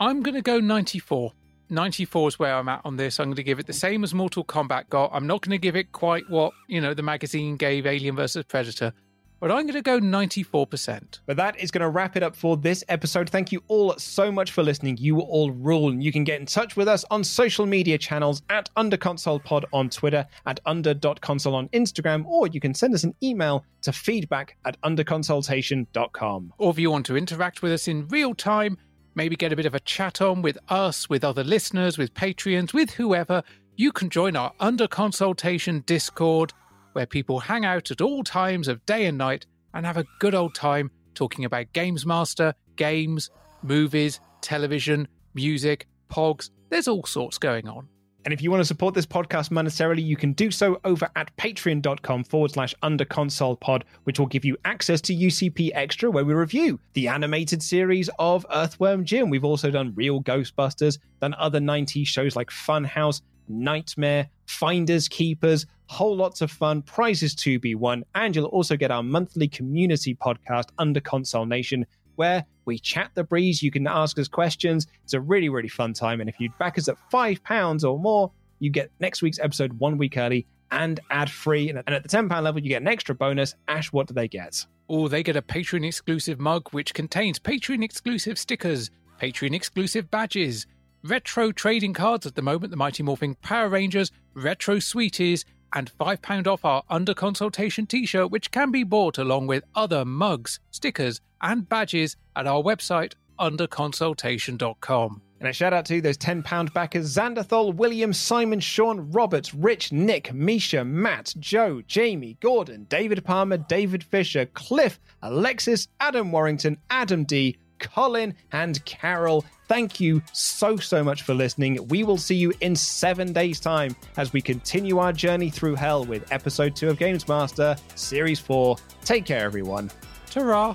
[0.00, 1.32] I'm going to go 94.
[1.70, 3.18] 94 is where I'm at on this.
[3.18, 5.10] I'm going to give it the same as Mortal Kombat got.
[5.14, 8.44] I'm not going to give it quite what, you know, the magazine gave Alien vs.
[8.44, 8.92] Predator,
[9.40, 11.20] but I'm going to go 94%.
[11.26, 13.28] But that is going to wrap it up for this episode.
[13.28, 14.96] Thank you all so much for listening.
[14.98, 15.90] You all rule.
[15.90, 19.90] And you can get in touch with us on social media channels at UnderConsolePod on
[19.90, 24.80] Twitter, at under.console on Instagram, or you can send us an email to feedback at
[24.82, 26.52] underconsultation.com.
[26.58, 28.78] Or if you want to interact with us in real time,
[29.14, 32.72] maybe get a bit of a chat on with us, with other listeners, with Patreons,
[32.72, 33.42] with whoever,
[33.76, 36.52] you can join our Under Consultation Discord,
[36.94, 40.34] where people hang out at all times of day and night and have a good
[40.34, 43.30] old time talking about Games Master, games,
[43.62, 46.50] movies, television, music, pogs.
[46.70, 47.88] There's all sorts going on.
[48.24, 51.36] And if you want to support this podcast monetarily, you can do so over at
[51.36, 56.24] patreon.com forward slash under console pod, which will give you access to UCP Extra, where
[56.24, 59.28] we review the animated series of Earthworm Jim.
[59.28, 66.16] We've also done Real Ghostbusters, done other 90s shows like Funhouse, Nightmare, Finders Keepers, whole
[66.16, 70.68] lots of fun, prizes to be won, and you'll also get our monthly community podcast,
[70.78, 73.62] Under Console Nation, where we chat the breeze.
[73.62, 74.86] You can ask us questions.
[75.02, 76.20] It's a really, really fun time.
[76.20, 78.30] And if you back us at £5 or more,
[78.60, 81.68] you get next week's episode one week early and ad free.
[81.68, 83.54] And at the £10 level, you get an extra bonus.
[83.68, 84.64] Ash, what do they get?
[84.88, 88.90] Or they get a Patreon exclusive mug which contains Patreon exclusive stickers,
[89.20, 90.66] Patreon exclusive badges,
[91.04, 95.44] retro trading cards at the moment, the Mighty Morphing Power Rangers, retro sweeties,
[95.74, 100.04] and £5 off our Under Consultation t shirt, which can be bought along with other
[100.04, 105.20] mugs, stickers, and badges at our website, underconsultation.com.
[105.40, 110.32] And a shout out to those £10 backers Xanderthal, William, Simon, Sean, Robert, Rich, Nick,
[110.32, 117.58] Misha, Matt, Joe, Jamie, Gordon, David Palmer, David Fisher, Cliff, Alexis, Adam Warrington, Adam D,
[117.84, 119.44] Colin, and Carol.
[119.68, 121.86] Thank you so, so much for listening.
[121.88, 126.04] We will see you in seven days' time as we continue our journey through hell
[126.04, 128.76] with episode two of Games Master, series four.
[129.04, 129.90] Take care, everyone.
[130.30, 130.74] Ta